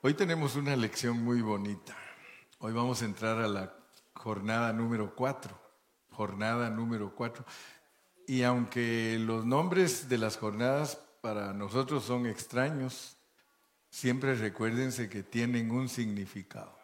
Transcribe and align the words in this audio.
Hoy 0.00 0.14
tenemos 0.14 0.54
una 0.54 0.76
lección 0.76 1.24
muy 1.24 1.42
bonita. 1.42 1.96
Hoy 2.60 2.72
vamos 2.72 3.02
a 3.02 3.04
entrar 3.04 3.40
a 3.40 3.48
la 3.48 3.74
jornada 4.14 4.72
número 4.72 5.12
cuatro. 5.16 5.60
Jornada 6.12 6.70
número 6.70 7.16
cuatro. 7.16 7.44
Y 8.24 8.44
aunque 8.44 9.18
los 9.18 9.44
nombres 9.44 10.08
de 10.08 10.18
las 10.18 10.36
jornadas 10.36 11.00
para 11.20 11.52
nosotros 11.52 12.04
son 12.04 12.26
extraños, 12.26 13.16
siempre 13.90 14.36
recuérdense 14.36 15.08
que 15.08 15.24
tienen 15.24 15.72
un 15.72 15.88
significado. 15.88 16.78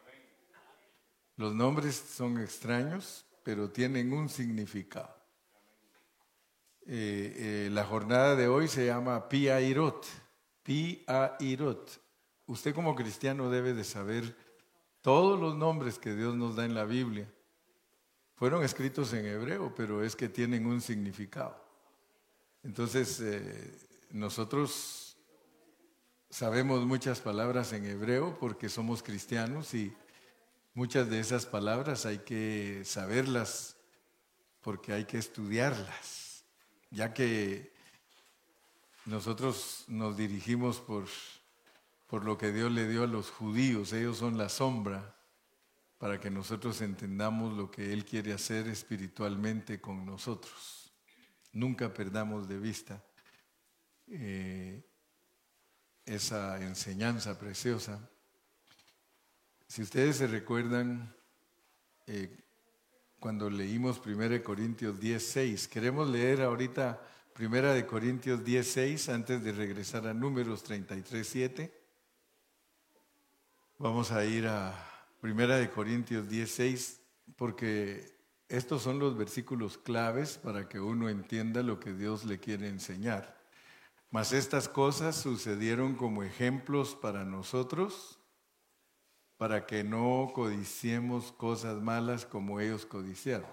Los 1.36 1.54
nombres 1.54 1.94
son 1.94 2.40
extraños, 2.40 3.24
pero 3.44 3.70
tienen 3.70 4.12
un 4.12 4.28
significado. 4.28 5.14
Eh, 6.84 7.66
eh, 7.68 7.68
la 7.70 7.84
jornada 7.84 8.34
de 8.34 8.48
hoy 8.48 8.66
se 8.66 8.86
llama 8.86 9.28
Pia 9.28 9.60
Irot. 9.60 10.04
Pia 10.64 11.36
Irot 11.38 12.03
usted 12.46 12.74
como 12.74 12.94
cristiano 12.94 13.50
debe 13.50 13.74
de 13.74 13.84
saber 13.84 14.36
todos 15.00 15.38
los 15.38 15.56
nombres 15.56 15.98
que 15.98 16.14
Dios 16.14 16.34
nos 16.34 16.56
da 16.56 16.64
en 16.64 16.74
la 16.74 16.84
Biblia. 16.84 17.30
Fueron 18.36 18.64
escritos 18.64 19.12
en 19.12 19.26
hebreo, 19.26 19.74
pero 19.74 20.02
es 20.02 20.16
que 20.16 20.28
tienen 20.28 20.66
un 20.66 20.80
significado. 20.80 21.62
Entonces, 22.62 23.20
eh, 23.20 23.78
nosotros 24.10 25.16
sabemos 26.30 26.84
muchas 26.84 27.20
palabras 27.20 27.72
en 27.72 27.84
hebreo 27.84 28.36
porque 28.38 28.68
somos 28.68 29.02
cristianos 29.02 29.74
y 29.74 29.94
muchas 30.72 31.08
de 31.08 31.20
esas 31.20 31.46
palabras 31.46 32.06
hay 32.06 32.18
que 32.18 32.82
saberlas 32.84 33.76
porque 34.60 34.92
hay 34.92 35.04
que 35.04 35.18
estudiarlas, 35.18 36.44
ya 36.90 37.12
que 37.12 37.72
nosotros 39.04 39.84
nos 39.86 40.16
dirigimos 40.16 40.80
por 40.80 41.04
por 42.14 42.24
lo 42.24 42.38
que 42.38 42.52
Dios 42.52 42.70
le 42.70 42.86
dio 42.86 43.02
a 43.02 43.08
los 43.08 43.28
judíos. 43.28 43.92
Ellos 43.92 44.18
son 44.18 44.38
la 44.38 44.48
sombra 44.48 45.16
para 45.98 46.20
que 46.20 46.30
nosotros 46.30 46.80
entendamos 46.80 47.54
lo 47.54 47.72
que 47.72 47.92
Él 47.92 48.04
quiere 48.04 48.32
hacer 48.32 48.68
espiritualmente 48.68 49.80
con 49.80 50.06
nosotros. 50.06 50.94
Nunca 51.50 51.92
perdamos 51.92 52.46
de 52.46 52.58
vista 52.60 53.02
eh, 54.06 54.88
esa 56.06 56.62
enseñanza 56.62 57.36
preciosa. 57.36 57.98
Si 59.66 59.82
ustedes 59.82 60.18
se 60.18 60.28
recuerdan, 60.28 61.16
eh, 62.06 62.44
cuando 63.18 63.50
leímos 63.50 64.00
1 64.06 64.40
Corintios 64.44 65.00
10.6, 65.00 65.66
queremos 65.66 66.08
leer 66.08 66.42
ahorita 66.42 67.04
1 67.36 67.86
Corintios 67.88 68.44
10.6 68.44 69.12
antes 69.12 69.42
de 69.42 69.50
regresar 69.50 70.06
a 70.06 70.14
números 70.14 70.64
33.7. 70.64 71.82
Vamos 73.76 74.12
a 74.12 74.24
ir 74.24 74.46
a 74.46 74.72
Primera 75.20 75.56
de 75.56 75.68
Corintios 75.68 76.28
16 76.28 77.00
porque 77.34 78.16
estos 78.48 78.82
son 78.82 79.00
los 79.00 79.16
versículos 79.16 79.78
claves 79.78 80.38
para 80.38 80.68
que 80.68 80.78
uno 80.78 81.08
entienda 81.08 81.60
lo 81.64 81.80
que 81.80 81.92
Dios 81.92 82.24
le 82.24 82.38
quiere 82.38 82.68
enseñar. 82.68 83.36
Mas 84.10 84.32
estas 84.32 84.68
cosas 84.68 85.16
sucedieron 85.16 85.96
como 85.96 86.22
ejemplos 86.22 86.94
para 86.94 87.24
nosotros, 87.24 88.20
para 89.38 89.66
que 89.66 89.82
no 89.82 90.30
codiciemos 90.32 91.32
cosas 91.32 91.82
malas 91.82 92.24
como 92.24 92.60
ellos 92.60 92.86
codiciaron. 92.86 93.50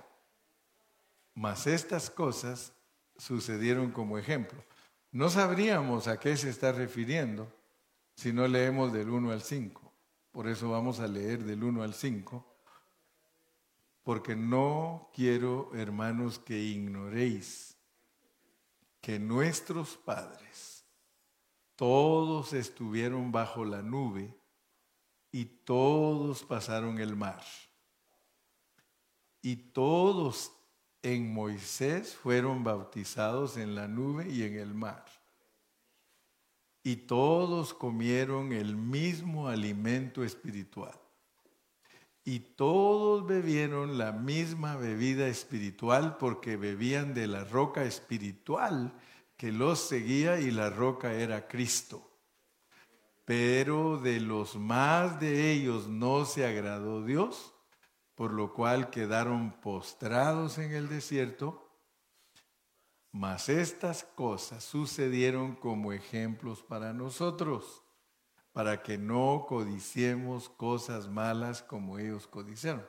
Mas 1.33 1.65
estas 1.65 2.11
cosas 2.11 2.73
sucedieron 3.17 3.89
como 3.89 4.19
ejemplo. 4.19 4.63
No 5.11 5.31
sabríamos 5.31 6.07
a 6.07 6.19
qué 6.19 6.37
se 6.37 6.51
está 6.51 6.71
refiriendo 6.71 7.51
si 8.13 8.31
no 8.31 8.47
leemos 8.47 8.93
del 8.93 9.09
1 9.09 9.31
al 9.31 9.41
5. 9.41 9.90
Por 10.31 10.47
eso 10.47 10.69
vamos 10.69 10.99
a 10.99 11.07
leer 11.07 11.43
del 11.43 11.63
1 11.63 11.83
al 11.83 11.93
5. 11.93 12.45
Porque 14.03 14.35
no 14.35 15.09
quiero, 15.13 15.69
hermanos, 15.73 16.39
que 16.39 16.57
ignoréis 16.57 17.77
que 19.01 19.19
nuestros 19.19 19.97
padres 19.97 20.85
todos 21.75 22.53
estuvieron 22.53 23.31
bajo 23.31 23.65
la 23.65 23.81
nube 23.81 24.37
y 25.31 25.45
todos 25.45 26.43
pasaron 26.43 26.99
el 26.99 27.15
mar. 27.15 27.43
Y 29.41 29.55
todos 29.55 30.51
en 31.01 31.33
Moisés 31.33 32.15
fueron 32.15 32.63
bautizados 32.63 33.57
en 33.57 33.75
la 33.75 33.87
nube 33.87 34.29
y 34.29 34.43
en 34.43 34.55
el 34.55 34.73
mar 34.73 35.20
y 36.83 36.95
todos 36.95 37.73
comieron 37.73 38.53
el 38.53 38.75
mismo 38.75 39.47
alimento 39.47 40.23
espiritual. 40.23 40.97
Y 42.23 42.39
todos 42.39 43.25
bebieron 43.25 43.97
la 43.97 44.11
misma 44.11 44.75
bebida 44.75 45.27
espiritual 45.27 46.17
porque 46.17 46.55
bebían 46.55 47.13
de 47.13 47.27
la 47.27 47.43
roca 47.43 47.83
espiritual 47.83 48.93
que 49.37 49.51
los 49.51 49.79
seguía 49.79 50.39
y 50.39 50.51
la 50.51 50.69
roca 50.69 51.13
era 51.13 51.47
Cristo. 51.47 52.07
Pero 53.25 53.97
de 53.97 54.19
los 54.19 54.55
más 54.55 55.19
de 55.19 55.51
ellos 55.51 55.87
no 55.87 56.25
se 56.25 56.45
agradó 56.45 57.03
Dios, 57.03 57.53
por 58.13 58.33
lo 58.33 58.53
cual 58.53 58.91
quedaron 58.91 59.51
postrados 59.61 60.57
en 60.59 60.73
el 60.73 60.89
desierto 60.89 61.60
mas 63.11 63.49
estas 63.49 64.03
cosas 64.03 64.63
sucedieron 64.63 65.55
como 65.55 65.91
ejemplos 65.91 66.63
para 66.63 66.93
nosotros, 66.93 67.83
para 68.53 68.81
que 68.81 68.97
no 68.97 69.45
codiciemos 69.47 70.49
cosas 70.49 71.09
malas 71.09 71.61
como 71.61 71.99
ellos 71.99 72.27
codiciaron. 72.27 72.85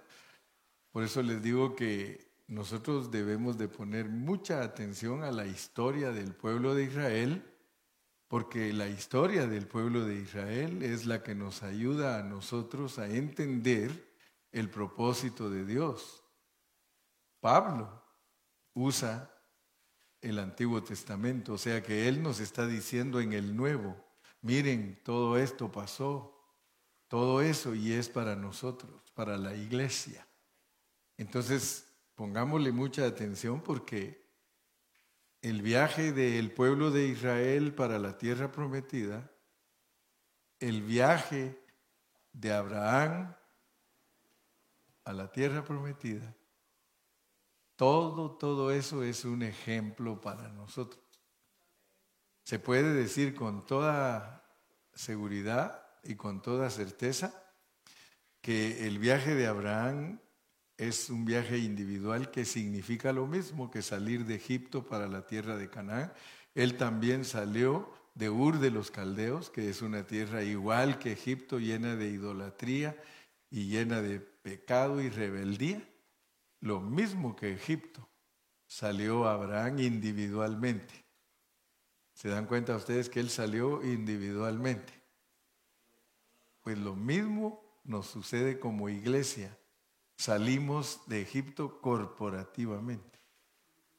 Por 0.93 1.03
eso 1.03 1.23
les 1.23 1.43
digo 1.43 1.75
que 1.75 2.33
nosotros 2.47 3.11
debemos 3.11 3.57
de 3.59 3.69
poner 3.69 4.09
mucha 4.09 4.63
atención 4.63 5.25
a 5.25 5.33
la 5.33 5.47
historia 5.47 6.11
del 6.11 6.35
pueblo 6.35 6.75
de 6.75 6.85
Israel, 6.85 7.49
porque 8.29 8.73
la 8.73 8.89
historia 8.89 9.47
del 9.47 9.67
pueblo 9.67 10.05
de 10.05 10.17
Israel 10.17 10.83
es 10.83 11.07
la 11.07 11.23
que 11.23 11.35
nos 11.35 11.63
ayuda 11.63 12.19
a 12.19 12.23
nosotros 12.23 12.99
a 12.99 13.09
entender 13.09 14.13
el 14.53 14.71
propósito 14.71 15.51
de 15.51 15.65
Dios. 15.65 16.23
Pablo 17.41 18.03
usa 18.75 19.32
el 20.23 20.39
Antiguo 20.39 20.83
Testamento. 20.83 21.55
O 21.55 21.59
sea 21.59 21.83
que 21.83 22.09
Él 22.09 22.23
nos 22.23 22.41
está 22.41 22.67
diciendo 22.67 23.21
en 23.21 23.33
el 23.33 23.55
Nuevo, 23.55 23.97
miren, 24.41 24.99
todo 25.05 25.37
esto 25.37 25.71
pasó, 25.71 26.41
todo 27.09 27.43
eso 27.43 27.75
y 27.75 27.93
es 27.93 28.09
para 28.09 28.37
nosotros, 28.37 29.03
para 29.15 29.37
la 29.37 29.55
iglesia. 29.55 30.27
Entonces, 31.19 31.93
pongámosle 32.15 32.73
mucha 32.73 33.05
atención 33.05 33.61
porque 33.61 34.23
el 35.43 35.61
viaje 35.61 36.13
del 36.13 36.53
pueblo 36.53 36.91
de 36.91 37.09
Israel 37.09 37.75
para 37.75 37.99
la 37.99 38.17
tierra 38.17 38.51
prometida, 38.53 39.31
el 40.61 40.83
viaje 40.83 41.61
de 42.33 42.53
Abraham 42.53 43.35
a 45.05 45.13
la 45.13 45.33
tierra 45.33 45.65
prometida, 45.65 46.35
todo, 47.83 48.31
todo 48.31 48.71
eso 48.71 49.03
es 49.03 49.25
un 49.25 49.43
ejemplo 49.43 50.21
para 50.21 50.47
nosotros. 50.51 51.03
Se 52.45 52.61
puede 52.61 52.95
decir 52.95 53.35
con 53.35 53.67
toda 53.67 54.49
seguridad 54.95 55.85
y 56.05 56.15
con 56.15 56.43
toda 56.43 56.71
certeza 56.71 57.35
que 58.41 58.87
el 58.87 59.01
viaje 59.01 59.35
de 59.35 59.49
Abraham 59.49 60.21
es 60.77 61.11
un 61.11 61.25
viaje 61.25 61.59
individual 61.59 62.31
que 62.31 62.45
significa 62.45 63.13
lo 63.13 63.27
mismo 63.27 63.69
que 63.69 63.83
salir 63.83 64.27
de 64.27 64.37
Egipto 64.37 64.87
para 64.87 65.09
la 65.09 65.27
tierra 65.27 65.57
de 65.57 65.69
Canaán. 65.69 66.13
Él 66.55 66.77
también 66.77 67.25
salió 67.25 67.93
de 68.15 68.31
Ur 68.31 68.61
de 68.61 68.71
los 68.71 68.93
Caldeos, 68.93 69.51
que 69.51 69.69
es 69.69 69.83
una 69.83 70.07
tierra 70.07 70.45
igual 70.45 71.01
que 71.01 71.11
Egipto, 71.11 71.59
llena 71.59 71.97
de 71.97 72.11
idolatría 72.11 72.97
y 73.51 73.67
llena 73.67 74.01
de 74.01 74.21
pecado 74.21 75.01
y 75.01 75.11
rebeldía. 75.11 75.83
Lo 76.63 76.81
mismo 76.81 77.35
que 77.35 77.53
Egipto, 77.53 78.09
salió 78.69 79.27
Abraham 79.27 79.81
individualmente. 79.81 80.95
¿Se 82.15 82.29
dan 82.29 82.47
cuenta 82.47 82.77
ustedes 82.77 83.09
que 83.09 83.19
él 83.19 83.31
salió 83.31 83.83
individualmente? 83.83 84.93
Pues 86.63 86.79
lo 86.79 86.95
mismo 86.95 87.81
nos 87.83 88.07
sucede 88.07 88.61
como 88.61 88.89
iglesia. 88.89 89.59
Salimos 90.17 91.03
de 91.09 91.23
Egipto 91.23 91.81
corporativamente. 91.81 93.19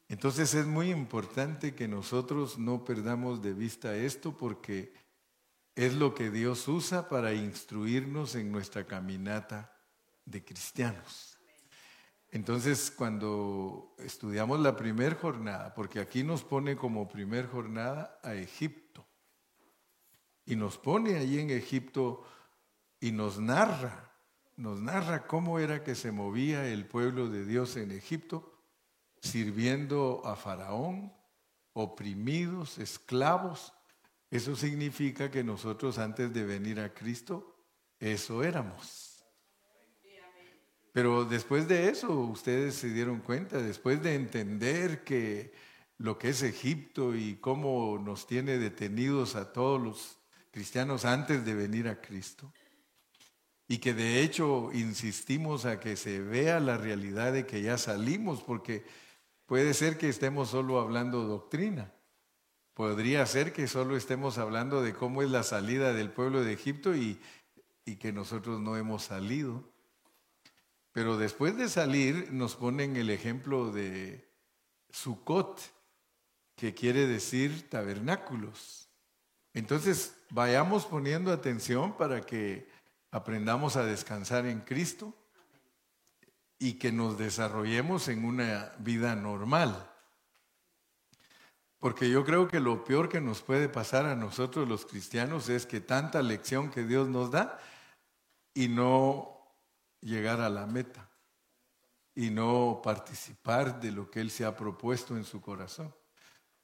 Entonces 0.08 0.54
es 0.54 0.64
muy 0.64 0.90
importante 0.90 1.74
que 1.74 1.86
nosotros 1.86 2.58
no 2.58 2.82
perdamos 2.82 3.42
de 3.42 3.52
vista 3.52 3.94
esto 3.94 4.38
porque 4.38 4.94
es 5.74 5.92
lo 5.92 6.14
que 6.14 6.30
Dios 6.30 6.66
usa 6.66 7.10
para 7.10 7.34
instruirnos 7.34 8.36
en 8.36 8.50
nuestra 8.50 8.86
caminata 8.86 9.70
de 10.24 10.42
cristianos. 10.42 11.33
Entonces, 12.34 12.90
cuando 12.90 13.94
estudiamos 13.96 14.58
la 14.58 14.74
primera 14.74 15.14
jornada, 15.14 15.72
porque 15.72 16.00
aquí 16.00 16.24
nos 16.24 16.42
pone 16.42 16.74
como 16.74 17.08
primer 17.08 17.46
jornada 17.46 18.18
a 18.24 18.34
Egipto, 18.34 19.06
y 20.44 20.56
nos 20.56 20.76
pone 20.76 21.14
ahí 21.14 21.38
en 21.38 21.50
Egipto 21.50 22.24
y 22.98 23.12
nos 23.12 23.38
narra, 23.38 24.10
nos 24.56 24.80
narra 24.80 25.28
cómo 25.28 25.60
era 25.60 25.84
que 25.84 25.94
se 25.94 26.10
movía 26.10 26.66
el 26.66 26.86
pueblo 26.86 27.28
de 27.28 27.44
Dios 27.44 27.76
en 27.76 27.92
Egipto, 27.92 28.58
sirviendo 29.20 30.20
a 30.24 30.34
Faraón, 30.34 31.12
oprimidos, 31.72 32.78
esclavos. 32.78 33.72
Eso 34.32 34.56
significa 34.56 35.30
que 35.30 35.44
nosotros 35.44 35.98
antes 35.98 36.34
de 36.34 36.42
venir 36.42 36.80
a 36.80 36.92
Cristo, 36.92 37.54
eso 38.00 38.42
éramos. 38.42 39.13
Pero 40.94 41.24
después 41.24 41.66
de 41.66 41.88
eso, 41.88 42.20
ustedes 42.20 42.76
se 42.76 42.88
dieron 42.88 43.18
cuenta, 43.18 43.60
después 43.60 44.00
de 44.00 44.14
entender 44.14 45.02
que 45.02 45.52
lo 45.98 46.18
que 46.18 46.28
es 46.28 46.40
Egipto 46.44 47.16
y 47.16 47.34
cómo 47.34 47.98
nos 47.98 48.28
tiene 48.28 48.58
detenidos 48.58 49.34
a 49.34 49.52
todos 49.52 49.82
los 49.82 50.18
cristianos 50.52 51.04
antes 51.04 51.44
de 51.44 51.52
venir 51.52 51.88
a 51.88 52.00
Cristo, 52.00 52.52
y 53.66 53.78
que 53.78 53.92
de 53.92 54.22
hecho 54.22 54.70
insistimos 54.72 55.64
a 55.64 55.80
que 55.80 55.96
se 55.96 56.20
vea 56.20 56.60
la 56.60 56.76
realidad 56.76 57.32
de 57.32 57.44
que 57.44 57.60
ya 57.60 57.76
salimos, 57.76 58.40
porque 58.44 58.84
puede 59.46 59.74
ser 59.74 59.98
que 59.98 60.08
estemos 60.08 60.50
solo 60.50 60.78
hablando 60.78 61.24
doctrina, 61.24 61.92
podría 62.72 63.26
ser 63.26 63.52
que 63.52 63.66
solo 63.66 63.96
estemos 63.96 64.38
hablando 64.38 64.80
de 64.80 64.94
cómo 64.94 65.22
es 65.22 65.30
la 65.30 65.42
salida 65.42 65.92
del 65.92 66.12
pueblo 66.12 66.44
de 66.44 66.52
Egipto 66.52 66.94
y, 66.94 67.20
y 67.84 67.96
que 67.96 68.12
nosotros 68.12 68.60
no 68.60 68.76
hemos 68.76 69.02
salido. 69.02 69.73
Pero 70.94 71.16
después 71.16 71.56
de 71.56 71.68
salir 71.68 72.32
nos 72.32 72.54
ponen 72.54 72.96
el 72.96 73.10
ejemplo 73.10 73.72
de 73.72 74.30
Sukkot, 74.90 75.60
que 76.54 76.72
quiere 76.72 77.08
decir 77.08 77.68
tabernáculos. 77.68 78.88
Entonces, 79.54 80.16
vayamos 80.30 80.86
poniendo 80.86 81.32
atención 81.32 81.96
para 81.96 82.20
que 82.20 82.68
aprendamos 83.10 83.74
a 83.74 83.84
descansar 83.84 84.46
en 84.46 84.60
Cristo 84.60 85.12
y 86.60 86.74
que 86.74 86.92
nos 86.92 87.18
desarrollemos 87.18 88.06
en 88.06 88.24
una 88.24 88.72
vida 88.78 89.16
normal. 89.16 89.90
Porque 91.80 92.08
yo 92.08 92.24
creo 92.24 92.46
que 92.46 92.60
lo 92.60 92.84
peor 92.84 93.08
que 93.08 93.20
nos 93.20 93.42
puede 93.42 93.68
pasar 93.68 94.06
a 94.06 94.14
nosotros 94.14 94.68
los 94.68 94.86
cristianos 94.86 95.48
es 95.48 95.66
que 95.66 95.80
tanta 95.80 96.22
lección 96.22 96.70
que 96.70 96.84
Dios 96.84 97.08
nos 97.08 97.32
da 97.32 97.58
y 98.54 98.68
no 98.68 99.33
llegar 100.04 100.40
a 100.40 100.50
la 100.50 100.66
meta 100.66 101.10
y 102.14 102.30
no 102.30 102.80
participar 102.84 103.80
de 103.80 103.90
lo 103.90 104.10
que 104.10 104.20
Él 104.20 104.30
se 104.30 104.44
ha 104.44 104.56
propuesto 104.56 105.16
en 105.16 105.24
su 105.24 105.40
corazón. 105.40 105.92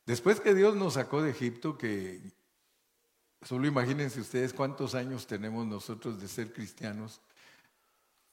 Después 0.06 0.40
que 0.40 0.54
Dios 0.54 0.76
nos 0.76 0.94
sacó 0.94 1.22
de 1.22 1.30
Egipto, 1.30 1.76
que 1.76 2.20
solo 3.42 3.66
imagínense 3.66 4.20
ustedes 4.20 4.52
cuántos 4.52 4.94
años 4.94 5.26
tenemos 5.26 5.66
nosotros 5.66 6.20
de 6.20 6.28
ser 6.28 6.52
cristianos 6.52 7.20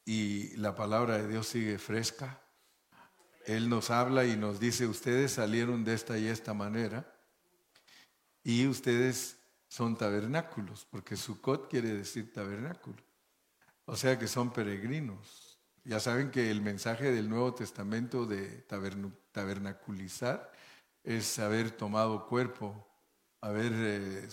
y 0.05 0.55
la 0.57 0.75
palabra 0.75 1.17
de 1.17 1.27
Dios 1.27 1.47
sigue 1.47 1.79
fresca. 1.79 2.41
Él 3.45 3.69
nos 3.69 3.89
habla 3.89 4.25
y 4.25 4.35
nos 4.35 4.59
dice, 4.59 4.87
ustedes 4.87 5.33
salieron 5.33 5.83
de 5.83 5.93
esta 5.93 6.17
y 6.17 6.27
esta 6.27 6.53
manera 6.53 7.13
y 8.43 8.67
ustedes 8.67 9.37
son 9.67 9.97
tabernáculos, 9.97 10.85
porque 10.89 11.15
Sukkot 11.15 11.69
quiere 11.69 11.93
decir 11.93 12.31
tabernáculo. 12.31 13.06
O 13.89 13.95
sea 13.95 14.19
que 14.19 14.27
son 14.27 14.51
peregrinos. 14.51 15.57
Ya 15.85 16.01
saben 16.01 16.29
que 16.29 16.51
el 16.51 16.61
mensaje 16.61 17.09
del 17.09 17.29
Nuevo 17.29 17.53
Testamento 17.53 18.25
de 18.25 18.65
tabernaculizar 19.31 20.51
es 21.05 21.39
haber 21.39 21.71
tomado 21.71 22.27
cuerpo, 22.27 22.85
haber 23.39 23.71
eh, 23.73 24.27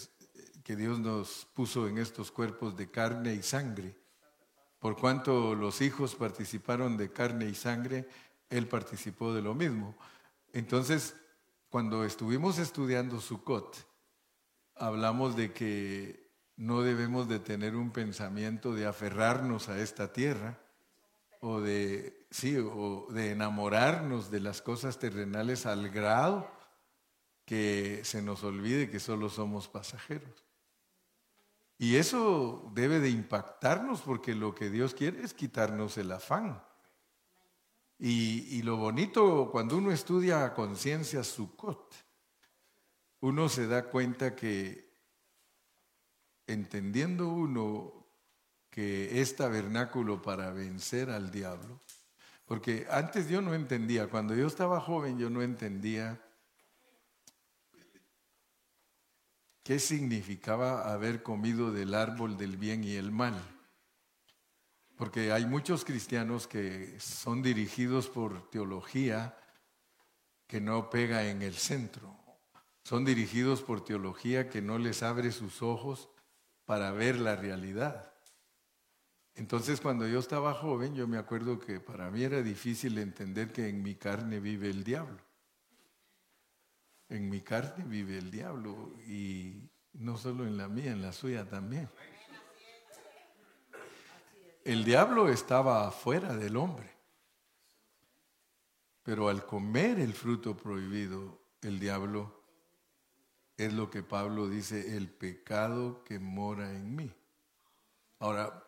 que 0.64 0.74
Dios 0.74 0.98
nos 0.98 1.46
puso 1.54 1.86
en 1.86 1.98
estos 1.98 2.32
cuerpos 2.32 2.76
de 2.76 2.90
carne 2.90 3.32
y 3.34 3.42
sangre. 3.44 3.96
Por 4.80 4.96
cuanto 4.96 5.54
los 5.54 5.80
hijos 5.82 6.16
participaron 6.16 6.96
de 6.96 7.12
carne 7.12 7.46
y 7.46 7.54
sangre, 7.54 8.08
Él 8.50 8.66
participó 8.66 9.32
de 9.32 9.42
lo 9.42 9.54
mismo. 9.54 9.96
Entonces, 10.52 11.14
cuando 11.68 12.04
estuvimos 12.04 12.58
estudiando 12.58 13.20
Sukkot, 13.20 13.86
hablamos 14.74 15.36
de 15.36 15.52
que 15.52 16.23
no 16.56 16.82
debemos 16.82 17.28
de 17.28 17.40
tener 17.40 17.74
un 17.74 17.90
pensamiento 17.90 18.74
de 18.74 18.86
aferrarnos 18.86 19.68
a 19.68 19.80
esta 19.80 20.12
tierra 20.12 20.58
o 21.40 21.60
de, 21.60 22.26
sí, 22.30 22.56
o 22.56 23.06
de 23.10 23.32
enamorarnos 23.32 24.30
de 24.30 24.40
las 24.40 24.62
cosas 24.62 24.98
terrenales 24.98 25.66
al 25.66 25.90
grado 25.90 26.50
que 27.44 28.00
se 28.04 28.22
nos 28.22 28.44
olvide 28.44 28.88
que 28.88 29.00
solo 29.00 29.28
somos 29.28 29.68
pasajeros. 29.68 30.44
Y 31.76 31.96
eso 31.96 32.70
debe 32.72 33.00
de 33.00 33.10
impactarnos 33.10 34.00
porque 34.00 34.34
lo 34.34 34.54
que 34.54 34.70
Dios 34.70 34.94
quiere 34.94 35.22
es 35.22 35.34
quitarnos 35.34 35.98
el 35.98 36.12
afán. 36.12 36.62
Y, 37.98 38.56
y 38.56 38.62
lo 38.62 38.76
bonito 38.76 39.50
cuando 39.50 39.76
uno 39.76 39.90
estudia 39.90 40.44
a 40.44 40.54
conciencia 40.54 41.24
Sukkot, 41.24 41.94
uno 43.20 43.48
se 43.48 43.66
da 43.66 43.90
cuenta 43.90 44.34
que 44.36 44.83
entendiendo 46.46 47.28
uno 47.28 48.06
que 48.70 49.20
es 49.20 49.36
tabernáculo 49.36 50.20
para 50.22 50.50
vencer 50.50 51.10
al 51.10 51.30
diablo, 51.30 51.80
porque 52.44 52.86
antes 52.90 53.28
yo 53.28 53.40
no 53.40 53.54
entendía, 53.54 54.08
cuando 54.08 54.34
yo 54.34 54.46
estaba 54.46 54.80
joven 54.80 55.18
yo 55.18 55.30
no 55.30 55.42
entendía 55.42 56.20
qué 59.62 59.78
significaba 59.78 60.92
haber 60.92 61.22
comido 61.22 61.72
del 61.72 61.94
árbol 61.94 62.36
del 62.36 62.56
bien 62.58 62.84
y 62.84 62.94
el 62.94 63.10
mal. 63.10 63.34
Porque 64.96 65.32
hay 65.32 65.46
muchos 65.46 65.84
cristianos 65.84 66.46
que 66.46 67.00
son 67.00 67.42
dirigidos 67.42 68.08
por 68.08 68.48
teología 68.50 69.36
que 70.46 70.60
no 70.60 70.90
pega 70.90 71.26
en 71.28 71.42
el 71.42 71.54
centro. 71.54 72.14
Son 72.84 73.04
dirigidos 73.04 73.62
por 73.62 73.82
teología 73.82 74.50
que 74.50 74.60
no 74.60 74.78
les 74.78 75.02
abre 75.02 75.32
sus 75.32 75.62
ojos 75.62 76.10
para 76.64 76.92
ver 76.92 77.18
la 77.18 77.36
realidad. 77.36 78.12
Entonces 79.34 79.80
cuando 79.80 80.06
yo 80.06 80.20
estaba 80.20 80.54
joven, 80.54 80.94
yo 80.94 81.08
me 81.08 81.18
acuerdo 81.18 81.58
que 81.58 81.80
para 81.80 82.10
mí 82.10 82.22
era 82.22 82.42
difícil 82.42 82.98
entender 82.98 83.52
que 83.52 83.68
en 83.68 83.82
mi 83.82 83.96
carne 83.96 84.38
vive 84.38 84.70
el 84.70 84.84
diablo. 84.84 85.18
En 87.08 87.28
mi 87.28 87.40
carne 87.40 87.84
vive 87.84 88.18
el 88.18 88.30
diablo 88.30 88.92
y 89.06 89.68
no 89.94 90.16
solo 90.16 90.46
en 90.46 90.56
la 90.56 90.68
mía, 90.68 90.92
en 90.92 91.02
la 91.02 91.12
suya 91.12 91.48
también. 91.48 91.88
El 94.64 94.84
diablo 94.84 95.28
estaba 95.28 95.86
afuera 95.88 96.34
del 96.34 96.56
hombre, 96.56 96.90
pero 99.02 99.28
al 99.28 99.44
comer 99.44 100.00
el 100.00 100.14
fruto 100.14 100.56
prohibido, 100.56 101.38
el 101.60 101.78
diablo 101.78 102.43
es 103.56 103.72
lo 103.72 103.90
que 103.90 104.02
Pablo 104.02 104.48
dice, 104.48 104.96
el 104.96 105.08
pecado 105.08 106.02
que 106.04 106.18
mora 106.18 106.70
en 106.72 106.96
mí. 106.96 107.14
Ahora, 108.18 108.66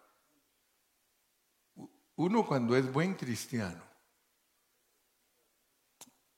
uno 2.16 2.46
cuando 2.46 2.76
es 2.76 2.92
buen 2.92 3.14
cristiano, 3.14 3.82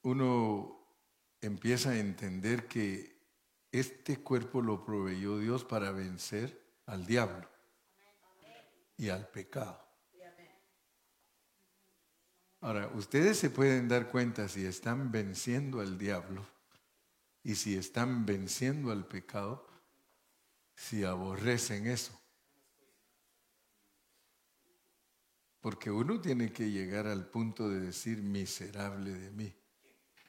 uno 0.03 0.79
empieza 1.41 1.91
a 1.91 1.99
entender 1.99 2.67
que 2.67 3.19
este 3.71 4.23
cuerpo 4.23 4.63
lo 4.63 4.85
proveyó 4.85 5.39
Dios 5.39 5.65
para 5.65 5.93
vencer 5.93 6.59
al 6.87 7.07
diablo 7.07 7.49
y 8.97 9.11
al 9.11 9.29
pecado. 9.29 9.87
Ahora, 12.61 12.89
ustedes 12.95 13.39
se 13.39 13.51
pueden 13.51 13.89
dar 13.89 14.11
cuenta 14.11 14.49
si 14.49 14.65
están 14.65 15.13
venciendo 15.13 15.81
al 15.81 15.97
diablo 15.97 16.45
y 17.49 17.55
si 17.55 17.79
están 17.79 18.27
venciendo 18.27 18.93
al 18.93 19.07
pecado, 19.07 19.67
si 20.75 21.03
aborrecen 21.03 21.87
eso. 21.87 22.13
Porque 25.59 25.91
uno 25.91 26.21
tiene 26.21 26.53
que 26.53 26.71
llegar 26.71 27.07
al 27.07 27.31
punto 27.31 27.71
de 27.71 27.81
decir 27.81 28.19
miserable 28.19 29.15
de 29.15 29.31
mí. 29.31 29.57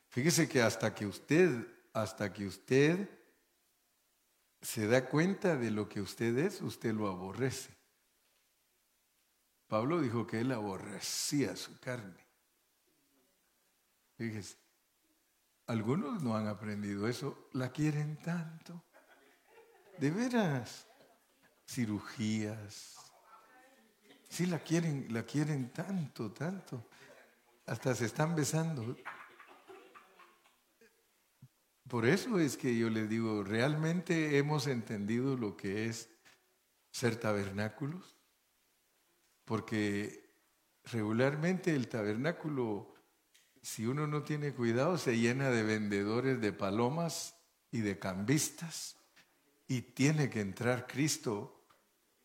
Fíjese 0.08 0.48
que 0.48 0.62
hasta 0.62 0.96
que 0.96 1.06
usted, 1.06 1.68
hasta 1.92 2.32
que 2.32 2.48
usted 2.48 3.10
se 4.62 4.88
da 4.88 5.10
cuenta 5.10 5.58
de 5.58 5.72
lo 5.72 5.90
que 5.90 6.00
usted 6.00 6.38
es, 6.38 6.62
usted 6.62 6.94
lo 6.94 7.10
aborrece. 7.10 7.76
Pablo 9.68 10.00
dijo 10.00 10.26
que 10.26 10.40
él 10.40 10.54
aborrecía 10.54 11.58
su 11.58 11.78
carne. 11.82 12.26
Fíjese. 14.16 14.59
Algunos 15.70 16.24
no 16.24 16.36
han 16.36 16.48
aprendido 16.48 17.08
eso, 17.08 17.48
la 17.54 17.72
quieren 17.72 18.18
tanto. 18.18 18.84
De 20.00 20.10
veras, 20.10 20.88
cirugías. 21.64 22.96
Sí 24.28 24.48
la 24.48 24.58
quieren, 24.58 25.06
la 25.12 25.22
quieren 25.22 25.72
tanto, 25.72 26.32
tanto. 26.32 26.90
Hasta 27.68 27.94
se 27.94 28.06
están 28.06 28.36
besando. 28.36 28.98
Por 31.88 32.08
eso 32.08 32.40
es 32.40 32.58
que 32.58 32.76
yo 32.76 32.90
les 32.90 33.08
digo, 33.08 33.44
realmente 33.44 34.40
hemos 34.40 34.66
entendido 34.66 35.38
lo 35.38 35.56
que 35.56 35.86
es 35.86 36.10
ser 36.90 37.16
tabernáculos. 37.16 38.18
porque 39.46 40.34
regularmente 40.86 41.76
el 41.76 41.88
tabernáculo, 41.88 42.96
si 43.62 43.86
uno 43.86 44.08
no 44.08 44.24
tiene 44.24 44.54
cuidado, 44.54 44.98
se 44.98 45.18
llena 45.18 45.50
de 45.50 45.64
vendedores 45.64 46.42
de 46.42 46.54
palomas 46.54 47.36
y 47.72 47.82
de 47.82 48.00
cambistas, 48.00 48.98
y 49.68 49.82
tiene 49.82 50.30
que 50.30 50.42
entrar 50.42 50.88
Cristo 50.88 51.60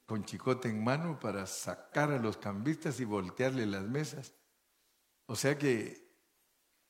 con 0.06 0.24
chicote 0.24 0.68
en 0.68 0.82
mano 0.82 1.18
para 1.18 1.46
sacar 1.46 2.10
a 2.10 2.18
los 2.18 2.36
cambistas 2.36 3.00
y 3.00 3.04
voltearle 3.04 3.66
las 3.66 3.84
mesas. 3.84 4.32
O 5.26 5.36
sea 5.36 5.58
que 5.58 6.04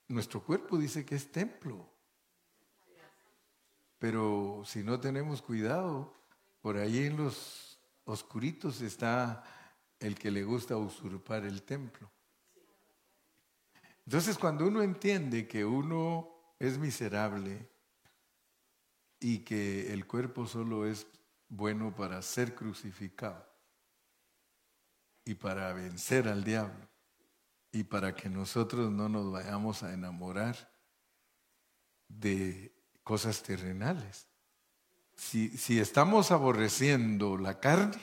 nuestro 0.09 0.43
cuerpo 0.43 0.79
dice 0.79 1.05
que 1.05 1.15
es 1.15 1.31
templo. 1.31 1.91
Pero 3.99 4.63
si 4.67 4.83
no 4.83 5.01
tenemos 5.01 5.43
cuidado, 5.43 6.15
por 6.61 6.77
ahí 6.77 7.07
en 7.07 7.17
los 7.17 7.81
oscuritos 8.05 8.81
está 8.81 9.45
el 9.99 10.17
que 10.17 10.31
le 10.31 10.45
gusta 10.45 10.77
usurpar 10.77 11.45
el 11.45 11.63
templo. 11.63 12.11
Entonces 14.07 14.37
cuando 14.39 14.67
uno 14.67 14.83
entiende 14.83 15.49
que 15.49 15.65
uno 15.65 16.29
es 16.59 16.79
miserable 16.79 17.69
y 19.19 19.39
que 19.39 19.93
el 19.93 20.07
cuerpo 20.07 20.47
solo 20.47 20.87
es 20.87 21.07
bueno 21.49 21.95
para 21.95 22.21
ser 22.21 22.55
crucificado 22.55 23.47
y 25.25 25.35
para 25.35 25.73
vencer 25.73 26.29
al 26.29 26.45
diablo 26.45 26.87
y 27.73 27.85
para 27.85 28.15
que 28.15 28.29
nosotros 28.29 28.93
no 28.93 29.09
nos 29.09 29.33
vayamos 29.33 29.83
a 29.83 29.95
enamorar 29.95 30.71
de 32.09 32.73
cosas 33.03 33.43
terrenales. 33.43 34.29
Si, 35.17 35.49
si 35.57 35.81
estamos 35.81 36.31
aborreciendo 36.31 37.39
la 37.39 37.59
carne, 37.59 38.01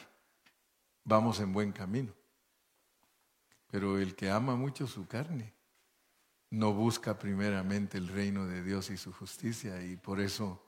vamos 1.03 1.39
en 1.39 1.53
buen 1.53 1.71
camino. 1.71 2.13
Pero 3.67 3.99
el 3.99 4.15
que 4.15 4.31
ama 4.31 4.55
mucho 4.55 4.87
su 4.87 5.07
carne 5.07 5.53
no 6.51 6.73
busca 6.73 7.17
primeramente 7.17 7.97
el 7.97 8.07
reino 8.07 8.45
de 8.45 8.61
Dios 8.63 8.89
y 8.89 8.97
su 8.97 9.11
justicia 9.11 9.81
y 9.83 9.95
por 9.95 10.19
eso 10.19 10.61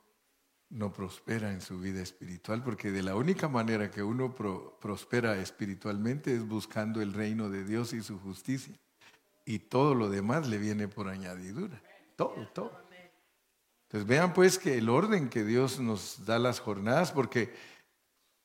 no 0.70 0.92
prospera 0.92 1.52
en 1.52 1.62
su 1.62 1.80
vida 1.80 2.02
espiritual, 2.02 2.63
porque 2.63 2.92
de 2.92 3.04
la 3.04 3.16
única 3.16 3.48
manera 3.48 3.92
que 3.92 4.02
uno 4.02 4.34
prospera 4.34 5.38
espiritualmente 5.38 6.34
es 6.34 6.48
buscando 6.48 7.02
el 7.02 7.13
reino 7.13 7.50
de 7.50 7.63
Dios 7.63 7.94
y 7.94 8.02
su 8.02 8.18
justicia. 8.20 8.74
Y 9.46 9.60
todo 9.60 9.94
lo 9.94 10.10
demás 10.10 10.48
le 10.48 10.58
viene 10.58 10.88
por 10.88 11.10
añadidura. 11.10 11.80
Todo, 12.16 12.48
todo. 12.54 12.72
Entonces 13.84 14.08
vean 14.08 14.34
pues 14.34 14.58
que 14.58 14.78
el 14.80 14.90
orden 14.90 15.30
que 15.30 15.44
Dios 15.44 15.80
nos 15.80 16.25
da 16.25 16.40
las 16.40 16.60
jornadas, 16.60 17.12
porque 17.12 17.54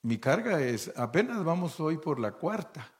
mi 0.02 0.18
carga 0.18 0.60
es, 0.60 0.92
apenas 0.96 1.42
vamos 1.44 1.80
hoy 1.80 1.96
por 1.96 2.20
la 2.20 2.32
cuarta, 2.32 2.92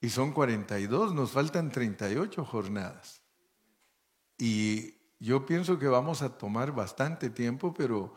y 0.00 0.08
son 0.08 0.32
42, 0.32 1.14
nos 1.14 1.30
faltan 1.30 1.70
38 1.70 2.44
jornadas. 2.44 3.23
Y 4.38 4.94
yo 5.20 5.46
pienso 5.46 5.78
que 5.78 5.88
vamos 5.88 6.22
a 6.22 6.36
tomar 6.36 6.72
bastante 6.72 7.30
tiempo, 7.30 7.72
pero 7.72 8.14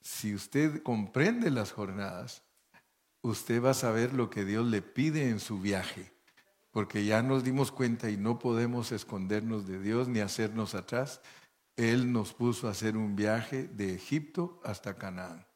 si 0.00 0.34
usted 0.34 0.82
comprende 0.82 1.50
las 1.50 1.72
jornadas, 1.72 2.42
usted 3.22 3.62
va 3.62 3.70
a 3.70 3.74
saber 3.74 4.12
lo 4.12 4.30
que 4.30 4.44
Dios 4.44 4.66
le 4.66 4.82
pide 4.82 5.28
en 5.28 5.40
su 5.40 5.60
viaje, 5.60 6.12
porque 6.70 7.04
ya 7.04 7.22
nos 7.22 7.44
dimos 7.44 7.70
cuenta 7.70 8.10
y 8.10 8.16
no 8.16 8.38
podemos 8.38 8.92
escondernos 8.92 9.66
de 9.66 9.78
Dios 9.78 10.08
ni 10.08 10.20
hacernos 10.20 10.74
atrás. 10.74 11.20
Él 11.76 12.12
nos 12.12 12.34
puso 12.34 12.68
a 12.68 12.72
hacer 12.72 12.96
un 12.96 13.16
viaje 13.16 13.68
de 13.68 13.94
Egipto 13.94 14.60
hasta 14.64 14.94
Canaán. 14.94 15.46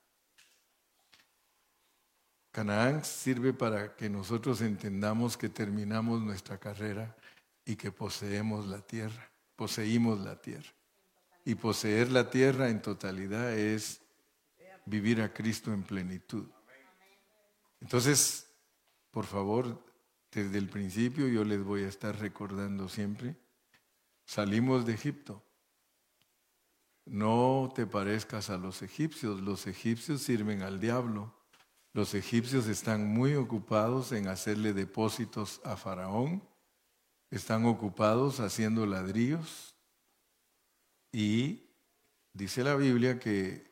Canaán 2.52 3.04
sirve 3.04 3.52
para 3.52 3.96
que 3.96 4.08
nosotros 4.08 4.62
entendamos 4.62 5.36
que 5.36 5.50
terminamos 5.50 6.22
nuestra 6.22 6.56
carrera 6.56 7.14
y 7.66 7.76
que 7.76 7.92
poseemos 7.92 8.66
la 8.66 8.80
tierra, 8.80 9.30
poseímos 9.56 10.20
la 10.20 10.40
tierra. 10.40 10.72
Y 11.44 11.54
poseer 11.54 12.10
la 12.10 12.30
tierra 12.30 12.68
en 12.68 12.82
totalidad 12.82 13.52
es 13.52 14.00
vivir 14.84 15.20
a 15.20 15.32
Cristo 15.32 15.72
en 15.72 15.82
plenitud. 15.82 16.46
Entonces, 17.80 18.48
por 19.10 19.26
favor, 19.26 19.84
desde 20.30 20.58
el 20.58 20.68
principio 20.68 21.28
yo 21.28 21.44
les 21.44 21.62
voy 21.62 21.84
a 21.84 21.88
estar 21.88 22.18
recordando 22.18 22.88
siempre, 22.88 23.36
salimos 24.24 24.84
de 24.86 24.94
Egipto. 24.94 25.42
No 27.04 27.72
te 27.74 27.86
parezcas 27.86 28.50
a 28.50 28.58
los 28.58 28.82
egipcios, 28.82 29.40
los 29.40 29.66
egipcios 29.66 30.22
sirven 30.22 30.62
al 30.62 30.80
diablo. 30.80 31.32
Los 31.92 32.14
egipcios 32.14 32.66
están 32.66 33.06
muy 33.06 33.36
ocupados 33.36 34.12
en 34.12 34.28
hacerle 34.28 34.74
depósitos 34.74 35.60
a 35.64 35.76
Faraón, 35.76 36.42
están 37.30 37.66
ocupados 37.66 38.40
haciendo 38.40 38.86
ladrillos 38.86 39.74
y 41.12 41.70
dice 42.32 42.62
la 42.62 42.76
Biblia 42.76 43.18
que 43.18 43.70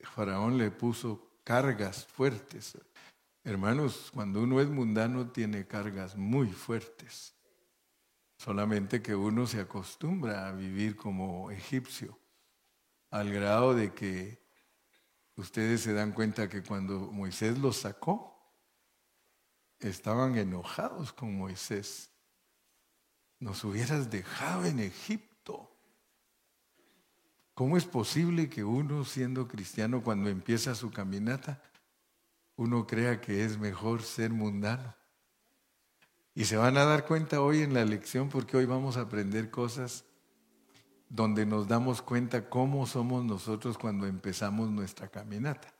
Faraón 0.00 0.58
le 0.58 0.70
puso 0.70 1.38
cargas 1.44 2.06
fuertes. 2.06 2.78
Hermanos, 3.42 4.10
cuando 4.12 4.42
uno 4.42 4.60
es 4.60 4.68
mundano 4.68 5.30
tiene 5.30 5.66
cargas 5.66 6.16
muy 6.16 6.48
fuertes. 6.48 7.34
Solamente 8.38 9.02
que 9.02 9.14
uno 9.14 9.46
se 9.46 9.60
acostumbra 9.60 10.48
a 10.48 10.52
vivir 10.52 10.96
como 10.96 11.50
egipcio, 11.50 12.18
al 13.10 13.32
grado 13.32 13.74
de 13.74 13.92
que 13.92 14.42
ustedes 15.36 15.82
se 15.82 15.92
dan 15.92 16.12
cuenta 16.12 16.48
que 16.48 16.62
cuando 16.62 17.10
Moisés 17.12 17.58
los 17.58 17.76
sacó, 17.76 18.34
estaban 19.78 20.36
enojados 20.36 21.12
con 21.12 21.36
Moisés. 21.36 22.13
Nos 23.40 23.64
hubieras 23.64 24.10
dejado 24.10 24.64
en 24.64 24.80
Egipto 24.80 25.34
¿Cómo 27.54 27.76
es 27.76 27.84
posible 27.84 28.50
que 28.50 28.64
uno, 28.64 29.04
siendo 29.04 29.46
cristiano, 29.46 30.02
cuando 30.02 30.28
empieza 30.28 30.74
su 30.74 30.90
caminata, 30.90 31.62
uno 32.56 32.84
crea 32.84 33.20
que 33.20 33.44
es 33.44 33.58
mejor 33.58 34.02
ser 34.02 34.32
mundano? 34.32 34.92
Y 36.34 36.46
se 36.46 36.56
van 36.56 36.76
a 36.76 36.84
dar 36.84 37.06
cuenta 37.06 37.40
hoy 37.40 37.62
en 37.62 37.72
la 37.72 37.84
lección 37.84 38.28
porque 38.28 38.56
hoy 38.56 38.66
vamos 38.66 38.96
a 38.96 39.02
aprender 39.02 39.50
cosas 39.50 40.04
donde 41.08 41.46
nos 41.46 41.68
damos 41.68 42.02
cuenta 42.02 42.50
cómo 42.50 42.88
somos 42.88 43.24
nosotros 43.24 43.78
cuando 43.78 44.08
empezamos 44.08 44.68
nuestra 44.70 45.06
caminata. 45.06 45.72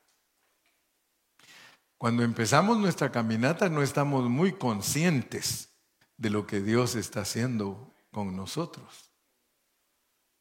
Cuando 1.98 2.22
empezamos 2.22 2.78
nuestra 2.78 3.10
caminata 3.10 3.68
no 3.68 3.82
estamos 3.82 4.30
muy 4.30 4.52
conscientes 4.52 5.73
de 6.16 6.30
lo 6.30 6.46
que 6.46 6.60
Dios 6.60 6.94
está 6.94 7.22
haciendo 7.22 7.92
con 8.10 8.36
nosotros. 8.36 9.10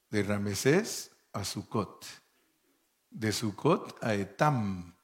De 0.10 0.24
Ramesés 0.24 1.12
a 1.32 1.44
Sucot, 1.44 2.06
de 3.10 3.32
Sucot 3.32 4.04
a 4.04 4.14
Etam. 4.14 4.96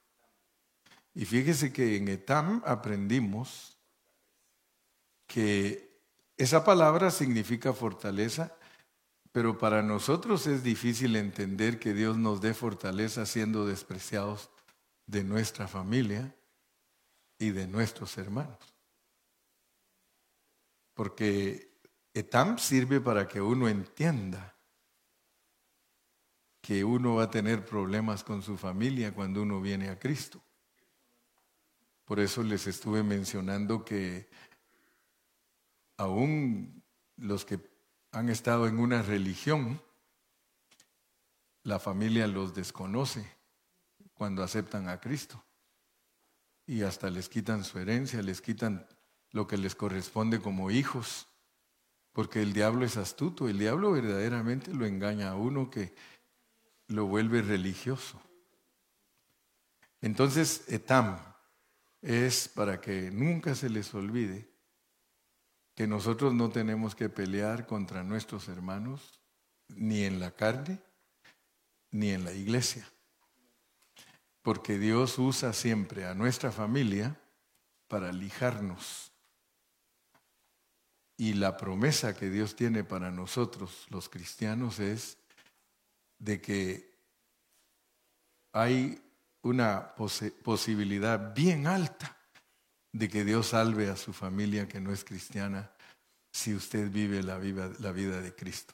Y 1.14 1.24
fíjese 1.24 1.72
que 1.72 1.96
en 1.96 2.08
Etam 2.08 2.62
aprendimos 2.64 3.76
que 5.26 5.90
esa 6.36 6.64
palabra 6.64 7.10
significa 7.10 7.72
fortaleza, 7.72 8.56
pero 9.32 9.58
para 9.58 9.82
nosotros 9.82 10.46
es 10.46 10.62
difícil 10.62 11.16
entender 11.16 11.78
que 11.78 11.92
Dios 11.92 12.16
nos 12.16 12.40
dé 12.40 12.54
fortaleza 12.54 13.26
siendo 13.26 13.66
despreciados 13.66 14.50
de 15.06 15.22
nuestra 15.24 15.68
familia 15.68 16.34
y 17.38 17.50
de 17.50 17.66
nuestros 17.66 18.16
hermanos. 18.18 18.69
Porque 21.00 21.80
Etam 22.12 22.58
sirve 22.58 23.00
para 23.00 23.26
que 23.26 23.40
uno 23.40 23.70
entienda 23.70 24.54
que 26.60 26.84
uno 26.84 27.14
va 27.14 27.22
a 27.22 27.30
tener 27.30 27.64
problemas 27.64 28.22
con 28.22 28.42
su 28.42 28.58
familia 28.58 29.14
cuando 29.14 29.40
uno 29.40 29.62
viene 29.62 29.88
a 29.88 29.98
Cristo. 29.98 30.44
Por 32.04 32.20
eso 32.20 32.42
les 32.42 32.66
estuve 32.66 33.02
mencionando 33.02 33.82
que 33.82 34.28
aún 35.96 36.84
los 37.16 37.46
que 37.46 37.58
han 38.12 38.28
estado 38.28 38.66
en 38.66 38.78
una 38.78 39.00
religión, 39.00 39.80
la 41.62 41.78
familia 41.78 42.26
los 42.26 42.54
desconoce 42.54 43.26
cuando 44.12 44.42
aceptan 44.42 44.86
a 44.90 45.00
Cristo. 45.00 45.42
Y 46.66 46.82
hasta 46.82 47.08
les 47.08 47.30
quitan 47.30 47.64
su 47.64 47.78
herencia, 47.78 48.20
les 48.20 48.42
quitan 48.42 48.86
lo 49.32 49.46
que 49.46 49.56
les 49.56 49.74
corresponde 49.74 50.40
como 50.40 50.70
hijos. 50.70 51.26
Porque 52.12 52.42
el 52.42 52.52
diablo 52.52 52.84
es 52.84 52.96
astuto, 52.96 53.48
el 53.48 53.58
diablo 53.58 53.92
verdaderamente 53.92 54.74
lo 54.74 54.84
engaña 54.84 55.30
a 55.30 55.36
uno 55.36 55.70
que 55.70 55.94
lo 56.88 57.06
vuelve 57.06 57.40
religioso. 57.40 58.20
Entonces, 60.00 60.64
etam 60.68 61.18
es 62.02 62.48
para 62.48 62.80
que 62.80 63.10
nunca 63.10 63.54
se 63.54 63.68
les 63.68 63.94
olvide 63.94 64.48
que 65.74 65.86
nosotros 65.86 66.34
no 66.34 66.50
tenemos 66.50 66.94
que 66.94 67.08
pelear 67.08 67.66
contra 67.66 68.02
nuestros 68.02 68.48
hermanos, 68.48 69.20
ni 69.68 70.02
en 70.04 70.18
la 70.18 70.32
carne, 70.32 70.80
ni 71.90 72.10
en 72.10 72.24
la 72.24 72.32
iglesia. 72.32 72.86
Porque 74.42 74.78
Dios 74.78 75.18
usa 75.18 75.52
siempre 75.52 76.06
a 76.06 76.14
nuestra 76.14 76.50
familia 76.50 77.20
para 77.88 78.12
lijarnos 78.12 79.09
Y 81.20 81.34
la 81.34 81.58
promesa 81.58 82.16
que 82.16 82.30
Dios 82.30 82.56
tiene 82.56 82.82
para 82.82 83.10
nosotros, 83.10 83.86
los 83.90 84.08
cristianos, 84.08 84.80
es 84.80 85.18
de 86.18 86.40
que 86.40 86.94
hay 88.52 88.98
una 89.42 89.94
posibilidad 90.42 91.34
bien 91.34 91.66
alta 91.66 92.16
de 92.90 93.10
que 93.10 93.22
Dios 93.22 93.48
salve 93.48 93.90
a 93.90 93.96
su 93.96 94.14
familia 94.14 94.66
que 94.66 94.80
no 94.80 94.94
es 94.94 95.04
cristiana 95.04 95.70
si 96.32 96.54
usted 96.54 96.90
vive 96.90 97.22
la 97.22 97.36
vida, 97.36 97.70
la 97.80 97.92
vida 97.92 98.22
de 98.22 98.34
Cristo. 98.34 98.72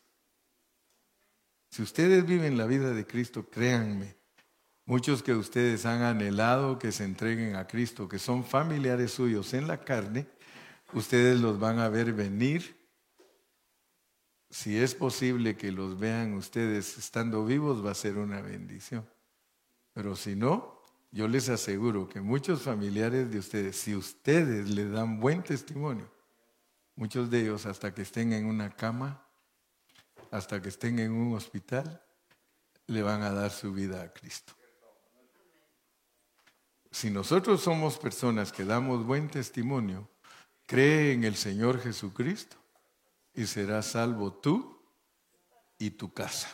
Si 1.69 1.83
ustedes 1.83 2.25
viven 2.25 2.57
la 2.57 2.67
vida 2.67 2.91
de 2.91 3.09
Cristo, 3.09 3.51
créanme, 3.51 4.15
muchos 4.85 5.25
que 5.25 5.35
ustedes 5.35 5.85
han 5.85 6.03
anhelado 6.03 6.79
que 6.79 6.93
se 6.93 7.03
entreguen 7.03 7.57
a 7.57 7.67
Cristo, 7.67 8.09
que 8.09 8.21
son 8.21 8.45
familiares 8.45 9.11
suyos 9.11 9.53
en 9.53 9.67
la 9.67 9.81
carne, 9.81 10.29
ustedes 10.93 11.41
los 11.41 11.59
van 11.59 11.79
a 11.79 11.89
ver 11.89 12.13
venir. 12.13 12.77
Si 14.51 14.79
es 14.79 14.95
posible 14.95 15.57
que 15.57 15.73
los 15.73 15.99
vean 15.99 16.35
ustedes 16.35 16.99
estando 16.99 17.45
vivos, 17.45 17.85
va 17.85 17.91
a 17.91 17.95
ser 17.95 18.17
una 18.17 18.41
bendición. 18.41 19.09
Pero 19.93 20.15
si 20.17 20.37
no, 20.37 20.83
yo 21.11 21.29
les 21.29 21.49
aseguro 21.49 22.09
que 22.09 22.21
muchos 22.21 22.63
familiares 22.63 23.31
de 23.31 23.39
ustedes, 23.39 23.77
si 23.77 23.95
ustedes 23.95 24.69
le 24.69 24.89
dan 24.89 25.19
buen 25.19 25.43
testimonio, 25.43 26.11
muchos 26.95 27.31
de 27.31 27.41
ellos 27.41 27.67
hasta 27.67 27.95
que 27.95 28.03
estén 28.03 28.33
en 28.33 28.47
una 28.47 28.71
cama, 28.71 29.27
hasta 30.31 30.61
que 30.61 30.69
estén 30.69 30.99
en 30.99 31.13
un 31.13 31.35
hospital, 31.35 32.03
le 32.87 33.03
van 33.03 33.23
a 33.23 33.31
dar 33.31 33.51
su 33.51 33.73
vida 33.73 34.03
a 34.03 34.13
Cristo. 34.13 34.53
Si 36.91 37.11
nosotros 37.11 37.61
somos 37.63 37.99
personas 37.99 38.53
que 38.53 38.65
damos 38.65 39.05
buen 39.05 39.29
testimonio, 39.29 40.09
cree 40.67 41.13
en 41.13 41.25
el 41.25 41.37
Señor 41.37 41.81
Jesucristo 41.81 42.57
y 43.35 43.47
serás 43.47 43.87
salvo 43.87 44.33
tú 44.33 44.79
y 45.79 45.91
tu 45.91 46.13
casa. 46.13 46.49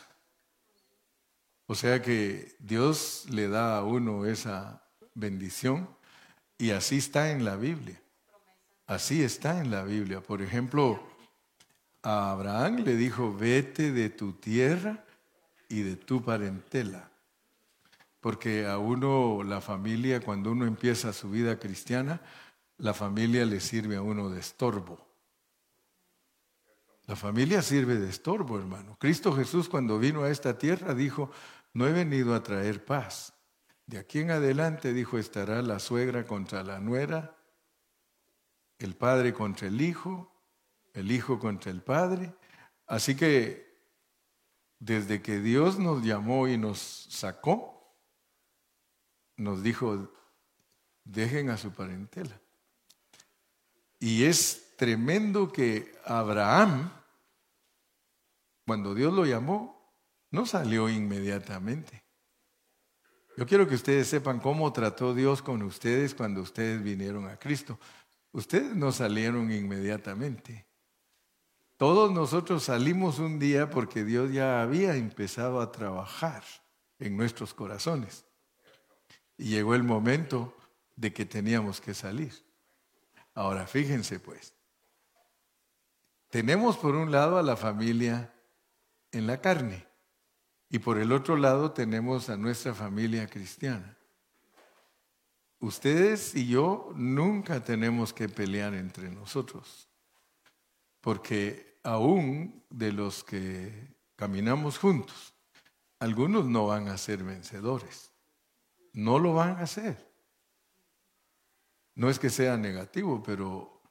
O 1.65 1.75
sea 1.75 2.01
que 2.01 2.55
Dios 2.59 3.25
le 3.29 3.47
da 3.47 3.77
a 3.77 3.83
uno 3.83 4.25
esa 4.25 4.83
bendición 5.15 5.89
y 6.57 6.71
así 6.71 6.97
está 6.97 7.31
en 7.31 7.45
la 7.45 7.55
Biblia. 7.55 8.01
Así 8.85 9.23
está 9.23 9.59
en 9.59 9.71
la 9.71 9.83
Biblia. 9.83 10.21
Por 10.21 10.41
ejemplo, 10.41 11.01
a 12.03 12.31
Abraham 12.31 12.83
le 12.83 12.95
dijo, 12.95 13.33
vete 13.33 13.91
de 13.91 14.09
tu 14.09 14.33
tierra 14.33 15.05
y 15.69 15.81
de 15.81 15.95
tu 15.95 16.21
parentela. 16.21 17.09
Porque 18.19 18.67
a 18.67 18.77
uno, 18.77 19.41
la 19.43 19.61
familia, 19.61 20.19
cuando 20.19 20.51
uno 20.51 20.65
empieza 20.65 21.13
su 21.13 21.29
vida 21.29 21.59
cristiana, 21.59 22.21
la 22.83 22.93
familia 22.93 23.45
le 23.45 23.61
sirve 23.61 23.95
a 23.95 24.01
uno 24.01 24.29
de 24.29 24.41
estorbo. 24.41 24.99
La 27.05 27.15
familia 27.15 27.61
sirve 27.61 27.95
de 27.95 28.09
estorbo, 28.09 28.59
hermano. 28.59 28.97
Cristo 28.99 29.31
Jesús 29.31 29.69
cuando 29.69 29.97
vino 29.99 30.23
a 30.23 30.29
esta 30.29 30.57
tierra 30.57 30.93
dijo, 30.93 31.31
no 31.71 31.87
he 31.87 31.93
venido 31.93 32.35
a 32.35 32.43
traer 32.43 32.83
paz. 32.83 33.35
De 33.85 33.97
aquí 33.97 34.19
en 34.19 34.31
adelante, 34.31 34.91
dijo, 34.91 35.17
estará 35.17 35.61
la 35.61 35.79
suegra 35.79 36.27
contra 36.27 36.61
la 36.61 36.81
nuera, 36.81 37.37
el 38.79 38.97
padre 38.97 39.33
contra 39.33 39.69
el 39.69 39.79
hijo, 39.79 40.29
el 40.93 41.09
hijo 41.09 41.39
contra 41.39 41.71
el 41.71 41.81
padre. 41.81 42.35
Así 42.85 43.15
que 43.15 43.79
desde 44.79 45.21
que 45.21 45.39
Dios 45.39 45.79
nos 45.79 46.03
llamó 46.03 46.49
y 46.49 46.57
nos 46.57 46.79
sacó, 47.09 47.95
nos 49.37 49.63
dijo, 49.63 50.11
dejen 51.05 51.49
a 51.49 51.55
su 51.55 51.71
parentela. 51.71 52.42
Y 54.05 54.25
es 54.25 54.75
tremendo 54.75 55.49
que 55.49 55.95
Abraham, 56.03 56.91
cuando 58.65 58.93
Dios 58.93 59.13
lo 59.13 59.25
llamó, 59.25 59.95
no 60.29 60.45
salió 60.45 60.89
inmediatamente. 60.89 62.03
Yo 63.37 63.47
quiero 63.47 63.65
que 63.65 63.75
ustedes 63.75 64.09
sepan 64.09 64.41
cómo 64.41 64.73
trató 64.73 65.13
Dios 65.13 65.41
con 65.41 65.63
ustedes 65.63 66.13
cuando 66.13 66.41
ustedes 66.41 66.83
vinieron 66.83 67.29
a 67.29 67.37
Cristo. 67.37 67.79
Ustedes 68.33 68.75
no 68.75 68.91
salieron 68.91 69.49
inmediatamente. 69.53 70.67
Todos 71.77 72.11
nosotros 72.11 72.63
salimos 72.63 73.19
un 73.19 73.39
día 73.39 73.69
porque 73.69 74.03
Dios 74.03 74.33
ya 74.33 74.61
había 74.61 74.97
empezado 74.97 75.61
a 75.61 75.71
trabajar 75.71 76.43
en 76.99 77.15
nuestros 77.15 77.53
corazones. 77.53 78.25
Y 79.37 79.45
llegó 79.45 79.75
el 79.75 79.83
momento 79.83 80.57
de 80.97 81.13
que 81.13 81.25
teníamos 81.25 81.79
que 81.79 81.93
salir. 81.93 82.33
Ahora, 83.33 83.65
fíjense 83.65 84.19
pues, 84.19 84.53
tenemos 86.29 86.77
por 86.77 86.95
un 86.95 87.11
lado 87.11 87.37
a 87.37 87.43
la 87.43 87.55
familia 87.55 88.33
en 89.11 89.27
la 89.27 89.41
carne 89.41 89.87
y 90.69 90.79
por 90.79 90.97
el 90.97 91.11
otro 91.11 91.37
lado 91.37 91.71
tenemos 91.71 92.29
a 92.29 92.37
nuestra 92.37 92.73
familia 92.73 93.27
cristiana. 93.27 93.97
Ustedes 95.59 96.35
y 96.35 96.47
yo 96.47 96.91
nunca 96.95 97.63
tenemos 97.63 98.11
que 98.11 98.27
pelear 98.27 98.73
entre 98.73 99.09
nosotros, 99.09 99.87
porque 100.99 101.79
aún 101.83 102.65
de 102.69 102.91
los 102.91 103.23
que 103.23 103.95
caminamos 104.15 104.77
juntos, 104.77 105.33
algunos 105.99 106.45
no 106.45 106.67
van 106.67 106.87
a 106.87 106.97
ser 106.97 107.23
vencedores, 107.23 108.11
no 108.91 109.19
lo 109.19 109.35
van 109.35 109.57
a 109.57 109.61
hacer. 109.61 110.12
No 111.95 112.09
es 112.09 112.19
que 112.19 112.29
sea 112.29 112.57
negativo, 112.57 113.21
pero 113.23 113.81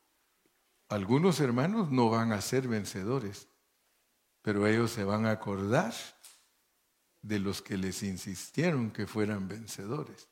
algunos 0.89 1.41
hermanos 1.41 1.91
no 1.91 2.11
van 2.11 2.33
a 2.33 2.41
ser 2.41 2.69
vencedores, 2.69 3.49
pero 4.43 4.67
ellos 4.67 4.91
se 4.91 5.05
van 5.05 5.27
a 5.27 5.31
acordar 5.33 5.95
de 7.23 7.39
los 7.39 7.63
que 7.63 7.77
les 7.77 8.03
insistieron 8.03 8.91
que 8.91 9.07
fueran 9.07 9.47
vencedores. 9.47 10.29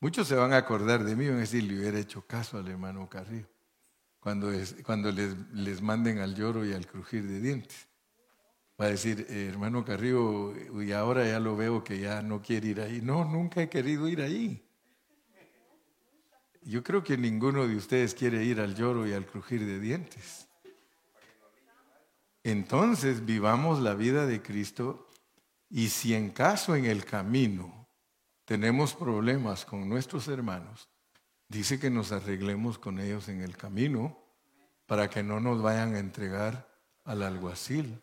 Muchos 0.00 0.28
se 0.28 0.34
van 0.34 0.52
a 0.52 0.58
acordar 0.58 1.02
de 1.04 1.16
mí 1.16 1.26
van 1.26 1.38
a 1.38 1.40
decir, 1.40 1.64
le 1.64 1.78
hubiera 1.78 1.98
hecho 1.98 2.26
caso 2.26 2.58
al 2.58 2.68
hermano 2.68 3.08
Carrillo 3.08 3.48
cuando, 4.26 4.50
cuando 4.84 5.12
les, 5.12 5.36
les, 5.52 5.80
manden 5.80 6.18
al 6.18 6.34
lloro 6.34 6.66
y 6.66 6.72
al 6.72 6.84
crujir 6.84 7.28
de 7.28 7.40
dientes. 7.40 7.86
Va 8.80 8.86
a 8.86 8.88
decir, 8.88 9.24
eh, 9.30 9.46
hermano 9.48 9.84
Carrillo, 9.84 10.52
y 10.82 10.90
ahora 10.90 11.24
ya 11.24 11.38
lo 11.38 11.56
veo 11.56 11.84
que 11.84 12.00
ya 12.00 12.22
no 12.22 12.42
quiere 12.42 12.66
ir 12.66 12.80
ahí. 12.80 13.00
No, 13.00 13.24
nunca 13.24 13.62
he 13.62 13.68
querido 13.68 14.08
ir 14.08 14.20
ahí. 14.20 14.65
Yo 16.66 16.82
creo 16.82 17.04
que 17.04 17.16
ninguno 17.16 17.68
de 17.68 17.76
ustedes 17.76 18.12
quiere 18.12 18.44
ir 18.44 18.60
al 18.60 18.74
lloro 18.74 19.06
y 19.06 19.12
al 19.12 19.24
crujir 19.24 19.64
de 19.64 19.78
dientes. 19.78 20.48
Entonces 22.42 23.24
vivamos 23.24 23.78
la 23.78 23.94
vida 23.94 24.26
de 24.26 24.42
Cristo 24.42 25.08
y 25.70 25.90
si 25.90 26.12
en 26.12 26.30
caso 26.30 26.74
en 26.74 26.86
el 26.86 27.04
camino 27.04 27.88
tenemos 28.44 28.94
problemas 28.94 29.64
con 29.64 29.88
nuestros 29.88 30.26
hermanos, 30.26 30.88
dice 31.46 31.78
que 31.78 31.88
nos 31.88 32.10
arreglemos 32.10 32.80
con 32.80 32.98
ellos 32.98 33.28
en 33.28 33.42
el 33.42 33.56
camino 33.56 34.18
para 34.86 35.08
que 35.08 35.22
no 35.22 35.38
nos 35.38 35.62
vayan 35.62 35.94
a 35.94 36.00
entregar 36.00 36.68
al 37.04 37.22
alguacil. 37.22 38.02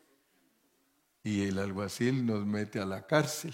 Y 1.22 1.44
el 1.48 1.60
alguacil 1.60 2.26
nos 2.26 2.46
mete 2.46 2.80
a 2.80 2.86
la 2.86 3.06
cárcel. 3.06 3.54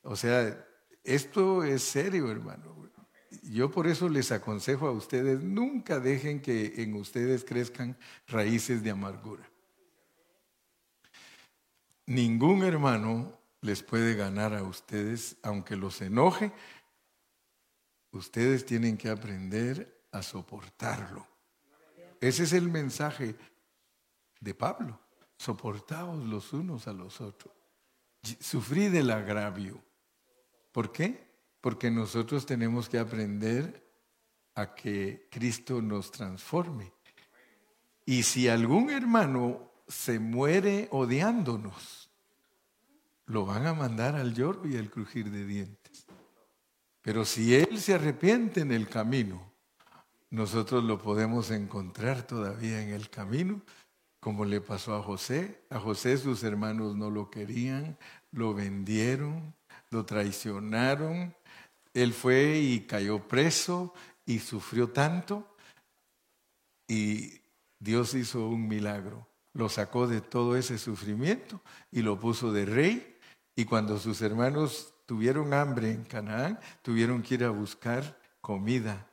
O 0.00 0.16
sea, 0.16 0.66
esto 1.02 1.64
es 1.64 1.82
serio, 1.82 2.30
hermano. 2.30 2.84
Yo 3.42 3.70
por 3.70 3.86
eso 3.86 4.08
les 4.08 4.32
aconsejo 4.32 4.86
a 4.86 4.92
ustedes, 4.92 5.42
nunca 5.42 5.98
dejen 5.98 6.40
que 6.40 6.82
en 6.82 6.94
ustedes 6.94 7.44
crezcan 7.44 7.96
raíces 8.28 8.82
de 8.82 8.90
amargura. 8.90 9.48
Ningún 12.06 12.62
hermano 12.62 13.38
les 13.60 13.82
puede 13.82 14.14
ganar 14.14 14.54
a 14.54 14.62
ustedes, 14.62 15.36
aunque 15.42 15.76
los 15.76 16.02
enoje. 16.02 16.52
Ustedes 18.12 18.66
tienen 18.66 18.96
que 18.96 19.08
aprender 19.08 20.06
a 20.12 20.22
soportarlo. 20.22 21.26
Ese 22.20 22.44
es 22.44 22.52
el 22.52 22.68
mensaje 22.68 23.34
de 24.40 24.54
Pablo. 24.54 25.00
Soportaos 25.36 26.24
los 26.26 26.52
unos 26.52 26.86
a 26.86 26.92
los 26.92 27.20
otros. 27.20 27.54
Sufrí 28.40 28.88
del 28.88 29.10
agravio. 29.10 29.82
¿Por 30.72 30.92
qué? 30.92 31.33
Porque 31.64 31.90
nosotros 31.90 32.44
tenemos 32.44 32.90
que 32.90 32.98
aprender 32.98 33.90
a 34.54 34.74
que 34.74 35.28
Cristo 35.30 35.80
nos 35.80 36.10
transforme. 36.10 36.92
Y 38.04 38.24
si 38.24 38.48
algún 38.48 38.90
hermano 38.90 39.72
se 39.88 40.18
muere 40.18 40.88
odiándonos, 40.90 42.10
lo 43.24 43.46
van 43.46 43.66
a 43.66 43.72
mandar 43.72 44.14
al 44.14 44.34
lloro 44.34 44.68
y 44.68 44.76
al 44.76 44.90
crujir 44.90 45.30
de 45.30 45.46
dientes. 45.46 46.04
Pero 47.00 47.24
si 47.24 47.54
él 47.54 47.80
se 47.80 47.94
arrepiente 47.94 48.60
en 48.60 48.70
el 48.70 48.86
camino, 48.86 49.50
nosotros 50.28 50.84
lo 50.84 51.00
podemos 51.00 51.50
encontrar 51.50 52.26
todavía 52.26 52.82
en 52.82 52.90
el 52.90 53.08
camino, 53.08 53.62
como 54.20 54.44
le 54.44 54.60
pasó 54.60 54.96
a 54.96 55.02
José. 55.02 55.64
A 55.70 55.80
José 55.80 56.18
sus 56.18 56.42
hermanos 56.42 56.94
no 56.94 57.08
lo 57.08 57.30
querían, 57.30 57.96
lo 58.32 58.52
vendieron, 58.52 59.54
lo 59.88 60.04
traicionaron, 60.04 61.34
él 61.94 62.12
fue 62.12 62.58
y 62.58 62.80
cayó 62.80 63.26
preso 63.26 63.94
y 64.26 64.40
sufrió 64.40 64.90
tanto. 64.90 65.48
y 66.86 67.40
Dios 67.78 68.14
hizo 68.14 68.48
un 68.48 68.66
milagro. 68.66 69.26
Lo 69.52 69.68
sacó 69.68 70.06
de 70.06 70.20
todo 70.20 70.56
ese 70.56 70.78
sufrimiento 70.78 71.60
y 71.92 72.02
lo 72.02 72.18
puso 72.18 72.52
de 72.52 72.64
rey. 72.66 73.18
Y 73.54 73.66
cuando 73.66 73.98
sus 73.98 74.20
hermanos 74.22 74.94
tuvieron 75.06 75.52
hambre 75.52 75.90
en 75.90 76.04
Canaán, 76.04 76.58
tuvieron 76.82 77.22
que 77.22 77.34
ir 77.34 77.44
a 77.44 77.50
buscar 77.50 78.18
comida. 78.40 79.06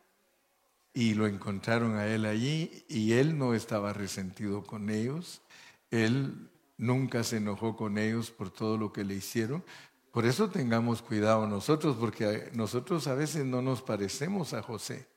Y 0.94 1.14
lo 1.14 1.28
encontraron 1.28 1.96
a 1.96 2.08
él 2.08 2.26
allí 2.26 2.84
y 2.88 3.14
él 3.14 3.38
no 3.38 3.54
estaba 3.54 3.94
resentido 3.94 4.64
con 4.64 4.90
ellos. 4.90 5.42
Él 5.90 6.50
nunca 6.78 7.24
se 7.24 7.38
enojó 7.38 7.78
con 7.78 7.98
ellos 7.98 8.32
por 8.32 8.50
todo 8.50 8.78
lo 8.78 8.92
que 8.92 9.04
le 9.04 9.16
hicieron. 9.16 9.64
Por 10.12 10.26
eso 10.26 10.50
tengamos 10.50 11.02
cuidado 11.02 11.48
nosotros, 11.48 11.96
porque 12.00 12.50
nosotros 12.54 13.08
a 13.08 13.16
veces 13.16 13.46
no 13.46 13.62
nos 13.62 13.82
parecemos 13.82 14.54
a 14.54 14.62
José. 14.62 15.08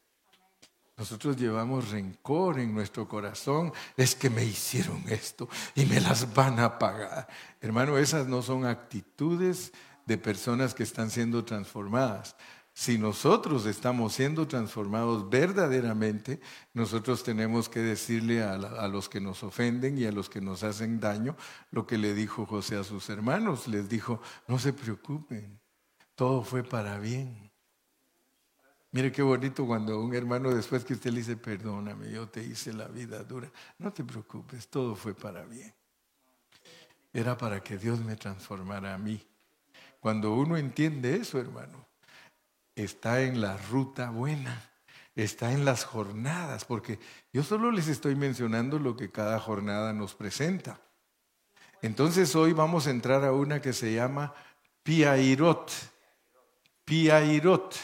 Nosotros 0.96 1.36
llevamos 1.36 1.90
rencor 1.90 2.60
en 2.60 2.72
nuestro 2.72 3.08
corazón. 3.08 3.72
Es 3.96 4.14
que 4.14 4.30
me 4.30 4.44
hicieron 4.44 5.02
esto 5.08 5.48
y 5.74 5.84
me 5.86 6.00
las 6.00 6.32
van 6.32 6.60
a 6.60 6.78
pagar. 6.78 7.26
Hermano, 7.60 7.98
esas 7.98 8.28
no 8.28 8.42
son 8.42 8.64
actitudes 8.64 9.72
de 10.06 10.18
personas 10.18 10.74
que 10.74 10.84
están 10.84 11.10
siendo 11.10 11.44
transformadas. 11.44 12.36
Si 12.76 12.98
nosotros 12.98 13.66
estamos 13.66 14.14
siendo 14.14 14.48
transformados 14.48 15.30
verdaderamente, 15.30 16.40
nosotros 16.72 17.22
tenemos 17.22 17.68
que 17.68 17.78
decirle 17.78 18.42
a, 18.42 18.88
los 18.88 19.08
que 19.08 19.20
nos 19.20 19.44
ofenden 19.44 19.96
y 19.96 20.06
a 20.06 20.12
los 20.12 20.28
que 20.28 20.40
nos 20.40 20.64
hacen 20.64 20.98
daño 20.98 21.36
lo 21.70 21.86
que 21.86 21.98
le 21.98 22.14
dijo 22.14 22.46
José 22.46 22.76
a 22.76 22.82
sus 22.82 23.08
hermanos. 23.10 23.68
Les 23.68 23.88
dijo, 23.88 24.20
no 24.48 24.58
se 24.58 24.72
preocupen, 24.72 25.60
todo 26.16 26.42
fue 26.42 26.64
para 26.64 26.98
bien. 26.98 27.52
Mire 28.90 29.12
qué 29.12 29.22
bonito 29.22 29.64
cuando 29.66 30.00
un 30.00 30.12
hermano 30.12 30.50
después 30.50 30.84
que 30.84 30.94
usted 30.94 31.12
le 31.12 31.18
dice, 31.18 31.36
perdóname, 31.36 32.10
yo 32.10 32.28
te 32.28 32.42
hice 32.42 32.72
la 32.72 32.88
vida 32.88 33.22
dura. 33.22 33.52
No 33.78 33.92
te 33.92 34.02
preocupes, 34.02 34.66
todo 34.66 34.96
fue 34.96 35.14
para 35.14 35.44
bien. 35.44 35.72
Era 37.12 37.38
para 37.38 37.62
que 37.62 37.78
Dios 37.78 38.00
me 38.00 38.16
transformara 38.16 38.94
a 38.94 38.98
mí. 38.98 39.24
Cuando 40.00 40.34
uno 40.34 40.56
entiende 40.56 41.14
eso, 41.14 41.38
hermano, 41.38 41.93
está 42.74 43.22
en 43.22 43.40
la 43.40 43.56
ruta 43.56 44.10
buena, 44.10 44.70
está 45.14 45.52
en 45.52 45.64
las 45.64 45.84
jornadas, 45.84 46.64
porque 46.64 46.98
yo 47.32 47.42
solo 47.42 47.70
les 47.70 47.88
estoy 47.88 48.14
mencionando 48.14 48.78
lo 48.78 48.96
que 48.96 49.10
cada 49.10 49.38
jornada 49.38 49.92
nos 49.92 50.14
presenta. 50.14 50.80
Entonces 51.82 52.34
hoy 52.34 52.52
vamos 52.52 52.86
a 52.86 52.90
entrar 52.90 53.24
a 53.24 53.32
una 53.32 53.60
que 53.60 53.72
se 53.72 53.92
llama 53.92 54.34
Piairot. 54.82 55.70
Piairot. 56.84 57.74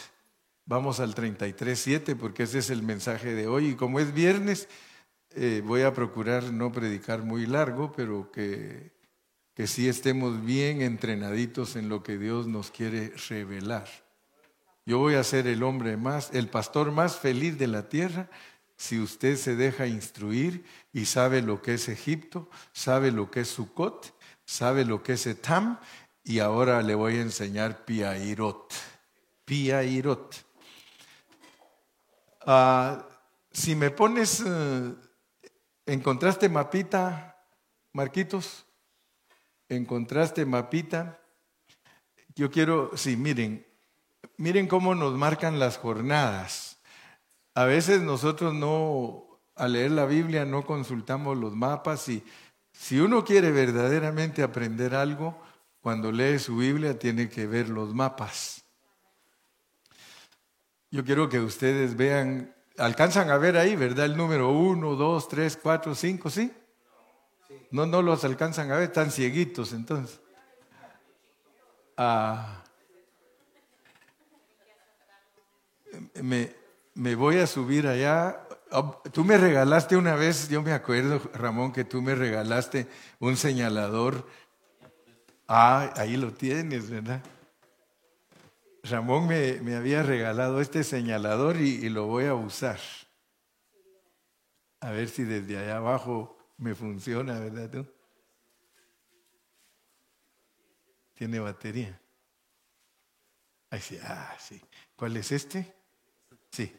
Vamos 0.65 1.01
al 1.01 1.15
33.7 1.15 2.17
porque 2.17 2.45
ese 2.45 2.59
es 2.59 2.71
el 2.71 2.83
mensaje 2.83 3.35
de 3.35 3.47
hoy. 3.47 3.71
Y 3.71 3.75
como 3.75 4.01
es 4.01 4.15
viernes, 4.15 4.69
eh, 5.35 5.63
voy 5.65 5.83
a 5.83 5.93
procurar 5.93 6.45
no 6.45 6.73
predicar 6.73 7.23
muy 7.23 7.45
largo, 7.47 7.93
pero 7.93 8.31
que, 8.31 8.93
que 9.55 9.67
sí 9.67 9.89
estemos 9.89 10.45
bien 10.45 10.81
entrenaditos 10.81 11.77
en 11.77 11.89
lo 11.89 12.03
que 12.03 12.19
Dios 12.19 12.47
nos 12.47 12.71
quiere 12.71 13.13
revelar. 13.29 13.89
Yo 14.91 14.99
voy 14.99 15.15
a 15.15 15.23
ser 15.23 15.47
el 15.47 15.63
hombre 15.63 15.97
más, 15.97 16.31
el 16.33 16.49
pastor 16.49 16.91
más 16.91 17.17
feliz 17.17 17.57
de 17.57 17.69
la 17.69 17.89
tierra 17.89 18.29
si 18.77 18.99
usted 18.99 19.37
se 19.37 19.55
deja 19.55 19.87
instruir 19.87 20.65
y 20.93 21.05
sabe 21.05 21.43
lo 21.43 21.63
que 21.63 21.75
es 21.75 21.89
Egipto, 21.89 22.51
sabe 22.73 23.13
lo 23.13 23.31
que 23.31 23.43
es 23.43 23.49
Sucot, 23.49 24.13
sabe 24.45 24.85
lo 24.85 25.01
que 25.01 25.13
es 25.13 25.29
Etam 25.29 25.79
y 26.25 26.41
ahora 26.41 26.83
le 26.83 26.97
voy 26.97 27.19
a 27.19 27.21
enseñar 27.21 27.85
Piairot. 27.85 28.75
Piairot. 29.45 30.35
Ah, 32.45 33.07
si 33.53 33.77
me 33.77 33.91
pones, 33.91 34.43
eh, 34.45 34.95
¿encontraste 35.87 36.49
mapita, 36.49 37.47
Marquitos? 37.93 38.67
¿Encontraste 39.69 40.45
mapita? 40.45 41.21
Yo 42.35 42.51
quiero, 42.51 42.91
sí, 42.97 43.17
miren, 43.17 43.70
Miren 44.41 44.69
cómo 44.69 44.95
nos 44.95 45.13
marcan 45.19 45.59
las 45.59 45.77
jornadas. 45.77 46.79
A 47.55 47.65
veces 47.65 48.01
nosotros 48.01 48.55
no, 48.55 49.39
al 49.55 49.75
leer 49.75 49.91
la 49.91 50.07
Biblia, 50.07 50.47
no 50.47 50.65
consultamos 50.65 51.37
los 51.37 51.55
mapas 51.55 52.09
y 52.09 52.25
si 52.73 52.99
uno 53.01 53.23
quiere 53.23 53.51
verdaderamente 53.51 54.43
aprender 54.43 54.95
algo, 54.95 55.39
cuando 55.83 56.11
lee 56.11 56.39
su 56.39 56.57
Biblia 56.57 56.99
tiene 56.99 57.29
que 57.29 57.47
ver 57.47 57.69
los 57.69 57.95
mapas. 57.95 58.65
Yo 60.91 61.05
quiero 61.05 61.29
que 61.29 61.39
ustedes 61.39 61.95
vean, 61.95 62.55
alcanzan 62.79 63.29
a 63.29 63.37
ver 63.37 63.59
ahí, 63.59 63.77
¿verdad? 63.77 64.07
El 64.07 64.17
número 64.17 64.53
uno, 64.53 64.97
dos, 64.97 65.29
tres, 65.29 65.59
cuatro, 65.63 65.95
cinco, 65.95 66.31
¿sí? 66.31 66.51
No, 67.71 67.85
no 67.85 68.01
los 68.01 68.25
alcanzan 68.25 68.73
a 68.73 68.77
ver, 68.77 68.85
están 68.85 69.11
cieguitos 69.11 69.75
entonces. 69.75 70.19
Ah, 71.95 72.60
me, 76.23 76.55
me 76.95 77.15
voy 77.15 77.39
a 77.39 77.47
subir 77.47 77.87
allá. 77.87 78.47
Oh, 78.73 79.03
tú 79.13 79.25
me 79.25 79.37
regalaste 79.37 79.97
una 79.97 80.15
vez, 80.15 80.49
yo 80.49 80.63
me 80.63 80.73
acuerdo, 80.73 81.21
Ramón, 81.35 81.73
que 81.73 81.85
tú 81.85 82.03
me 82.03 82.15
regalaste 82.15 82.87
un 83.19 83.37
señalador. 83.37 84.27
Ah, 85.49 85.93
ahí 85.97 86.17
lo 86.17 86.33
tienes, 86.33 86.89
¿verdad? 86.91 87.23
Ramón 88.83 89.27
me, 89.27 89.61
me 89.61 89.77
había 89.77 90.03
regalado 90.03 90.61
este 90.61 90.85
señalador 90.85 91.57
y, 91.57 91.85
y, 91.85 91.89
lo 91.89 92.07
voy 92.07 92.27
a 92.27 92.35
usar. 92.35 92.79
A 94.81 94.91
ver 94.91 95.09
si 95.09 95.25
desde 95.25 95.59
allá 95.59 95.77
abajo 95.77 96.39
me 96.57 96.75
funciona, 96.75 97.39
¿verdad 97.39 97.71
tú? 97.71 97.87
Tiene 101.15 101.39
batería. 101.41 102.01
Ahí 103.71 103.81
sí, 103.81 103.99
ah, 104.03 104.35
sí. 104.39 104.61
¿Cuál 104.97 105.17
es 105.17 105.33
este? 105.33 105.80
Sí. 106.51 106.77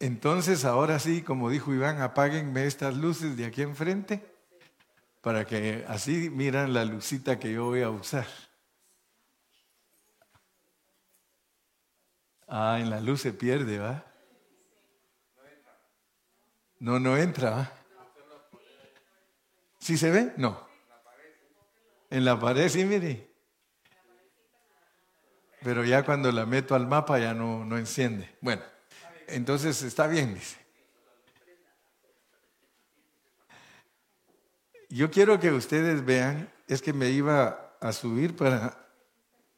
Entonces, 0.00 0.64
ahora 0.64 0.98
sí, 0.98 1.22
como 1.22 1.50
dijo 1.50 1.74
Iván, 1.74 2.00
apáguenme 2.00 2.66
estas 2.66 2.96
luces 2.96 3.36
de 3.36 3.46
aquí 3.46 3.62
enfrente 3.62 4.22
para 5.20 5.44
que 5.44 5.84
así 5.88 6.30
miran 6.30 6.72
la 6.72 6.84
lucita 6.84 7.38
que 7.38 7.52
yo 7.52 7.66
voy 7.66 7.82
a 7.82 7.90
usar. 7.90 8.26
Ah, 12.46 12.78
en 12.80 12.88
la 12.88 13.00
luz 13.00 13.20
se 13.22 13.32
pierde, 13.32 13.78
¿va? 13.78 14.04
No, 16.78 17.00
no 17.00 17.16
entra, 17.16 17.50
¿va? 17.50 17.72
¿Sí 19.78 19.98
se 19.98 20.10
ve? 20.10 20.32
No. 20.36 20.66
En 22.10 22.24
la 22.24 22.38
pared, 22.38 22.68
sí, 22.68 22.84
mire. 22.84 23.27
Pero 25.62 25.84
ya 25.84 26.04
cuando 26.04 26.30
la 26.30 26.46
meto 26.46 26.74
al 26.74 26.86
mapa 26.86 27.18
ya 27.18 27.34
no, 27.34 27.64
no 27.64 27.78
enciende. 27.78 28.36
Bueno, 28.40 28.62
entonces 29.26 29.82
está 29.82 30.06
bien, 30.06 30.34
dice. 30.34 30.56
Yo 34.88 35.10
quiero 35.10 35.38
que 35.38 35.52
ustedes 35.52 36.04
vean, 36.04 36.50
es 36.66 36.80
que 36.80 36.92
me 36.92 37.10
iba 37.10 37.76
a 37.80 37.92
subir 37.92 38.34
para 38.34 38.88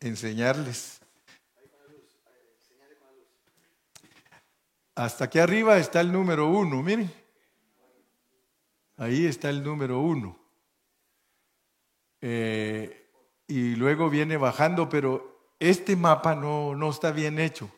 enseñarles. 0.01 1.01
Hasta 4.95 5.27
aquí 5.27 5.39
arriba 5.39 5.79
está 5.79 6.01
el 6.01 6.13
número 6.13 6.49
uno, 6.49 6.83
miren. 6.83 7.13
Ahí 8.97 9.25
está 9.25 9.49
el 9.49 9.63
número 9.63 10.01
uno. 10.01 10.39
Eh, 12.21 13.09
y 13.47 13.77
luego 13.77 14.11
viene 14.11 14.37
bajando, 14.37 14.89
pero 14.89 15.40
este 15.61 15.95
mapa 15.95 16.35
no, 16.35 16.75
no 16.75 16.91
está 16.91 17.13
bien 17.13 17.39
hecho. 17.39 17.71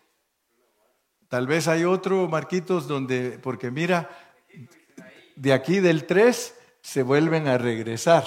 Tal 1.29 1.47
vez 1.47 1.67
hay 1.67 1.85
otro, 1.85 2.29
Marquitos, 2.29 2.87
donde, 2.87 3.39
porque 3.43 3.71
mira, 3.71 4.09
de 5.35 5.53
aquí 5.53 5.81
del 5.81 6.07
3 6.07 6.55
se 6.81 7.03
vuelven 7.03 7.49
a 7.49 7.59
regresar. 7.59 8.25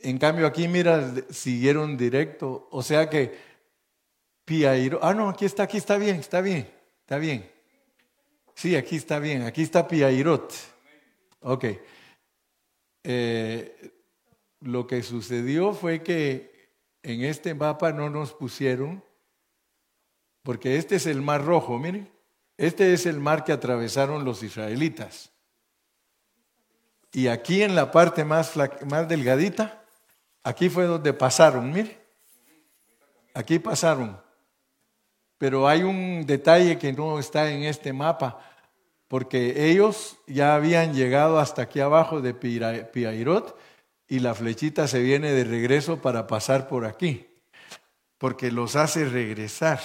En 0.00 0.18
cambio 0.18 0.46
aquí, 0.46 0.68
mira, 0.68 1.12
siguieron 1.30 1.96
directo. 1.96 2.68
O 2.70 2.82
sea 2.82 3.10
que 3.10 3.38
Piairo, 4.44 5.00
ah, 5.02 5.12
no, 5.12 5.28
aquí 5.28 5.44
está, 5.44 5.64
aquí 5.64 5.76
está 5.76 5.98
bien, 5.98 6.16
está 6.16 6.40
bien, 6.40 6.70
está 7.00 7.18
bien. 7.18 7.50
Sí, 8.54 8.76
aquí 8.76 8.96
está 8.96 9.18
bien, 9.18 9.42
aquí 9.42 9.62
está 9.62 9.88
Piairot. 9.88 10.52
Ok. 11.40 11.64
Eh, 13.02 13.92
lo 14.60 14.86
que 14.86 15.02
sucedió 15.02 15.74
fue 15.74 16.02
que 16.02 16.53
en 17.04 17.22
este 17.22 17.54
mapa 17.54 17.92
no 17.92 18.08
nos 18.08 18.32
pusieron, 18.32 19.04
porque 20.42 20.78
este 20.78 20.96
es 20.96 21.06
el 21.06 21.20
mar 21.20 21.44
rojo, 21.44 21.78
miren, 21.78 22.10
este 22.56 22.94
es 22.94 23.04
el 23.04 23.20
mar 23.20 23.44
que 23.44 23.52
atravesaron 23.52 24.24
los 24.24 24.42
israelitas. 24.42 25.30
Y 27.12 27.28
aquí 27.28 27.62
en 27.62 27.74
la 27.74 27.92
parte 27.92 28.24
más, 28.24 28.54
más 28.56 29.06
delgadita, 29.06 29.84
aquí 30.42 30.68
fue 30.70 30.86
donde 30.86 31.12
pasaron, 31.12 31.70
miren, 31.70 31.96
aquí 33.34 33.58
pasaron. 33.58 34.20
pero 35.36 35.68
hay 35.68 35.82
un 35.82 36.24
detalle 36.24 36.78
que 36.78 36.92
no 36.92 37.18
está 37.18 37.50
en 37.50 37.64
este 37.64 37.92
mapa, 37.92 38.40
porque 39.08 39.70
ellos 39.70 40.16
ya 40.26 40.54
habían 40.54 40.94
llegado 40.94 41.38
hasta 41.38 41.62
aquí 41.62 41.80
abajo 41.80 42.22
de 42.22 42.32
Piairot 42.32 43.58
y 44.08 44.20
la 44.20 44.34
flechita 44.34 44.86
se 44.88 45.00
viene 45.00 45.32
de 45.32 45.44
regreso 45.44 46.00
para 46.00 46.26
pasar 46.26 46.68
por 46.68 46.84
aquí, 46.84 47.26
porque 48.18 48.50
los 48.50 48.76
hace 48.76 49.06
regresar. 49.06 49.80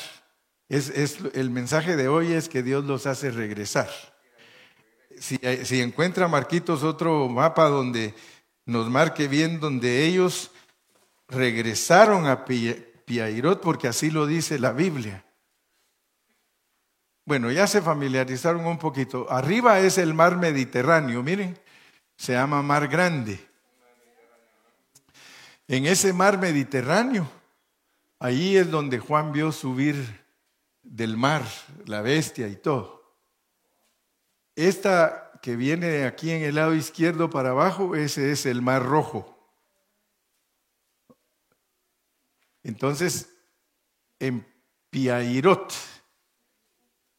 Es, 0.68 1.18
el 1.34 1.50
mensaje 1.50 1.96
de 1.96 2.08
hoy 2.08 2.34
es 2.34 2.48
que 2.48 2.62
Dios 2.62 2.86
los 2.86 3.08
hace 3.08 3.32
regresar. 3.32 3.90
Si, 5.20 5.40
si 5.64 5.82
encuentra 5.82 6.28
Marquitos 6.28 6.84
otro 6.84 7.28
mapa 7.28 7.68
donde 7.70 8.14
nos 8.66 8.90
marque 8.90 9.28
bien, 9.28 9.60
donde 9.60 10.06
ellos 10.06 10.52
regresaron 11.28 12.28
a 12.28 12.46
Piairot, 12.46 13.62
porque 13.62 13.88
así 13.88 14.12
lo 14.12 14.28
dice 14.28 14.60
la 14.60 14.72
Biblia. 14.72 15.26
Bueno, 17.26 17.52
ya 17.52 17.68
se 17.68 17.82
familiarizaron 17.82 18.66
un 18.66 18.78
poquito. 18.78 19.32
Arriba 19.32 19.80
es 19.80 19.98
el 19.98 20.14
mar 20.14 20.38
Mediterráneo, 20.38 21.22
miren, 21.22 21.60
se 22.16 22.34
llama 22.34 22.62
Mar 22.62 22.88
Grande. 22.88 23.49
En 25.70 25.86
ese 25.86 26.14
mar 26.14 26.40
Mediterráneo, 26.40 27.30
ahí 28.18 28.58
es 28.58 28.72
donde 28.72 28.98
Juan 28.98 29.32
vio 29.32 29.52
subir 29.52 30.26
del 30.82 31.16
mar, 31.16 31.46
la 31.86 32.02
bestia 32.02 32.48
y 32.48 32.56
todo. 32.56 33.16
Esta 34.56 35.32
que 35.44 35.56
viene 35.56 36.06
aquí 36.06 36.32
en 36.32 36.42
el 36.42 36.56
lado 36.56 36.74
izquierdo 36.74 37.30
para 37.30 37.52
abajo, 37.52 37.96
ese 37.96 38.32
es 38.32 38.48
el 38.48 38.64
mar 38.64 38.84
rojo. 38.84 39.48
Entonces, 42.64 43.30
en 44.18 44.52
Piairot, 44.90 45.72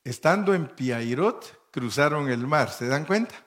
estando 0.02 0.54
en 0.54 0.66
Piairot, 0.66 1.70
cruzaron 1.70 2.28
el 2.28 2.48
mar, 2.48 2.72
¿se 2.72 2.88
dan 2.88 3.04
cuenta? 3.04 3.46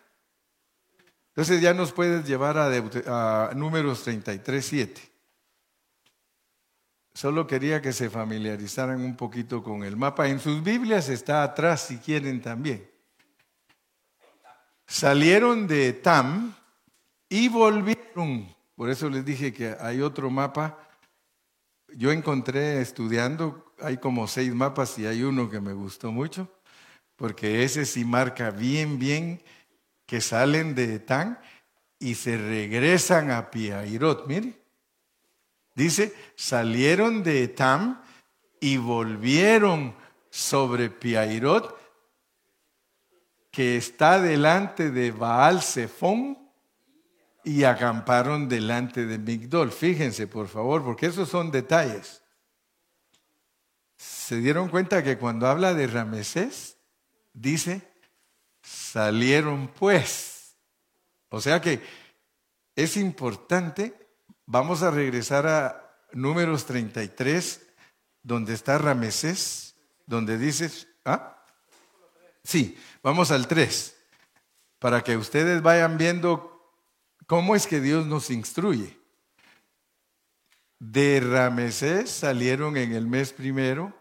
Entonces 1.36 1.62
ya 1.62 1.74
nos 1.74 1.92
puedes 1.92 2.28
llevar 2.28 2.60
a, 2.60 3.50
a 3.50 3.54
números 3.56 4.04
33, 4.04 4.64
7. 4.64 5.02
Solo 7.16 7.48
quería 7.48 7.82
que 7.82 7.92
se 7.92 8.10
familiarizaran 8.10 9.02
un 9.02 9.16
poquito 9.16 9.64
con 9.64 9.84
el 9.84 9.98
mapa. 9.98 10.28
En 10.28 10.40
sus 10.40 10.64
Biblias 10.64 11.10
está 11.10 11.42
atrás 11.42 11.88
si 11.88 11.98
quieren 11.98 12.40
también. 12.40 12.88
Salieron 14.86 15.66
de 15.66 15.94
Tam 15.94 16.54
y 17.28 17.50
volvieron. 17.50 18.54
Por 18.76 18.92
eso 18.92 19.10
les 19.10 19.26
dije 19.26 19.52
que 19.52 19.76
hay 19.80 20.02
otro 20.02 20.30
mapa. 20.30 20.78
Yo 21.96 22.12
encontré 22.12 22.80
estudiando, 22.80 23.74
hay 23.80 23.98
como 23.98 24.28
seis 24.28 24.54
mapas 24.54 25.00
y 25.00 25.08
hay 25.08 25.24
uno 25.24 25.50
que 25.50 25.60
me 25.60 25.74
gustó 25.74 26.12
mucho, 26.12 26.48
porque 27.16 27.64
ese 27.64 27.86
sí 27.86 28.06
marca 28.06 28.52
bien, 28.52 29.00
bien 29.00 29.42
que 30.14 30.22
salen 30.22 30.76
de 30.76 31.00
Tam 31.00 31.40
y 31.98 32.14
se 32.14 32.38
regresan 32.38 33.32
a 33.32 33.50
Piairot. 33.50 34.28
Mire, 34.28 34.62
Dice, 35.74 36.14
salieron 36.36 37.24
de 37.24 37.46
Etam 37.46 38.00
y 38.60 38.78
volvieron 38.78 39.96
sobre 40.30 40.92
Piairot, 40.92 41.76
que 43.50 43.76
está 43.76 44.22
delante 44.22 44.92
de 44.92 45.10
Baal 45.10 45.64
Zephon, 45.64 46.38
y 47.44 47.64
acamparon 47.64 48.48
delante 48.48 49.08
de 49.08 49.18
Migdol. 49.18 49.72
Fíjense, 49.72 50.28
por 50.28 50.48
favor, 50.48 50.84
porque 50.84 51.08
esos 51.08 51.28
son 51.28 51.50
detalles. 51.50 52.22
¿Se 53.98 54.36
dieron 54.36 54.70
cuenta 54.70 55.04
que 55.04 55.18
cuando 55.18 55.48
habla 55.48 55.74
de 55.74 55.88
Ramesés, 55.88 56.78
dice, 57.34 57.93
salieron 58.64 59.68
pues? 59.68 60.56
O 61.30 61.40
sea 61.40 61.62
que 61.62 61.82
es 62.76 62.98
importante 62.98 64.04
Vamos 64.46 64.84
a 64.84 64.92
regresar 64.92 65.48
a 65.48 65.96
números 66.12 66.66
33, 66.66 67.66
donde 68.22 68.54
está 68.54 68.78
Ramesés, 68.78 69.76
donde 70.06 70.38
dices, 70.38 70.88
¿ah? 71.06 71.46
Sí, 72.44 72.78
vamos 73.02 73.32
al 73.32 73.48
3, 73.48 73.96
para 74.80 75.02
que 75.02 75.16
ustedes 75.16 75.62
vayan 75.62 75.98
viendo 75.98 76.76
cómo 77.26 77.56
es 77.56 77.68
que 77.68 77.80
Dios 77.80 78.06
nos 78.06 78.30
instruye. 78.30 79.00
De 80.80 81.22
Ramesés 81.22 82.12
salieron 82.12 82.76
en 82.76 82.92
el 82.92 83.08
mes 83.08 83.32
primero, 83.32 83.94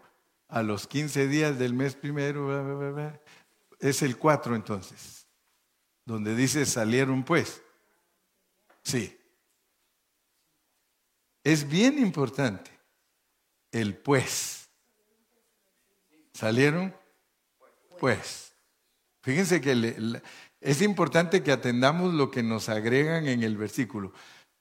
a 0.49 0.61
los 0.61 0.87
15 0.87 1.27
días 1.27 1.57
del 1.57 1.73
mes 1.73 1.95
primero, 1.95 3.22
es 3.83 4.01
el 4.01 4.17
4 4.17 4.55
entonces, 4.55 5.27
donde 6.05 6.35
dice 6.35 6.65
salieron 6.65 7.23
pues. 7.23 7.61
Sí. 8.83 9.19
Es 11.43 11.67
bien 11.67 11.99
importante 11.99 12.71
el 13.71 13.97
pues. 13.97 14.69
¿Salieron? 16.33 16.95
Pues. 17.99 18.53
Fíjense 19.21 19.61
que 19.61 20.21
es 20.61 20.81
importante 20.81 21.43
que 21.43 21.51
atendamos 21.51 22.13
lo 22.13 22.31
que 22.31 22.43
nos 22.43 22.69
agregan 22.69 23.27
en 23.27 23.43
el 23.43 23.57
versículo. 23.57 24.13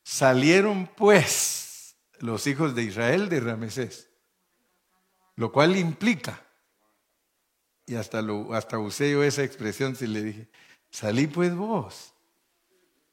Salieron 0.03 0.89
pues 0.97 1.97
los 2.19 2.47
hijos 2.47 2.75
de 2.75 2.83
Israel 2.83 3.29
de 3.29 3.41
Ramesés. 3.41 4.11
Lo 5.37 5.51
cual 5.51 5.77
implica, 5.77 6.45
y 7.87 7.95
hasta, 7.95 8.23
lo, 8.23 8.55
hasta 8.55 8.79
usé 8.79 9.11
yo 9.11 9.23
esa 9.23 9.43
expresión 9.43 9.97
si 9.97 10.07
le 10.07 10.23
dije, 10.23 10.49
salí 10.91 11.27
pues 11.27 11.55
vos, 11.55 12.13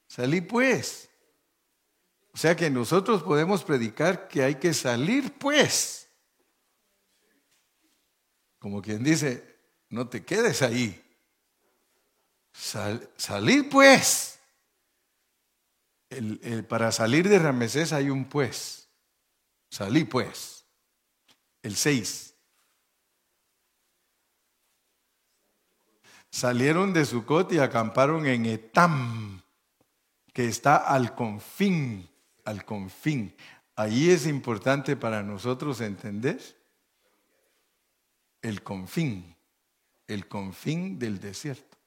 salí 0.06 0.40
pues. 0.40 1.08
O 2.32 2.36
sea 2.36 2.54
que 2.54 2.70
nosotros 2.70 3.22
podemos 3.22 3.64
predicar 3.64 4.28
que 4.28 4.42
hay 4.42 4.54
que 4.54 4.72
salir 4.72 5.32
pues. 5.34 6.08
Como 8.58 8.80
quien 8.82 9.02
dice, 9.02 9.58
no 9.88 10.08
te 10.08 10.24
quedes 10.24 10.62
ahí. 10.62 11.02
salir 12.52 13.68
pues. 13.68 14.38
para 16.68 16.92
salir 16.92 17.28
de 17.28 17.38
Ramesés 17.38 17.92
hay 17.92 18.10
un 18.10 18.24
pues. 18.26 18.88
Salí 19.70 20.04
pues. 20.04 20.64
El 21.62 21.74
6. 21.74 22.29
Salieron 26.30 26.92
de 26.92 27.04
Sucot 27.04 27.52
y 27.52 27.58
acamparon 27.58 28.26
en 28.26 28.46
Etam, 28.46 29.42
que 30.32 30.46
está 30.46 30.76
al 30.76 31.14
confín 31.14 32.10
al 32.44 32.64
confín. 32.64 33.34
Ahí 33.76 34.10
es 34.10 34.26
importante 34.26 34.96
para 34.96 35.22
nosotros 35.22 35.80
entender 35.80 36.40
el 38.42 38.62
confín, 38.62 39.36
el 40.06 40.28
confín 40.28 40.98
del 40.98 41.20
desierto. 41.20 41.78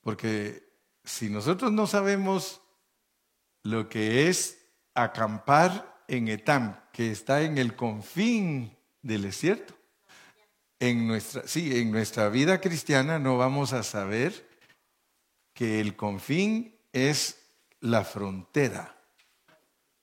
Porque 0.00 0.68
si 1.04 1.28
nosotros 1.28 1.72
no 1.72 1.86
sabemos 1.86 2.60
lo 3.62 3.88
que 3.88 4.28
es 4.28 4.58
acampar 4.94 6.04
en 6.08 6.28
Etam, 6.28 6.80
que 6.92 7.10
está 7.10 7.42
en 7.42 7.58
el 7.58 7.74
confín 7.76 8.76
del 9.02 9.22
desierto, 9.22 9.74
en 10.78 11.06
nuestra, 11.06 11.46
sí, 11.46 11.78
en 11.78 11.90
nuestra 11.90 12.28
vida 12.28 12.60
cristiana 12.60 13.18
no 13.18 13.38
vamos 13.38 13.72
a 13.72 13.82
saber 13.82 14.46
que 15.54 15.80
el 15.80 15.96
confín 15.96 16.78
es 16.92 17.38
la 17.80 18.04
frontera. 18.04 18.94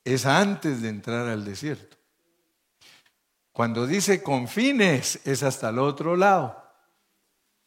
Es 0.03 0.25
antes 0.25 0.81
de 0.81 0.89
entrar 0.89 1.27
al 1.27 1.45
desierto. 1.45 1.97
Cuando 3.51 3.85
dice 3.85 4.23
confines, 4.23 5.21
es 5.25 5.43
hasta 5.43 5.69
el 5.69 5.79
otro 5.79 6.15
lado. 6.15 6.59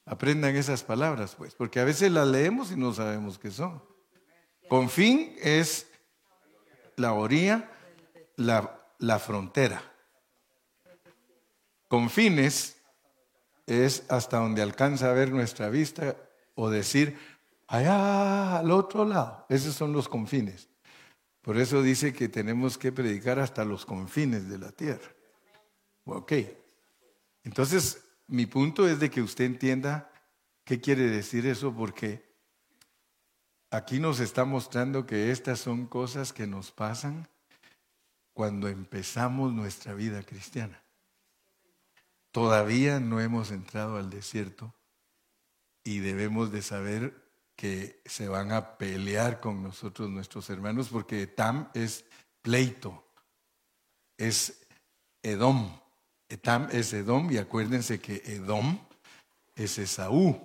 Aprendan 0.05 0.57
esas 0.57 0.83
palabras, 0.83 1.35
pues, 1.37 1.55
porque 1.55 1.81
a 1.81 1.85
veces 1.85 2.11
las 2.11 2.27
leemos 2.27 2.73
y 2.73 2.77
no 2.77 2.93
sabemos 2.93 3.39
qué 3.39 3.51
son. 3.51 3.83
Confín 4.69 5.37
es 5.41 5.89
la 6.97 7.13
orilla, 7.13 7.71
la, 8.35 8.81
la 8.99 9.19
frontera. 9.21 9.81
Confines 11.89 12.76
es 13.67 14.05
hasta 14.09 14.39
donde 14.39 14.63
alcanza 14.63 15.11
a 15.11 15.15
ver 15.15 15.31
nuestra 15.31 15.69
vista 15.69 16.17
o 16.55 16.71
decir, 16.71 17.19
allá 17.67 18.59
al 18.59 18.71
otro 18.71 19.05
lado. 19.05 19.45
Esos 19.49 19.75
son 19.75 19.93
los 19.93 20.09
confines. 20.09 20.69
Por 21.43 21.59
eso 21.59 21.83
dice 21.83 22.13
que 22.13 22.29
tenemos 22.29 22.79
que 22.79 22.93
predicar 22.93 23.39
hasta 23.39 23.65
los 23.65 23.85
confines 23.85 24.49
de 24.49 24.59
la 24.59 24.73
tierra. 24.73 25.09
Ok. 26.05 26.33
Entonces, 27.45 28.03
mi 28.27 28.47
punto 28.47 28.89
es 28.89 28.99
de 28.99 29.11
que 29.11 29.23
usted 29.23 29.45
entienda 29.45 30.11
qué 30.65 30.81
quiere 30.81 31.09
decir 31.09 31.47
eso, 31.47 31.73
porque 31.73 32.25
aquí 33.71 34.01
nos 34.01 34.19
está 34.21 34.45
mostrando 34.45 35.07
que 35.07 35.31
estas 35.31 35.61
son 35.61 35.87
cosas 35.87 36.33
que 36.33 36.47
nos 36.47 36.73
pasan 36.73 37.29
cuando 38.33 38.69
empezamos 38.69 39.53
nuestra 39.53 39.95
vida 39.95 40.23
cristiana. 40.23 40.83
Todavía 42.37 43.01
no 43.01 43.19
hemos 43.19 43.51
entrado 43.51 43.97
al 43.97 44.11
desierto 44.11 44.75
y 45.83 46.01
debemos 46.01 46.53
de 46.53 46.61
saber 46.61 47.15
que 47.57 48.03
se 48.05 48.29
van 48.29 48.53
a 48.53 48.77
pelear 48.77 49.41
con 49.41 49.63
nosotros 49.63 50.11
nuestros 50.11 50.51
hermanos 50.51 50.91
porque 50.93 51.23
Etam 51.23 51.71
es 51.73 52.05
pleito, 52.43 53.03
es 54.19 54.67
Edom. 55.23 55.81
Etam 56.29 56.69
es 56.73 56.93
Edom 56.93 57.33
y 57.33 57.39
acuérdense 57.39 58.03
que 58.03 58.17
Edom 58.27 58.81
es 59.55 59.79
Esaú. 59.79 60.39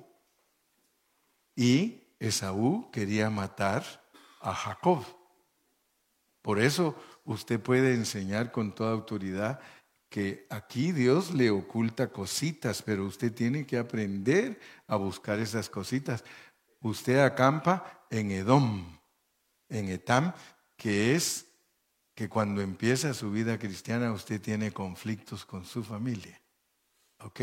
Y 1.57 2.03
Esaú 2.21 2.89
quería 2.89 3.29
matar 3.29 3.83
a 4.39 4.55
Jacob. 4.55 5.03
Por 6.41 6.61
eso 6.61 6.95
usted 7.25 7.59
puede 7.59 7.95
enseñar 7.95 8.53
con 8.53 8.73
toda 8.73 8.93
autoridad 8.93 9.59
que 10.11 10.45
aquí 10.49 10.91
Dios 10.91 11.33
le 11.33 11.51
oculta 11.51 12.09
cositas, 12.11 12.81
pero 12.81 13.05
usted 13.05 13.33
tiene 13.33 13.65
que 13.65 13.77
aprender 13.77 14.59
a 14.85 14.97
buscar 14.97 15.39
esas 15.39 15.69
cositas. 15.69 16.25
Usted 16.81 17.19
acampa 17.19 18.05
en 18.09 18.29
Edom, 18.31 18.99
en 19.69 19.87
Etam, 19.87 20.33
que 20.75 21.15
es 21.15 21.45
que 22.13 22.27
cuando 22.27 22.61
empieza 22.61 23.13
su 23.13 23.31
vida 23.31 23.57
cristiana 23.57 24.11
usted 24.11 24.41
tiene 24.41 24.73
conflictos 24.73 25.45
con 25.45 25.63
su 25.63 25.81
familia. 25.81 26.41
¿Ok? 27.19 27.41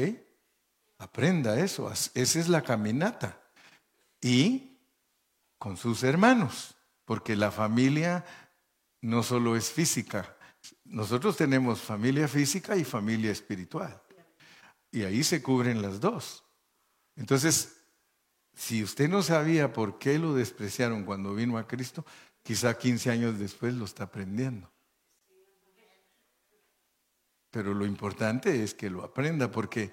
Aprenda 0.99 1.59
eso, 1.59 1.91
esa 1.91 2.39
es 2.39 2.49
la 2.51 2.61
caminata. 2.61 3.41
Y 4.21 4.77
con 5.57 5.79
sus 5.79 6.03
hermanos, 6.03 6.77
porque 7.07 7.35
la 7.35 7.51
familia 7.51 8.27
no 9.01 9.23
solo 9.23 9.57
es 9.57 9.71
física, 9.71 10.37
nosotros 10.89 11.37
tenemos 11.37 11.81
familia 11.81 12.29
física 12.29 12.77
y 12.77 12.85
familia 12.85 13.31
espiritual. 13.31 14.03
Y 14.91 15.03
ahí 15.03 15.23
se 15.23 15.43
cubren 15.43 15.83
las 15.83 16.01
dos. 16.01 16.45
Entonces, 17.17 17.77
si 18.55 18.83
usted 18.83 19.09
no 19.09 19.23
sabía 19.23 19.73
por 19.73 19.99
qué 19.99 20.19
lo 20.19 20.35
despreciaron 20.35 21.05
cuando 21.05 21.35
vino 21.35 21.59
a 21.59 21.67
Cristo, 21.67 22.05
quizá 22.43 22.77
15 22.77 23.11
años 23.11 23.39
después 23.39 23.75
lo 23.75 23.85
está 23.85 24.05
aprendiendo. 24.05 24.71
Pero 27.51 27.75
lo 27.75 27.87
importante 27.87 28.63
es 28.63 28.75
que 28.75 28.91
lo 28.91 29.05
aprenda 29.05 29.51
porque 29.51 29.93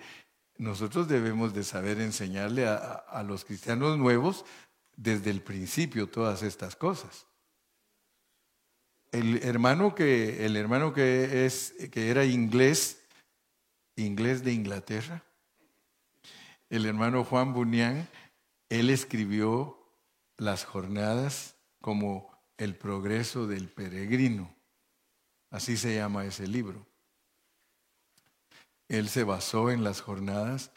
nosotros 0.58 1.08
debemos 1.08 1.54
de 1.54 1.64
saber 1.64 2.00
enseñarle 2.00 2.68
a, 2.68 3.24
los 3.28 3.46
cristianos 3.46 3.98
nuevos 3.98 4.46
desde 4.96 5.30
el 5.30 5.42
principio 5.42 6.10
todas 6.10 6.44
estas 6.44 6.76
cosas. 6.76 7.28
El 9.16 9.44
hermano 9.44 9.96
que, 9.96 10.46
el 10.46 10.58
hermano 10.58 10.94
que, 10.94 11.46
es, 11.46 11.74
que 11.90 12.10
era 12.10 12.26
inglés, 12.26 13.02
inglés 13.96 14.44
de 14.44 14.52
Inglaterra, 14.52 15.24
el 16.70 16.86
hermano 16.86 17.24
Juan 17.24 17.54
Bunyan, 17.54 18.10
él 18.68 18.90
escribió 18.90 19.80
las 20.36 20.66
jornadas 20.66 21.56
como 21.80 22.30
el 22.58 22.76
progreso 22.76 23.48
del 23.48 23.70
peregrino. 23.70 24.54
Así 25.50 25.78
se 25.78 25.96
llama 25.96 26.26
ese 26.26 26.46
libro. 26.46 26.86
Él 28.90 29.08
se 29.08 29.24
basó 29.24 29.72
en 29.72 29.86
las 29.86 30.02
jornadas 30.02 30.72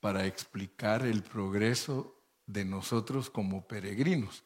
para 0.00 0.26
explicar 0.26 1.06
el 1.06 1.22
progreso 1.22 2.20
de 2.46 2.64
nosotros 2.64 3.30
como 3.30 3.68
peregrinos. 3.68 4.44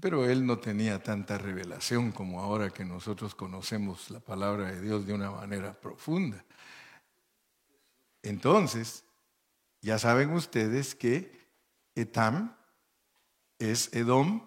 Pero 0.00 0.28
él 0.28 0.44
no 0.44 0.58
tenía 0.58 1.02
tanta 1.02 1.38
revelación 1.38 2.12
como 2.12 2.40
ahora 2.40 2.70
que 2.70 2.84
nosotros 2.84 3.34
conocemos 3.34 4.10
la 4.10 4.20
palabra 4.20 4.70
de 4.70 4.80
Dios 4.80 5.06
de 5.06 5.14
una 5.14 5.30
manera 5.30 5.72
profunda. 5.80 6.44
Entonces, 8.22 9.04
ya 9.80 9.98
saben 9.98 10.32
ustedes 10.32 10.94
que 10.94 11.48
Etam 11.94 12.54
es 13.58 13.88
Edom 13.94 14.46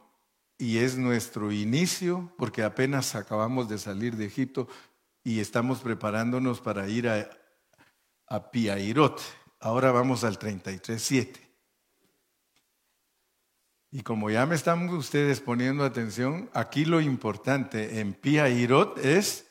y 0.59 0.77
es 0.79 0.97
nuestro 0.97 1.51
inicio, 1.51 2.31
porque 2.37 2.63
apenas 2.63 3.15
acabamos 3.15 3.69
de 3.69 3.79
salir 3.79 4.17
de 4.17 4.25
Egipto 4.25 4.67
y 5.23 5.39
estamos 5.39 5.79
preparándonos 5.79 6.61
para 6.61 6.87
ir 6.89 7.07
a, 7.07 7.27
a 8.27 8.51
Piairot. 8.51 9.19
Ahora 9.59 9.91
vamos 9.91 10.23
al 10.23 10.37
33.7. 10.37 11.48
Y 13.91 14.01
como 14.01 14.29
ya 14.29 14.45
me 14.45 14.55
están 14.55 14.87
ustedes 14.89 15.41
poniendo 15.41 15.83
atención, 15.83 16.49
aquí 16.53 16.85
lo 16.85 17.01
importante 17.01 17.99
en 17.99 18.13
Piairot 18.13 18.99
es 19.03 19.47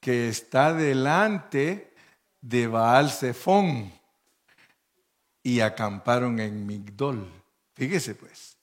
que 0.00 0.28
está 0.28 0.72
delante 0.72 1.94
de 2.40 2.66
Baal 2.66 3.10
Zephón 3.10 3.92
y 5.42 5.60
acamparon 5.60 6.40
en 6.40 6.66
Migdol. 6.66 7.30
Fíjese 7.74 8.14
pues. 8.14 8.56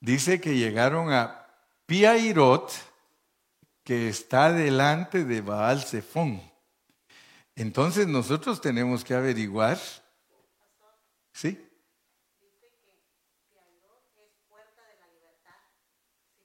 Dice 0.00 0.40
que 0.40 0.56
llegaron 0.56 1.12
a 1.12 1.46
Piairot, 1.86 2.72
que 3.84 4.08
está 4.08 4.52
delante 4.52 5.24
de 5.24 5.40
Baal 5.40 5.82
Zephón. 5.82 6.42
Entonces 7.54 8.08
nosotros 8.08 8.60
tenemos 8.60 9.04
que 9.04 9.14
averiguar. 9.14 9.78
¿Sí? 11.32 11.63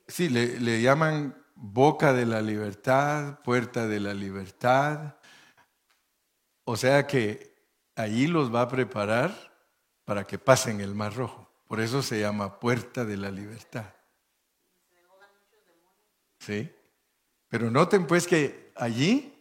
Sí, 0.10 0.28
le, 0.28 0.60
le 0.60 0.82
llaman 0.82 1.42
boca 1.56 2.14
de 2.14 2.26
la 2.26 2.42
libertad, 2.42 3.40
puerta 3.44 3.88
de 3.88 4.00
la 4.00 4.14
libertad. 4.14 5.16
O 6.64 6.76
sea 6.76 7.06
que 7.06 7.56
allí 7.96 8.28
los 8.28 8.54
va 8.54 8.64
a 8.64 8.68
preparar 8.68 9.32
para 10.06 10.26
que 10.26 10.40
pasen 10.40 10.82
el 10.82 10.96
Mar 10.96 11.14
Rojo. 11.16 11.48
Por 11.68 11.80
eso 11.80 12.02
se 12.02 12.20
llama 12.20 12.60
puerta 12.60 13.06
de 13.06 13.18
la 13.18 13.30
libertad. 13.30 13.94
¿Sí? 16.40 16.72
Pero 17.48 17.70
noten 17.70 18.08
pues 18.08 18.26
que 18.26 18.72
allí, 18.76 19.36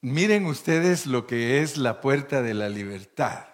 miren 0.00 0.46
ustedes 0.46 1.06
lo 1.06 1.26
que 1.26 1.62
es 1.62 1.76
la 1.76 2.00
puerta 2.00 2.42
de 2.42 2.54
la 2.54 2.68
libertad. 2.68 3.49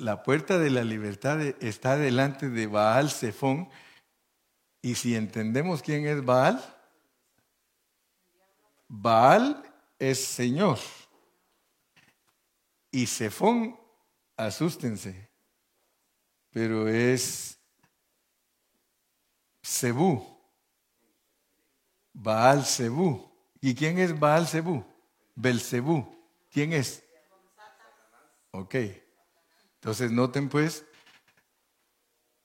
La 0.00 0.22
puerta 0.22 0.58
de 0.58 0.70
la 0.70 0.82
libertad 0.82 1.42
está 1.62 1.98
delante 1.98 2.48
de 2.48 2.66
Baal 2.66 3.10
Zephón. 3.10 3.68
Y 4.80 4.94
si 4.94 5.14
entendemos 5.14 5.82
quién 5.82 6.06
es 6.06 6.24
Baal, 6.24 6.58
Baal 8.88 9.62
es 9.98 10.24
Señor. 10.24 10.78
Y 12.90 13.06
Sefón, 13.06 13.78
asústense, 14.38 15.28
pero 16.48 16.88
es 16.88 17.58
Cebú, 19.62 20.26
Baal 22.14 22.64
Cebú. 22.64 23.30
¿Y 23.60 23.74
quién 23.74 23.98
es 23.98 24.18
Baal 24.18 24.48
Cebú? 24.48 24.82
Belcebú. 25.34 26.10
¿Quién 26.50 26.72
es? 26.72 27.04
Ok. 28.50 28.74
Entonces 29.80 30.12
noten 30.12 30.50
pues 30.50 30.84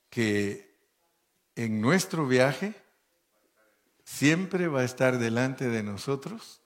que 0.10 0.74
en 1.56 1.82
nuestro 1.82 2.26
viaje 2.26 2.74
siempre 4.06 4.70
va 4.70 4.80
a 4.80 4.86
estar 4.86 5.18
delante 5.18 5.68
de 5.68 5.84
nosotros 5.84 6.62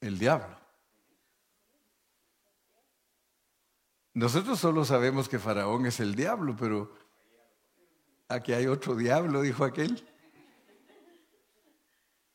el 0.00 0.20
diablo. 0.20 0.56
Nosotros 4.14 4.60
solo 4.60 4.84
sabemos 4.84 5.28
que 5.28 5.40
Faraón 5.40 5.86
es 5.86 5.98
el 5.98 6.14
diablo, 6.14 6.56
pero 6.56 6.94
aquí 8.28 8.52
hay 8.52 8.68
otro 8.68 8.94
diablo, 8.94 9.42
dijo 9.42 9.64
aquel. 9.64 10.06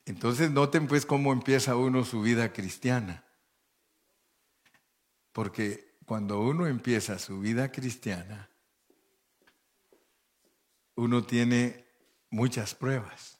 Entonces 0.03 0.51
noten 0.51 0.87
pues 0.87 1.05
cómo 1.05 1.31
empieza 1.31 1.77
uno 1.77 2.03
su 2.03 2.21
vida 2.21 2.51
cristiana. 2.51 3.23
Porque 5.31 5.92
cuando 6.05 6.39
uno 6.41 6.67
empieza 6.67 7.19
su 7.19 7.39
vida 7.39 7.71
cristiana, 7.71 8.49
uno 10.95 11.23
tiene 11.23 11.85
muchas 12.29 12.75
pruebas. 12.75 13.39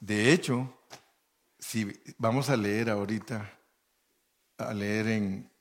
De 0.00 0.32
hecho, 0.32 0.78
si 1.58 1.92
vamos 2.18 2.48
a 2.50 2.56
leer 2.56 2.90
ahorita, 2.90 3.58
a 4.58 4.74
leer 4.74 5.08
en 5.08 5.52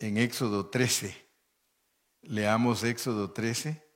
en 0.00 0.16
Éxodo 0.16 0.66
13. 0.66 1.14
Leamos 2.22 2.82
Éxodo 2.82 3.30
13 3.30 3.86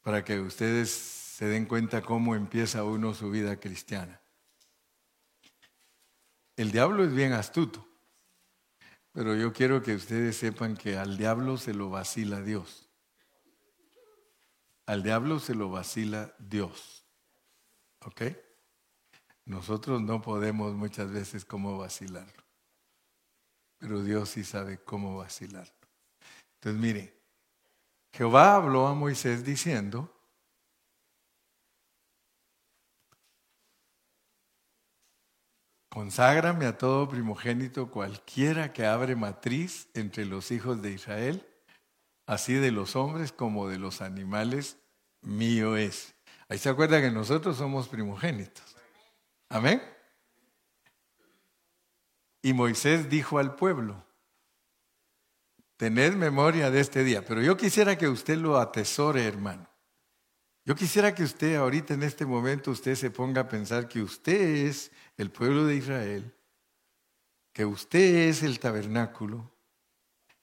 para 0.00 0.24
que 0.24 0.40
ustedes 0.40 0.90
se 0.90 1.46
den 1.46 1.66
cuenta 1.66 2.02
cómo 2.02 2.34
empieza 2.34 2.84
uno 2.84 3.14
su 3.14 3.30
vida 3.30 3.58
cristiana. 3.60 4.20
El 6.56 6.70
diablo 6.72 7.04
es 7.04 7.12
bien 7.12 7.32
astuto, 7.32 7.86
pero 9.18 9.34
yo 9.34 9.52
quiero 9.52 9.82
que 9.82 9.96
ustedes 9.96 10.36
sepan 10.36 10.76
que 10.76 10.96
al 10.96 11.18
diablo 11.18 11.56
se 11.56 11.74
lo 11.74 11.90
vacila 11.90 12.40
Dios. 12.40 12.88
Al 14.86 15.02
diablo 15.02 15.40
se 15.40 15.56
lo 15.56 15.70
vacila 15.70 16.32
Dios. 16.38 17.04
¿Ok? 18.04 18.22
Nosotros 19.44 20.00
no 20.00 20.22
podemos 20.22 20.72
muchas 20.74 21.10
veces 21.10 21.44
cómo 21.44 21.76
vacilarlo, 21.78 22.44
pero 23.78 24.04
Dios 24.04 24.28
sí 24.28 24.44
sabe 24.44 24.78
cómo 24.78 25.16
vacilarlo. 25.16 25.88
Entonces, 26.54 26.80
mire, 26.80 27.20
Jehová 28.12 28.54
habló 28.54 28.86
a 28.86 28.94
Moisés 28.94 29.44
diciendo, 29.44 30.14
Conságrame 35.88 36.66
a 36.66 36.76
todo 36.76 37.08
primogénito 37.08 37.90
cualquiera 37.90 38.72
que 38.72 38.84
abre 38.84 39.16
matriz 39.16 39.88
entre 39.94 40.26
los 40.26 40.50
hijos 40.50 40.82
de 40.82 40.92
Israel, 40.92 41.46
así 42.26 42.54
de 42.54 42.70
los 42.70 42.94
hombres 42.94 43.32
como 43.32 43.68
de 43.68 43.78
los 43.78 44.02
animales, 44.02 44.76
mío 45.22 45.76
es. 45.76 46.14
Ahí 46.48 46.58
se 46.58 46.68
acuerda 46.68 47.00
que 47.00 47.10
nosotros 47.10 47.56
somos 47.56 47.88
primogénitos. 47.88 48.76
Amén. 49.48 49.82
Y 52.42 52.52
Moisés 52.52 53.08
dijo 53.08 53.38
al 53.38 53.54
pueblo, 53.54 54.06
tened 55.76 56.14
memoria 56.14 56.70
de 56.70 56.80
este 56.80 57.04
día, 57.04 57.24
pero 57.24 57.42
yo 57.42 57.56
quisiera 57.56 57.96
que 57.96 58.08
usted 58.08 58.36
lo 58.36 58.58
atesore, 58.58 59.26
hermano. 59.26 59.67
Yo 60.68 60.74
quisiera 60.74 61.14
que 61.14 61.22
usted 61.22 61.56
ahorita 61.56 61.94
en 61.94 62.02
este 62.02 62.26
momento 62.26 62.70
usted 62.70 62.94
se 62.94 63.10
ponga 63.10 63.40
a 63.40 63.48
pensar 63.48 63.88
que 63.88 64.02
usted 64.02 64.66
es 64.66 64.92
el 65.16 65.30
pueblo 65.30 65.64
de 65.64 65.76
Israel, 65.76 66.34
que 67.54 67.64
usted 67.64 68.28
es 68.28 68.42
el 68.42 68.60
tabernáculo, 68.60 69.50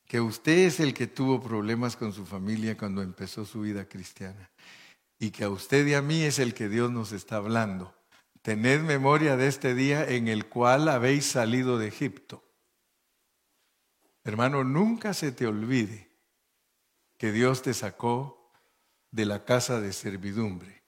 que 0.07 0.19
usted 0.19 0.65
es 0.65 0.80
el 0.80 0.95
que 0.95 1.05
tuvo 1.05 1.39
problemas 1.39 1.95
con 1.95 2.11
su 2.11 2.26
familia 2.26 2.76
cuando 2.76 3.03
empezó 3.03 3.45
su 3.45 3.61
vida 3.61 3.88
cristiana 3.88 4.49
y 5.19 5.30
que 5.30 5.43
a 5.43 5.49
usted 5.51 5.86
y 5.86 5.93
a 5.93 6.01
mí 6.01 6.23
es 6.23 6.39
el 6.39 6.55
que 6.55 6.69
Dios 6.69 6.89
nos 6.89 7.11
está 7.11 7.36
hablando. 7.36 7.93
Tened 8.41 8.82
memoria 8.82 9.38
de 9.38 9.45
este 9.45 9.76
día 9.76 10.09
en 10.09 10.28
el 10.28 10.47
cual 10.47 10.89
habéis 10.89 11.28
salido 11.28 11.78
de 11.78 11.89
Egipto. 11.89 12.43
Hermano, 14.23 14.63
nunca 14.63 15.13
se 15.13 15.32
te 15.32 15.45
olvide 15.45 16.09
que 17.19 17.32
Dios 17.32 17.61
te 17.61 17.76
sacó 17.76 18.44
de 19.16 19.26
la 19.26 19.45
casa 19.45 19.80
de 19.80 19.93
servidumbre. 19.93 20.84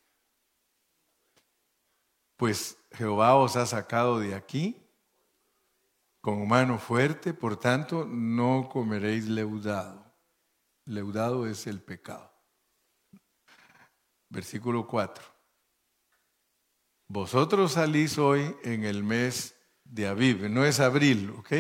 Pues 2.36 2.78
Jehová 2.92 3.36
os 3.36 3.56
ha 3.56 3.66
sacado 3.66 4.20
de 4.20 4.36
aquí 4.36 4.86
con 6.20 6.46
mano 6.46 6.78
fuerte, 6.78 7.34
por 7.34 7.58
tanto 7.58 8.06
no 8.06 8.68
comeréis 8.70 9.30
leudado. 9.30 10.14
Leudado 10.84 11.48
es 11.48 11.68
el 11.68 11.82
pecado. 11.82 12.30
Versículo 14.28 14.86
4. 14.86 15.24
Vosotros 17.08 17.72
salís 17.72 18.18
hoy 18.18 18.54
en 18.64 18.84
el 18.84 19.06
mes 19.06 19.56
de 19.86 20.06
Aviv, 20.06 20.50
no 20.50 20.66
es 20.66 20.82
abril, 20.82 21.30
¿ok? 21.30 21.54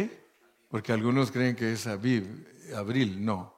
Porque 0.68 0.92
algunos 0.92 1.32
creen 1.32 1.56
que 1.56 1.72
es 1.72 1.88
Aviv, 1.88 2.46
abril, 2.76 3.24
no. 3.24 3.58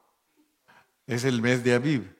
Es 1.08 1.24
el 1.24 1.42
mes 1.42 1.64
de 1.64 1.74
Aviv. 1.74 2.19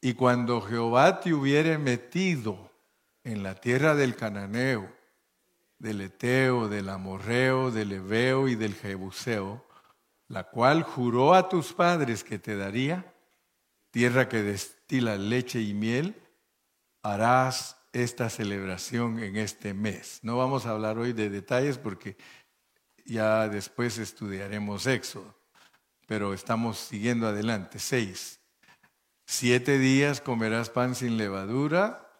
Y 0.00 0.14
cuando 0.14 0.60
Jehová 0.62 1.20
te 1.20 1.34
hubiere 1.34 1.76
metido 1.76 2.70
en 3.22 3.42
la 3.42 3.54
tierra 3.54 3.94
del 3.94 4.16
cananeo, 4.16 4.90
del 5.78 6.00
eteo, 6.00 6.68
del 6.68 6.88
amorreo, 6.88 7.70
del 7.70 7.92
ebeo 7.92 8.48
y 8.48 8.54
del 8.54 8.74
jebuseo, 8.74 9.66
la 10.28 10.44
cual 10.44 10.82
juró 10.82 11.34
a 11.34 11.48
tus 11.48 11.72
padres 11.72 12.24
que 12.24 12.38
te 12.38 12.56
daría, 12.56 13.14
tierra 13.90 14.28
que 14.28 14.42
destila 14.42 15.16
leche 15.16 15.60
y 15.60 15.74
miel, 15.74 16.14
harás 17.02 17.76
esta 17.92 18.30
celebración 18.30 19.18
en 19.18 19.36
este 19.36 19.74
mes. 19.74 20.20
No 20.22 20.36
vamos 20.36 20.64
a 20.64 20.70
hablar 20.70 20.98
hoy 20.98 21.12
de 21.12 21.28
detalles 21.28 21.78
porque 21.78 22.16
ya 23.04 23.48
después 23.48 23.98
estudiaremos 23.98 24.86
Éxodo, 24.86 25.34
pero 26.06 26.32
estamos 26.32 26.78
siguiendo 26.78 27.26
adelante. 27.26 27.78
Seis. 27.78 28.39
Siete 29.32 29.78
días 29.78 30.20
comerás 30.20 30.70
pan 30.70 30.96
sin 30.96 31.16
levadura 31.16 32.10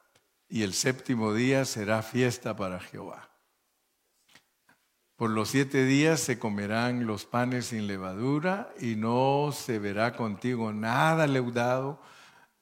y 0.49 0.63
el 0.63 0.73
séptimo 0.73 1.35
día 1.35 1.65
será 1.65 2.03
fiesta 2.03 2.55
para 2.55 2.79
Jehová. 2.79 3.31
Por 5.17 5.31
los 5.31 5.49
siete 5.49 5.85
días 5.87 6.21
se 6.21 6.39
comerán 6.39 7.09
los 7.09 7.27
panes 7.27 7.67
sin 7.67 7.89
levadura 7.89 8.73
y 8.81 8.95
no 8.95 9.51
se 9.53 9.81
verá 9.81 10.15
contigo 10.15 10.73
nada 10.73 11.27
leudado 11.27 12.01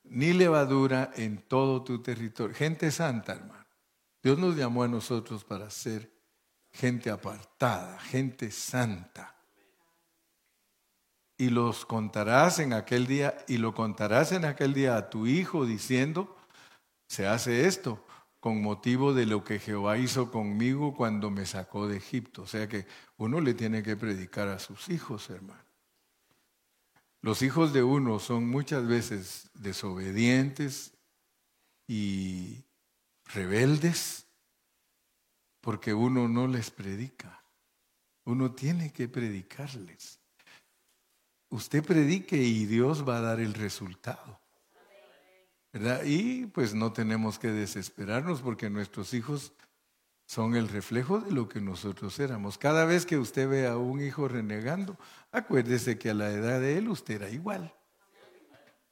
ni 0.05 0.33
levadura 0.33 1.11
en 1.15 1.43
todo 1.47 1.85
tu 1.85 2.01
territorio. 2.01 2.57
Gente 2.57 2.91
santa, 2.91 3.35
hermano. 3.35 3.67
Dios 4.23 4.39
nos 4.39 4.57
llamó 4.57 4.83
a 4.83 4.89
nosotros 4.89 5.45
para 5.45 5.69
ser 5.69 6.11
gente 6.73 7.11
apartada, 7.11 8.01
gente 8.01 8.51
santa 8.51 9.38
y 11.39 11.51
los 11.51 11.87
contarás 11.87 12.59
en 12.59 12.73
aquel 12.73 13.07
día, 13.07 13.37
y 13.47 13.59
lo 13.59 13.73
contarás 13.73 14.33
en 14.33 14.45
aquel 14.45 14.75
día 14.75 14.97
a 14.97 15.09
tu 15.09 15.29
hijo 15.29 15.65
diciendo, 15.65 16.37
se 17.07 17.29
hace 17.29 17.67
esto 17.67 18.05
con 18.41 18.61
motivo 18.61 19.15
de 19.15 19.25
lo 19.25 19.45
que 19.45 19.61
Jehová 19.61 19.99
hizo 19.99 20.33
conmigo 20.33 20.95
cuando 20.97 21.31
me 21.31 21.47
sacó 21.47 21.87
de 21.87 21.97
Egipto. 21.97 22.43
O 22.43 22.47
sea 22.47 22.69
que 22.69 22.87
uno 23.17 23.41
le 23.41 23.55
tiene 23.55 23.83
que 23.85 23.97
predicar 23.97 24.49
a 24.49 24.59
sus 24.59 24.89
hijos, 24.89 25.31
hermano. 25.31 25.63
Los 27.21 27.43
hijos 27.43 27.73
de 27.73 27.83
uno 27.83 28.19
son 28.19 28.49
muchas 28.49 28.87
veces 28.87 29.51
desobedientes 29.55 30.93
y 31.87 32.65
rebeldes 33.25 34.27
porque 35.61 35.95
uno 35.95 36.29
no 36.29 36.47
les 36.49 36.71
predica. 36.71 37.43
Uno 38.25 38.53
tiene 38.53 38.93
que 38.93 39.09
predicarles 39.09 40.18
usted 41.51 41.85
predique 41.85 42.37
y 42.37 42.67
Dios 42.67 43.09
va 43.09 43.19
a 43.19 43.23
dar 43.23 43.41
el 43.41 43.55
resultado. 43.55 44.41
¿Verdad? 45.73 46.03
Y 46.05 46.47
pues 46.47 46.75
no 46.75 46.93
tenemos 46.93 47.39
que 47.39 47.49
desesperarnos 47.49 48.41
porque 48.41 48.71
nuestros 48.71 49.13
hijos 49.13 49.53
son 50.27 50.57
el 50.57 50.69
reflejo 50.69 51.21
de 51.21 51.33
lo 51.33 51.49
que 51.49 51.61
nosotros 51.61 52.19
éramos. 52.21 52.59
Cada 52.59 52.85
vez 52.85 53.07
que 53.07 53.19
usted 53.19 53.49
ve 53.49 53.67
a 53.67 53.77
un 53.77 54.03
hijo 54.03 54.29
renegando, 54.29 54.97
acuérdese 55.33 55.99
que 55.99 56.11
a 56.11 56.15
la 56.15 56.31
edad 56.31 56.61
de 56.61 56.79
él 56.79 56.89
usted 56.89 57.17
era 57.17 57.31
igual. 57.31 57.75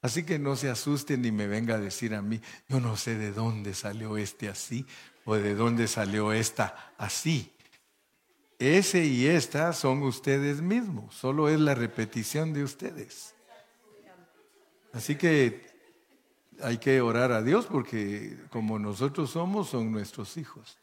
Así 0.03 0.23
que 0.23 0.39
no 0.39 0.55
se 0.57 0.71
asuste 0.71 1.19
ni 1.19 1.33
me 1.33 1.47
venga 1.47 1.75
a 1.75 1.81
decir 1.81 2.15
a 2.15 2.23
mí, 2.23 2.41
yo 2.69 2.81
no 2.81 2.97
sé 2.97 3.17
de 3.17 3.33
dónde 3.33 3.75
salió 3.75 4.17
este 4.17 4.49
así 4.49 4.87
o 5.25 5.35
de 5.35 5.55
dónde 5.55 5.89
salió 5.89 6.33
esta 6.33 6.95
así. 6.97 7.53
Ese 8.59 9.05
y 9.05 9.27
esta 9.27 9.73
son 9.73 10.03
ustedes 10.03 10.63
mismos, 10.63 11.15
solo 11.15 11.49
es 11.49 11.61
la 11.61 11.75
repetición 11.75 12.53
de 12.53 12.65
ustedes. 12.65 13.35
Así 14.93 15.17
que 15.17 15.67
hay 16.63 16.79
que 16.79 17.03
orar 17.03 17.33
a 17.33 17.43
Dios 17.43 17.67
porque 17.67 18.39
como 18.51 18.79
nosotros 18.79 19.31
somos, 19.31 19.69
son 19.69 19.93
nuestros 19.93 20.39
hijos. 20.39 20.79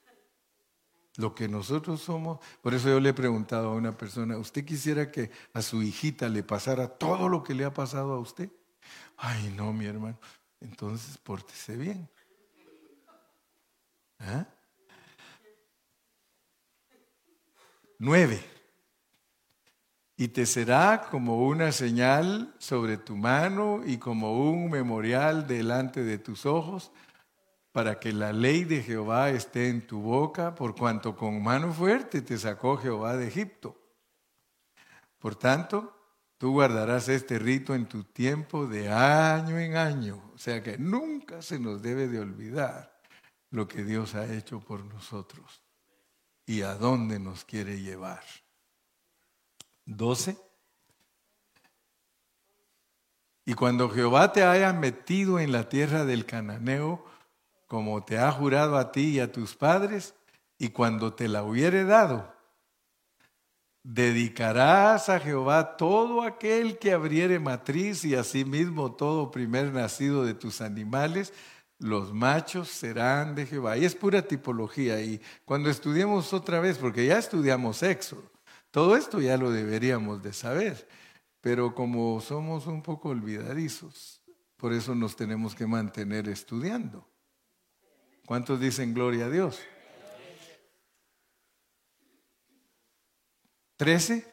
Lo 1.18 1.34
que 1.34 1.48
nosotros 1.48 2.02
somos, 2.02 2.40
por 2.62 2.74
eso 2.74 2.90
yo 2.90 3.00
le 3.00 3.10
he 3.10 3.14
preguntado 3.14 3.70
a 3.70 3.76
una 3.76 3.96
persona, 3.96 4.38
¿usted 4.38 4.66
quisiera 4.66 5.12
que 5.12 5.32
a 5.54 5.62
su 5.62 5.82
hijita 5.82 6.28
le 6.30 6.44
pasara 6.44 6.88
todo 6.88 7.30
lo 7.30 7.44
que 7.44 7.54
le 7.54 7.66
ha 7.66 7.74
pasado 7.74 8.14
a 8.14 8.20
usted? 8.20 8.52
Ay, 9.18 9.54
no, 9.56 9.74
mi 9.74 9.86
hermano. 9.86 10.20
Entonces, 10.60 11.18
pórtese 11.18 11.76
bien. 11.76 12.10
¿Ah? 14.20 14.48
Nueve. 18.06 18.44
Y 20.18 20.28
te 20.28 20.46
será 20.46 21.08
como 21.10 21.48
una 21.48 21.72
señal 21.72 22.54
sobre 22.60 22.98
tu 22.98 23.16
mano 23.16 23.82
y 23.86 23.98
como 23.98 24.42
un 24.52 24.70
memorial 24.70 25.48
delante 25.48 26.04
de 26.04 26.18
tus 26.18 26.46
ojos, 26.46 26.92
para 27.72 28.02
que 28.02 28.12
la 28.12 28.34
ley 28.34 28.66
de 28.66 28.84
Jehová 28.84 29.30
esté 29.30 29.70
en 29.70 29.88
tu 29.88 30.02
boca, 30.02 30.54
por 30.54 30.76
cuanto 30.76 31.16
con 31.16 31.42
mano 31.42 31.72
fuerte 31.72 32.22
te 32.22 32.38
sacó 32.38 32.76
Jehová 32.76 33.16
de 33.16 33.30
Egipto. 33.30 33.80
Por 35.18 35.38
tanto, 35.38 35.98
tú 36.38 36.52
guardarás 36.52 37.08
este 37.08 37.40
rito 37.40 37.74
en 37.74 37.86
tu 37.86 38.04
tiempo 38.04 38.68
de 38.68 38.92
año 38.92 39.58
en 39.58 39.78
año. 39.78 40.30
O 40.36 40.38
sea 40.38 40.62
que 40.62 40.78
nunca 40.78 41.42
se 41.42 41.58
nos 41.58 41.82
debe 41.82 42.10
de 42.10 42.20
olvidar 42.20 43.00
lo 43.50 43.66
que 43.66 43.86
Dios 43.86 44.14
ha 44.16 44.26
hecho 44.26 44.60
por 44.60 44.84
nosotros 44.84 45.63
y 46.46 46.62
a 46.62 46.76
dónde 46.76 47.20
nos 47.20 47.46
quiere 47.46 47.82
llevar. 47.82 48.24
12. 49.86 50.38
Y 53.46 53.54
cuando 53.54 53.90
Jehová 53.90 54.32
te 54.32 54.44
haya 54.44 54.72
metido 54.74 55.40
en 55.40 55.52
la 55.52 55.68
tierra 55.68 56.06
del 56.06 56.26
cananeo, 56.26 57.06
como 57.68 58.04
te 58.04 58.18
ha 58.18 58.32
jurado 58.32 58.78
a 58.78 58.92
ti 58.92 59.16
y 59.16 59.20
a 59.20 59.32
tus 59.32 59.56
padres, 59.56 60.16
y 60.58 60.70
cuando 60.70 61.14
te 61.14 61.28
la 61.28 61.44
hubiere 61.44 61.84
dado, 61.84 62.34
dedicarás 63.84 65.10
a 65.10 65.20
Jehová 65.20 65.76
todo 65.76 66.22
aquel 66.22 66.80
que 66.80 66.94
abriere 66.94 67.40
matriz 67.40 68.06
y 68.06 68.16
asimismo 68.16 68.94
todo 68.94 69.32
primer 69.32 69.74
nacido 69.74 70.24
de 70.24 70.34
tus 70.34 70.62
animales, 70.62 71.34
los 71.84 72.14
machos 72.14 72.70
serán 72.70 73.36
de 73.36 73.46
Jehová. 73.46 73.78
Y 73.78 73.86
es 73.86 73.94
pura 73.94 74.22
tipología. 74.22 75.02
Y 75.02 75.22
cuando 75.46 75.70
estudiemos 75.70 76.34
otra 76.34 76.60
vez, 76.60 76.78
porque 76.78 77.06
ya 77.06 77.18
estudiamos 77.20 77.84
Éxodo, 77.84 78.32
todo 78.72 78.96
esto 78.96 79.20
ya 79.20 79.38
lo 79.38 79.52
deberíamos 79.52 80.24
de 80.24 80.34
saber. 80.34 80.88
Pero 81.42 81.76
como 81.76 82.22
somos 82.22 82.68
un 82.68 82.82
poco 82.82 83.10
olvidadizos, 83.10 84.22
por 84.56 84.72
eso 84.72 84.96
nos 84.96 85.18
tenemos 85.18 85.56
que 85.56 85.68
mantener 85.68 86.30
estudiando. 86.30 87.06
¿Cuántos 88.26 88.62
dicen 88.62 88.94
gloria 88.94 89.26
a 89.26 89.30
Dios? 89.30 89.60
Trece. 93.76 94.32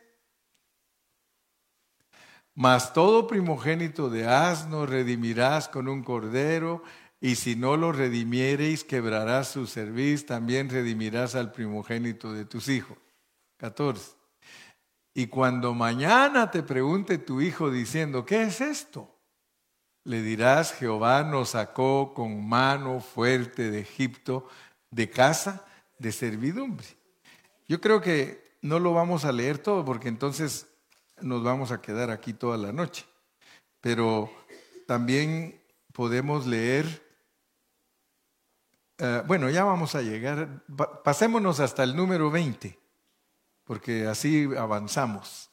Mas 2.54 2.92
todo 2.92 3.26
primogénito 3.26 4.08
de 4.08 4.26
asno 4.28 4.86
redimirás 4.86 5.68
con 5.68 5.88
un 5.88 6.04
cordero, 6.04 6.82
y 7.20 7.36
si 7.36 7.54
no 7.54 7.76
lo 7.76 7.92
redimiereis, 7.92 8.82
quebrarás 8.82 9.48
su 9.48 9.66
cerviz, 9.66 10.24
también 10.24 10.70
redimirás 10.70 11.34
al 11.34 11.52
primogénito 11.52 12.32
de 12.32 12.46
tus 12.46 12.68
hijos. 12.68 12.96
14. 13.58 14.12
Y 15.12 15.26
cuando 15.26 15.74
mañana 15.74 16.50
te 16.50 16.62
pregunte 16.62 17.18
tu 17.18 17.42
hijo 17.42 17.70
diciendo, 17.70 18.24
¿qué 18.24 18.44
es 18.44 18.62
esto? 18.62 19.14
Le 20.04 20.22
dirás, 20.22 20.72
Jehová 20.72 21.22
nos 21.24 21.50
sacó 21.50 22.14
con 22.14 22.48
mano 22.48 23.00
fuerte 23.00 23.70
de 23.70 23.80
Egipto, 23.80 24.48
de 24.90 25.10
casa 25.10 25.66
de 25.98 26.12
servidumbre. 26.12 26.86
Yo 27.68 27.82
creo 27.82 28.00
que 28.00 28.56
no 28.62 28.78
lo 28.78 28.94
vamos 28.94 29.26
a 29.26 29.32
leer 29.32 29.58
todo 29.58 29.84
porque 29.84 30.08
entonces 30.08 30.68
nos 31.20 31.42
vamos 31.42 31.70
a 31.70 31.82
quedar 31.82 32.10
aquí 32.10 32.32
toda 32.32 32.56
la 32.56 32.72
noche. 32.72 33.04
Pero 33.82 34.32
también 34.86 35.60
podemos 35.92 36.46
leer 36.46 37.09
eh, 39.02 39.22
bueno, 39.26 39.48
ya 39.48 39.64
vamos 39.64 39.94
a 39.94 40.02
llegar, 40.02 40.62
pasémonos 41.02 41.58
hasta 41.58 41.82
el 41.82 41.96
número 41.96 42.30
20, 42.30 42.78
porque 43.64 44.06
así 44.06 44.46
avanzamos. 44.58 45.50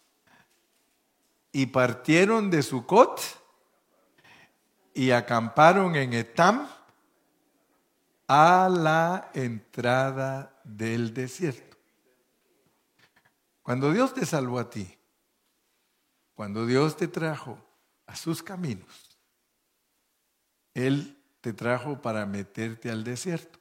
Y 1.54 1.68
partieron 1.68 2.50
de 2.50 2.62
Sucot 2.62 3.22
y 4.94 5.12
acamparon 5.12 5.96
en 5.96 6.12
Etam 6.12 6.68
a 8.28 8.68
la 8.70 9.32
entrada 9.34 10.60
del 10.66 11.14
desierto. 11.14 11.78
Cuando 13.64 13.94
Dios 13.94 14.14
te 14.14 14.26
salvó 14.26 14.60
a 14.60 14.70
ti, 14.70 14.98
cuando 16.34 16.66
Dios 16.66 16.98
te 16.98 17.08
trajo 17.08 17.58
a 18.06 18.16
sus 18.18 18.44
caminos, 18.44 19.18
Él 20.74 21.17
te 21.48 21.54
trajo 21.54 22.02
para 22.02 22.26
meterte 22.26 22.92
al 22.92 23.06
desierto. 23.06 23.58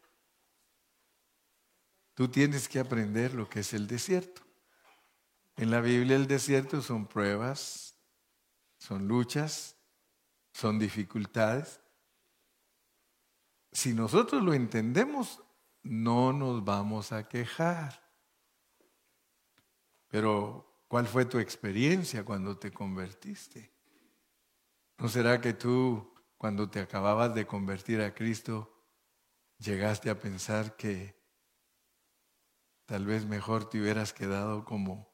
Tú 2.14 2.26
tienes 2.26 2.68
que 2.68 2.80
aprender 2.80 3.32
lo 3.32 3.48
que 3.48 3.60
es 3.60 3.72
el 3.74 3.86
desierto. 3.86 4.42
En 5.54 5.70
la 5.70 5.80
Biblia 5.80 6.16
el 6.16 6.26
desierto 6.26 6.82
son 6.82 7.06
pruebas, 7.06 7.94
son 8.76 9.06
luchas, 9.06 9.76
son 10.52 10.80
dificultades. 10.80 11.80
Si 13.70 13.94
nosotros 13.94 14.42
lo 14.42 14.52
entendemos, 14.52 15.40
no 15.84 16.32
nos 16.32 16.64
vamos 16.64 17.12
a 17.12 17.28
quejar. 17.28 18.02
Pero, 20.08 20.82
¿cuál 20.88 21.06
fue 21.06 21.24
tu 21.24 21.38
experiencia 21.38 22.24
cuando 22.24 22.58
te 22.58 22.72
convertiste? 22.72 23.70
¿No 24.98 25.08
será 25.08 25.40
que 25.40 25.52
tú 25.52 26.15
cuando 26.36 26.68
te 26.68 26.80
acababas 26.80 27.34
de 27.34 27.46
convertir 27.46 28.00
a 28.00 28.14
Cristo, 28.14 28.84
llegaste 29.58 30.10
a 30.10 30.18
pensar 30.18 30.76
que 30.76 31.16
tal 32.84 33.06
vez 33.06 33.24
mejor 33.24 33.68
te 33.68 33.80
hubieras 33.80 34.12
quedado 34.12 34.64
como, 34.64 35.12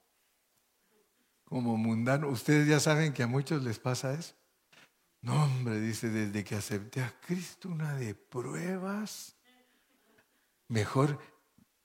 como 1.45 1.77
mundano. 1.77 2.29
Ustedes 2.29 2.68
ya 2.68 2.81
saben 2.81 3.12
que 3.12 3.23
a 3.23 3.29
muchos 3.29 3.62
les 3.62 3.79
pasa 3.79 4.14
eso. 4.14 4.35
No, 5.20 5.45
hombre, 5.45 5.81
dice, 5.81 6.11
desde 6.11 6.43
que 6.43 6.57
acepté 6.57 7.01
a 7.01 7.14
Cristo 7.20 7.68
una 7.68 7.95
de 7.95 8.16
pruebas, 8.16 9.37
mejor, 10.66 11.20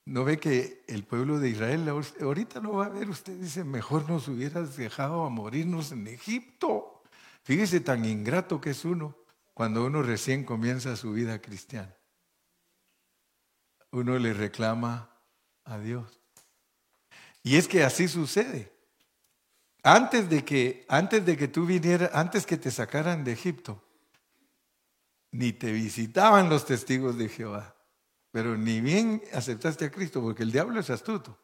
¿no 0.06 0.24
ve 0.24 0.40
que 0.40 0.84
el 0.88 1.04
pueblo 1.04 1.38
de 1.38 1.50
Israel 1.50 1.88
ahorita 1.88 2.60
lo 2.60 2.74
va 2.74 2.88
a 2.88 2.90
ver? 2.90 3.08
Usted 3.08 3.40
dice, 3.40 3.64
mejor 3.64 4.10
nos 4.10 4.28
hubieras 4.28 4.76
dejado 4.76 5.24
a 5.24 5.30
morirnos 5.30 5.92
en 5.92 6.08
Egipto. 6.08 7.04
Fíjese 7.44 7.80
tan 7.80 8.06
ingrato 8.06 8.60
que 8.60 8.72
es 8.72 8.84
uno 8.84 9.16
cuando 9.58 9.84
uno 9.84 10.04
recién 10.04 10.44
comienza 10.44 10.96
su 10.96 11.14
vida 11.14 11.42
cristiana. 11.42 11.98
Uno 13.90 14.20
le 14.20 14.32
reclama 14.32 15.10
a 15.64 15.80
Dios. 15.80 16.22
Y 17.42 17.56
es 17.56 17.68
que 17.68 17.84
así 17.84 18.08
sucede. 18.08 18.72
Antes 19.82 20.30
de 20.30 20.46
que, 20.46 20.86
antes 20.88 21.26
de 21.26 21.36
que 21.36 21.48
tú 21.48 21.66
vinieras, 21.66 22.12
antes 22.14 22.46
que 22.46 22.58
te 22.58 22.70
sacaran 22.70 23.24
de 23.24 23.32
Egipto, 23.32 23.84
ni 25.32 25.54
te 25.54 25.72
visitaban 25.72 26.50
los 26.50 26.64
testigos 26.68 27.18
de 27.18 27.28
Jehová, 27.28 27.76
pero 28.30 28.56
ni 28.58 28.80
bien 28.80 29.24
aceptaste 29.34 29.86
a 29.86 29.92
Cristo, 29.92 30.22
porque 30.22 30.44
el 30.44 30.52
diablo 30.52 30.80
es 30.80 30.92
astuto. 30.92 31.36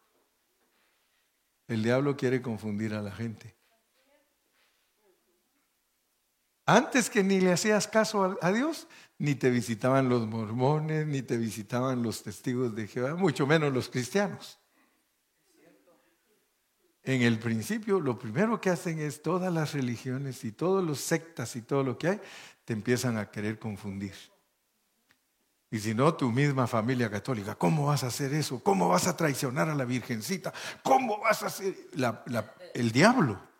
El 1.67 1.81
diablo 1.81 2.15
quiere 2.15 2.43
confundir 2.43 2.93
a 2.93 3.01
la 3.01 3.11
gente. 3.11 3.55
Antes 6.65 7.09
que 7.09 7.23
ni 7.23 7.41
le 7.41 7.51
hacías 7.51 7.87
caso 7.87 8.37
a, 8.41 8.51
Dios, 8.51 8.87
ni 9.17 9.35
te 9.35 9.49
visitaban 9.49 10.07
los 10.07 10.25
mormones, 10.27 11.05
ni 11.05 11.21
te 11.21 11.37
visitaban 11.37 12.01
los 12.01 12.23
testigos 12.23 12.73
de 12.73 12.87
Jehová, 12.87 13.15
mucho 13.15 13.45
menos 13.45 13.73
los 13.73 13.89
cristianos. 13.89 14.59
En 17.03 17.21
el 17.21 17.37
principio, 17.37 17.99
lo 17.99 18.17
primero 18.17 18.61
que 18.61 18.69
hacen 18.69 18.99
es 18.99 19.21
todas 19.21 19.51
las 19.51 19.73
religiones 19.73 20.45
y 20.45 20.53
todos 20.53 20.81
los 20.81 21.01
sectas 21.01 21.53
y 21.57 21.61
todo 21.61 21.83
lo 21.83 21.97
que 21.97 22.07
hay, 22.07 22.21
te 22.63 22.71
empiezan 22.71 23.17
a 23.17 23.29
querer 23.29 23.59
confundir. 23.59 24.13
Y 25.69 25.79
si 25.79 25.93
no, 25.93 26.13
tu 26.13 26.31
misma 26.31 26.65
familia 26.65 27.09
católica, 27.09 27.55
¿cómo 27.55 27.87
vas 27.87 28.05
a 28.05 28.07
hacer 28.07 28.33
eso? 28.33 28.63
¿Cómo 28.63 28.87
vas 28.87 29.07
a 29.07 29.17
traicionar 29.17 29.69
a 29.69 29.75
la 29.75 29.83
Virgencita? 29.83 30.53
¿Cómo 30.81 31.19
vas 31.19 31.43
a 31.43 31.47
hacer 31.47 31.75
el 32.73 32.91
diablo? 32.93 33.52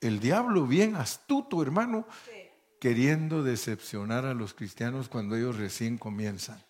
El 0.00 0.20
diablo 0.20 0.66
bien 0.66 0.96
astuto, 0.96 1.62
hermano, 1.62 2.06
queriendo 2.80 3.42
decepcionar 3.42 4.24
a 4.24 4.34
los 4.34 4.54
cristianos 4.54 5.08
cuando 5.08 5.36
ellos 5.36 5.56
recién 5.56 5.98
comienzan. 5.98 6.62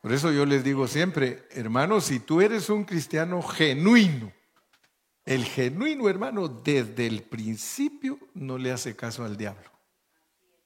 Por 0.00 0.12
eso 0.12 0.30
yo 0.30 0.46
les 0.46 0.62
digo 0.62 0.86
siempre, 0.86 1.48
hermano, 1.50 2.00
si 2.00 2.20
tú 2.20 2.40
eres 2.40 2.70
un 2.70 2.84
cristiano 2.84 3.42
genuino, 3.42 4.32
el 5.24 5.44
genuino 5.44 6.08
hermano 6.08 6.46
desde 6.46 7.08
el 7.08 7.24
principio 7.24 8.16
no 8.32 8.58
le 8.58 8.70
hace 8.70 8.94
caso 8.94 9.24
al 9.24 9.36
diablo. 9.36 9.68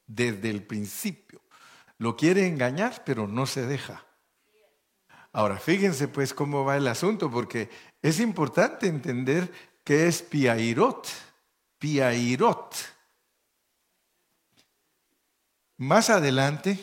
Desde 0.07 0.51
el 0.51 0.63
principio. 0.63 1.41
Lo 1.97 2.17
quiere 2.17 2.47
engañar, 2.47 3.03
pero 3.07 3.27
no 3.27 3.47
se 3.47 3.65
deja. 3.65 4.05
Ahora, 5.33 5.59
fíjense 5.59 6.09
pues 6.09 6.35
cómo 6.35 6.65
va 6.65 6.77
el 6.77 6.89
asunto, 6.89 7.31
porque 7.31 7.71
es 8.03 8.21
importante 8.21 8.89
entender 8.89 9.51
que 9.91 10.07
es 10.07 10.23
Piairot. 10.23 11.09
Piairot. 11.77 12.77
Más 15.79 16.11
adelante, 16.11 16.79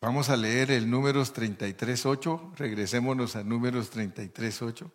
vamos 0.00 0.30
a 0.30 0.36
leer 0.38 0.70
el 0.70 0.88
números 0.88 1.34
33.8, 1.34 2.54
regresémonos 2.54 3.36
a 3.36 3.44
números 3.44 3.94
33.8. 3.94 4.90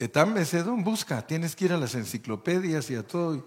Etam 0.00 0.34
Besedón, 0.34 0.82
busca, 0.82 1.24
tienes 1.24 1.54
que 1.54 1.66
ir 1.66 1.72
a 1.74 1.78
las 1.78 1.94
enciclopedias 1.94 2.90
y 2.90 2.96
a 2.96 3.06
todo. 3.06 3.46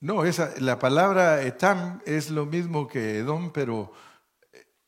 No, 0.00 0.24
esa, 0.24 0.54
la 0.60 0.78
palabra 0.78 1.42
Etam 1.42 2.00
es 2.06 2.30
lo 2.30 2.46
mismo 2.46 2.88
que 2.88 3.18
Edom, 3.18 3.52
pero 3.52 3.92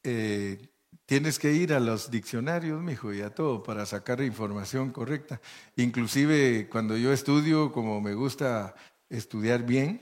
eh, 0.05 0.72
Tienes 1.07 1.39
que 1.39 1.53
ir 1.53 1.73
a 1.75 1.81
los 1.81 2.11
diccionarios, 2.11 2.81
mijo, 2.81 3.13
y 3.13 3.23
a 3.23 3.35
todo 3.35 3.63
para 3.63 3.85
sacar 3.87 4.21
información 4.23 4.91
correcta. 4.93 5.41
Inclusive 5.77 6.69
cuando 6.71 6.97
yo 6.97 7.13
estudio, 7.13 7.73
como 7.73 8.01
me 8.01 8.15
gusta 8.15 8.75
estudiar 9.09 9.65
bien, 9.65 10.01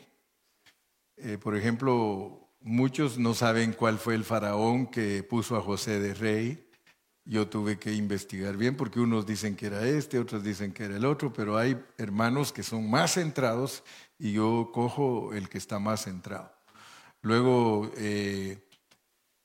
eh, 1.17 1.39
por 1.39 1.57
ejemplo, 1.57 2.49
muchos 2.61 3.19
no 3.19 3.35
saben 3.35 3.73
cuál 3.73 3.99
fue 3.99 4.15
el 4.15 4.25
faraón 4.25 4.87
que 4.87 5.23
puso 5.23 5.57
a 5.57 5.63
José 5.63 6.01
de 6.01 6.15
rey. 6.15 6.67
Yo 7.25 7.49
tuve 7.49 7.79
que 7.79 7.93
investigar 7.93 8.57
bien 8.57 8.77
porque 8.77 9.01
unos 9.01 9.27
dicen 9.27 9.57
que 9.57 9.67
era 9.67 9.87
este, 9.87 10.19
otros 10.19 10.43
dicen 10.43 10.73
que 10.73 10.85
era 10.85 10.97
el 10.97 11.05
otro, 11.05 11.33
pero 11.33 11.57
hay 11.57 11.79
hermanos 11.99 12.53
que 12.53 12.63
son 12.63 12.91
más 12.91 13.15
centrados 13.15 13.85
y 14.19 14.33
yo 14.33 14.71
cojo 14.73 15.33
el 15.35 15.49
que 15.49 15.59
está 15.59 15.79
más 15.79 16.05
centrado. 16.05 16.53
Luego, 17.23 17.91
eh, 17.97 18.59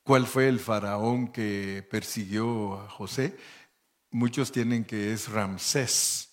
¿Cuál 0.06 0.28
fue 0.28 0.48
el 0.48 0.60
faraón 0.60 1.30
que 1.30 1.84
persiguió 1.90 2.80
a 2.80 2.88
José? 2.88 3.36
Muchos 4.12 4.52
tienen 4.52 4.86
que 4.86 5.12
es 5.12 5.30
Ramsés. 5.30 6.30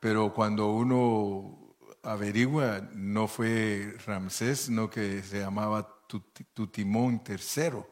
pero 0.00 0.34
cuando 0.34 0.66
uno 0.70 1.76
averigua, 2.02 2.90
no 2.92 3.26
fue 3.26 3.96
Ramsés, 4.04 4.68
no 4.68 4.90
que 4.90 5.22
se 5.22 5.38
llamaba 5.38 6.04
Tutimón 6.52 7.22
III, 7.26 7.84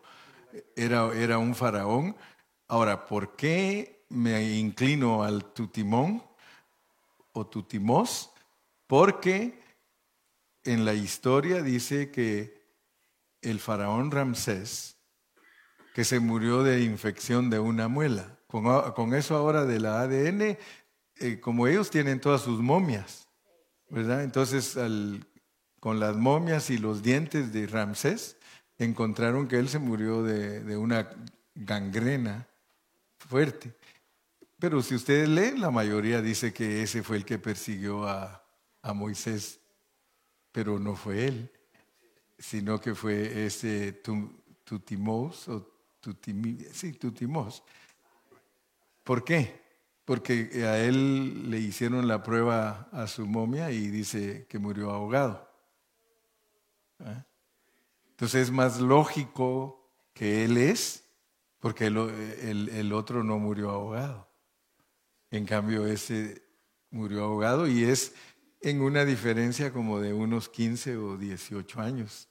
era, 0.77 1.11
era 1.15 1.39
un 1.39 1.55
faraón. 1.55 2.15
Ahora, 2.67 3.07
¿por 3.07 3.35
qué 3.35 4.05
me 4.11 4.59
inclino 4.59 5.23
al 5.23 5.55
Tutimón 5.55 6.23
o 7.33 7.47
Tutimós? 7.47 8.31
Porque 8.87 9.59
en 10.65 10.85
la 10.85 10.93
historia 10.93 11.63
dice 11.63 12.11
que 12.11 12.63
el 13.41 13.59
faraón 13.59 14.11
Ramsés, 14.11 14.98
que 15.95 16.05
se 16.05 16.21
murió 16.21 16.63
de 16.63 16.83
infección 16.83 17.51
de 17.51 17.59
una 17.59 17.89
muela, 17.89 18.39
con, 18.47 19.15
eso 19.15 19.37
ahora 19.37 19.65
de 19.65 19.81
la 19.81 20.01
ADN, 20.01 20.57
eh, 21.21 21.41
como 21.41 21.67
ellos 21.67 21.91
tienen 21.91 22.21
todas 22.21 22.43
sus 22.43 22.61
momias, 22.61 23.29
¿verdad? 23.91 24.23
Entonces, 24.23 24.77
con 25.81 26.01
las 26.01 26.17
momias 26.17 26.71
y 26.71 26.79
los 26.79 27.03
dientes 27.03 27.53
de 27.53 27.67
Ramsés, 27.67 28.37
encontraron 28.79 29.49
que 29.49 29.59
él 29.59 29.69
se 29.69 29.79
murió 29.79 30.23
de, 30.23 30.77
una 30.77 31.11
gangrena 31.55 32.49
fuerte. 33.19 33.75
Pero 34.59 34.83
si 34.83 34.95
ustedes 34.95 35.29
leen, 35.29 35.61
la 35.61 35.71
mayoría 35.71 36.23
dice 36.23 36.53
que 36.53 36.83
ese 36.83 37.03
fue 37.03 37.19
el 37.19 37.25
que 37.25 37.39
persiguió 37.39 38.09
a, 38.09 38.45
Moisés, 38.95 39.61
pero 40.51 40.79
no 40.79 40.97
fue 40.97 41.27
él, 41.27 41.53
sino 42.39 42.81
que 42.81 42.95
fue 42.95 43.45
ese 43.45 43.93
Tutimos, 44.65 45.47
o 45.49 45.78
sí, 46.73 46.93
Tutimos. 46.93 47.63
¿Por 49.05 49.25
qué? 49.25 49.61
Porque 50.05 50.65
a 50.65 50.79
él 50.79 51.51
le 51.51 51.59
hicieron 51.59 52.09
la 52.09 52.23
prueba 52.23 52.89
a 52.93 53.07
su 53.07 53.27
momia 53.27 53.71
y 53.71 53.89
dice 53.89 54.47
que 54.49 54.59
murió 54.59 54.91
ahogado. 54.91 55.51
¿Ah? 57.01 57.25
Entonces 58.19 58.49
es 58.49 58.51
más 58.51 58.81
lógico 58.81 59.89
que 60.13 60.45
él 60.45 60.57
es, 60.57 61.05
porque 61.61 61.87
el, 61.87 62.93
otro 62.93 63.23
no 63.23 63.39
murió 63.39 63.71
ahogado. 63.71 64.29
En 65.31 65.47
cambio, 65.47 65.87
ese 65.87 66.43
murió 66.91 67.23
ahogado 67.23 67.69
y 67.69 67.85
es 67.85 68.15
en 68.61 68.81
una 68.81 69.05
diferencia 69.05 69.73
como 69.73 70.01
de 70.01 70.13
unos 70.13 70.49
15 70.49 70.97
o 70.97 71.17
18 71.17 71.81
años. 71.81 72.29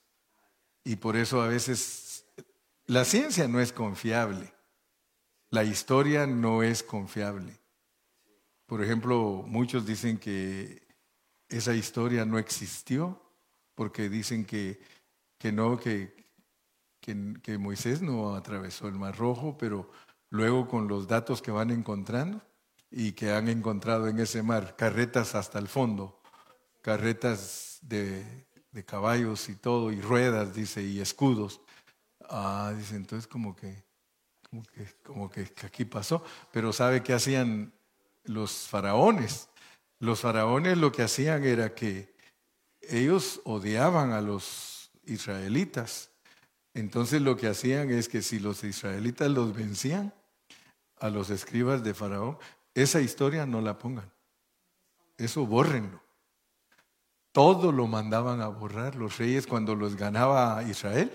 Y 0.84 0.96
por 0.96 1.16
eso 1.16 1.40
a 1.40 1.48
veces 1.48 1.78
la 2.88 3.04
ciencia 3.04 3.46
no 3.46 3.60
es 3.60 3.72
confiable, 3.72 4.52
la 5.50 5.62
historia 5.62 6.26
no 6.26 6.62
es 6.62 6.82
confiable. 6.82 7.58
Por 8.66 8.82
ejemplo, 8.82 9.44
muchos 9.46 9.86
dicen 9.86 10.18
que 10.18 10.86
esa 11.48 11.74
historia 11.74 12.26
no 12.26 12.38
existió 12.38 13.22
porque 13.74 14.08
dicen 14.10 14.44
que 14.44 14.80
que 15.38 15.52
no, 15.52 15.78
que, 15.78 16.14
que, 17.00 17.58
Moisés 17.58 18.02
no 18.02 18.34
atravesó 18.34 18.88
el 18.88 18.94
Mar 18.94 19.16
Rojo, 19.16 19.56
pero 19.56 19.90
luego 20.30 20.68
con 20.68 20.88
los 20.88 21.06
datos 21.06 21.40
que 21.40 21.50
van 21.50 21.70
encontrando 21.70 22.42
y 22.90 23.12
que 23.12 23.32
han 23.32 23.48
encontrado 23.48 24.08
en 24.08 24.18
ese 24.18 24.42
mar, 24.42 24.74
carretas 24.76 25.34
hasta 25.34 25.58
el 25.58 25.68
fondo, 25.68 26.20
carretas 26.82 27.78
de, 27.82 28.46
caballos 28.84 29.48
y 29.48 29.54
todo, 29.54 29.90
y 29.90 30.00
ruedas, 30.00 30.54
dice, 30.54 30.82
y 30.82 31.00
escudos. 31.00 31.60
Ah, 32.28 32.72
dice, 32.76 32.96
entonces 32.96 33.26
como 33.26 33.56
que, 33.56 33.82
como 34.50 34.62
que, 34.62 34.86
como 35.02 35.30
que 35.30 35.52
aquí 35.64 35.84
pasó, 35.84 36.22
pero 36.52 36.72
¿sabe 36.72 37.02
qué 37.02 37.14
hacían 37.14 37.72
los 38.24 38.68
faraones? 38.68 39.48
Los 39.98 40.20
faraones 40.20 40.76
lo 40.76 40.92
que 40.92 41.02
hacían 41.02 41.44
era 41.44 41.74
que 41.74 42.14
ellos 42.82 43.40
odiaban 43.44 44.12
a 44.12 44.20
los 44.20 44.90
israelitas. 45.04 46.10
Entonces 46.74 47.20
lo 47.22 47.36
que 47.36 47.48
hacían 47.48 47.90
es 47.90 48.08
que 48.08 48.22
si 48.22 48.38
los 48.38 48.62
israelitas 48.62 49.30
los 49.30 49.54
vencían 49.54 50.12
a 51.00 51.08
los 51.08 51.30
escribas 51.30 51.82
de 51.82 51.94
Faraón, 51.94 52.38
esa 52.74 53.00
historia 53.00 53.46
no 53.46 53.60
la 53.60 53.78
pongan. 53.78 54.10
Eso 55.16 55.46
bórrenlo. 55.46 56.00
Todo 57.32 57.72
lo 57.72 57.86
mandaban 57.86 58.40
a 58.40 58.48
borrar 58.48 58.94
los 58.94 59.18
reyes 59.18 59.46
cuando 59.46 59.74
los 59.74 59.96
ganaba 59.96 60.62
Israel 60.62 61.10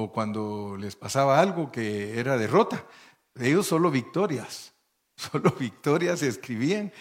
o 0.00 0.12
cuando 0.12 0.76
les 0.78 0.94
pasaba 0.94 1.40
algo 1.40 1.72
que 1.72 2.20
era 2.20 2.38
derrota. 2.38 2.86
Ellos 3.34 3.66
solo 3.66 3.90
victorias, 3.90 4.72
solo 5.16 5.50
victorias 5.58 6.22
escribían. 6.22 6.92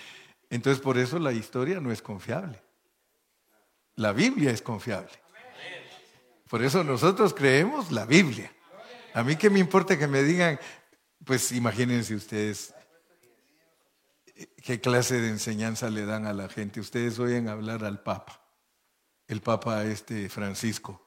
Entonces 0.50 0.82
por 0.82 0.98
eso 0.98 1.20
la 1.20 1.32
historia 1.32 1.80
no 1.80 1.91
es 1.91 2.02
confiable. 2.02 2.60
La 3.98 4.14
Biblia 4.14 4.50
es 4.50 4.64
confiable. 4.64 5.12
Por 6.50 6.64
eso 6.64 6.84
nosotros 6.84 7.36
creemos 7.36 7.91
la 7.91 8.06
Biblia. 8.06 8.52
A 9.14 9.22
mí 9.24 9.36
que 9.36 9.52
me 9.52 9.60
importa 9.60 10.00
que 10.00 10.08
me 10.08 10.24
digan, 10.24 10.60
pues 11.24 11.52
imagínense 11.52 12.16
ustedes 12.16 12.74
qué 14.64 14.82
clase 14.82 15.22
de 15.22 15.30
enseñanza 15.30 15.91
le 15.91 16.04
dan 16.06 16.26
a 16.26 16.34
la 16.34 16.50
gente. 16.50 16.80
Ustedes 16.80 17.20
oyen 17.20 17.48
hablar 17.48 17.86
al 17.86 18.02
Papa, 18.02 18.41
el 19.28 19.41
Papa 19.41 19.86
este 19.86 20.30
Francisco. 20.30 21.07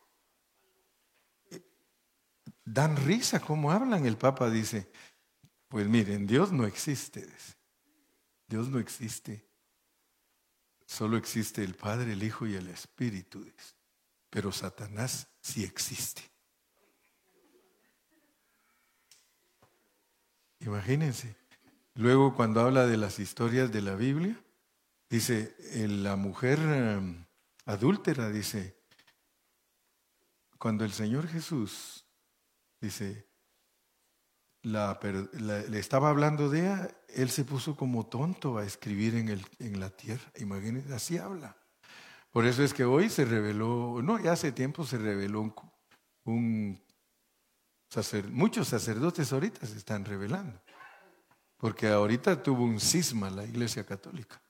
Dan 2.65 2.97
risa 2.97 3.41
cómo 3.41 3.73
hablan. 3.73 4.07
El 4.07 4.17
Papa 4.17 4.51
dice, 4.51 4.91
pues 5.69 5.87
miren, 5.87 6.27
Dios 6.27 6.53
no 6.53 6.67
existe. 6.67 7.29
Dios 8.47 8.69
no 8.69 8.79
existe. 8.79 9.47
Solo 10.87 11.17
existe 11.17 11.63
el 11.63 11.75
Padre, 11.75 12.13
el 12.13 12.23
Hijo 12.23 12.47
y 12.47 12.55
el 12.55 12.69
Espíritu. 12.69 13.47
Pero 14.29 14.51
Satanás 14.53 15.29
sí 15.41 15.65
existe. 15.65 16.23
Imagínense. 20.61 21.37
Luego 21.95 22.35
cuando 22.35 22.61
habla 22.61 22.87
de 22.87 22.97
las 22.97 23.19
historias 23.19 23.73
de 23.73 23.83
la 23.83 23.95
Biblia, 23.95 24.37
dice, 25.09 25.57
la 25.87 26.17
mujer 26.17 26.59
em, 26.59 27.25
adúltera, 27.65 28.31
dice, 28.31 28.77
cuando 30.59 30.85
el 30.85 30.93
Señor 30.93 31.27
Jesús, 31.29 32.00
dice, 32.81 33.29
le 34.63 35.79
estaba 35.79 36.11
hablando 36.11 36.49
de 36.49 36.61
ella, 36.61 36.91
él 37.09 37.31
se 37.31 37.45
puso 37.45 37.77
como 37.77 38.07
tonto 38.07 38.59
a 38.59 38.65
escribir 38.65 39.15
en, 39.15 39.29
el, 39.29 39.47
en 39.59 39.81
la 39.81 39.91
tierra. 39.91 40.31
Imagínense, 40.39 40.93
así 40.93 41.19
habla. 41.19 41.57
Por 42.31 42.47
eso 42.47 42.63
es 42.63 42.75
que 42.75 42.85
hoy 42.85 43.09
se 43.09 43.25
reveló, 43.25 44.01
no, 44.03 44.21
ya 44.21 44.33
hace 44.33 44.53
tiempo 44.53 44.85
se 44.85 44.99
reveló 44.99 45.41
un, 45.41 45.55
un 46.25 46.83
muchos 48.31 48.69
sacerdotes 48.69 49.33
ahorita 49.33 49.67
se 49.67 49.77
están 49.77 50.05
revelando. 50.05 50.61
Porque 51.57 51.89
ahorita 51.89 52.43
tuvo 52.43 52.65
un 52.65 52.81
cisma 52.81 53.31
la 53.31 53.45
Iglesia 53.45 53.85
Católica. 53.85 54.41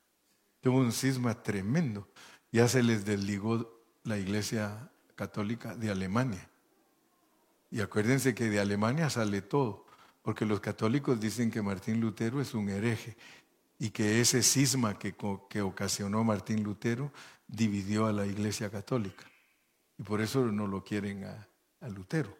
Tuvo 0.61 0.79
un 0.79 0.93
cisma 0.93 1.43
tremendo. 1.43 2.09
Ya 2.53 2.69
se 2.69 2.83
les 2.83 3.05
desligó 3.05 3.83
la 4.05 4.19
Iglesia 4.19 4.91
Católica 5.17 5.75
de 5.75 5.91
Alemania. 5.91 6.50
Y 7.71 7.81
acuérdense 7.81 8.35
que 8.35 8.51
de 8.51 8.59
Alemania 8.59 9.09
sale 9.11 9.43
todo, 9.43 9.87
porque 10.23 10.45
los 10.45 10.61
católicos 10.61 11.21
dicen 11.21 11.51
que 11.51 11.63
Martín 11.63 12.01
Lutero 12.01 12.41
es 12.41 12.53
un 12.53 12.69
hereje 12.69 13.17
y 13.79 13.91
que 13.91 14.21
ese 14.21 14.43
cisma 14.43 14.99
que, 14.99 15.15
que 15.49 15.63
ocasionó 15.63 16.25
Martín 16.25 16.65
Lutero 16.65 17.13
dividió 17.47 18.07
a 18.07 18.13
la 18.13 18.27
Iglesia 18.27 18.71
Católica. 18.71 19.25
Y 19.97 20.03
por 20.03 20.21
eso 20.21 20.47
no 20.47 20.67
lo 20.67 20.83
quieren 20.83 21.25
a, 21.25 21.47
Lutero. 21.89 22.37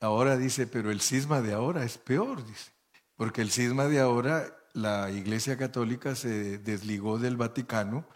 Ahora 0.00 0.36
dice, 0.36 0.66
pero 0.66 0.90
el 0.90 1.00
cisma 1.00 1.40
de 1.40 1.54
ahora 1.54 1.84
es 1.84 1.96
peor, 1.96 2.44
dice. 2.44 2.70
Porque 3.16 3.40
el 3.40 3.50
cisma 3.50 3.86
de 3.86 4.00
ahora, 4.00 4.54
la 4.74 5.10
Iglesia 5.10 5.56
Católica 5.56 6.14
se 6.14 6.58
desligó 6.58 7.18
del 7.18 7.36
Vaticano 7.36 8.06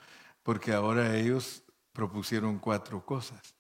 porque 0.43 0.75
ahora 0.75 1.17
ellos 1.17 1.63
propusieron 1.93 2.59
cuatro 2.59 3.07
cosas 3.07 3.55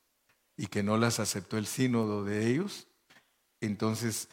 y 0.57 0.67
que 0.67 0.83
no 0.83 0.97
las 0.97 1.21
aceptó 1.21 1.59
el 1.59 1.67
sínodo 1.67 2.25
de 2.25 2.49
ellos. 2.49 2.89
Entonces, 3.61 4.29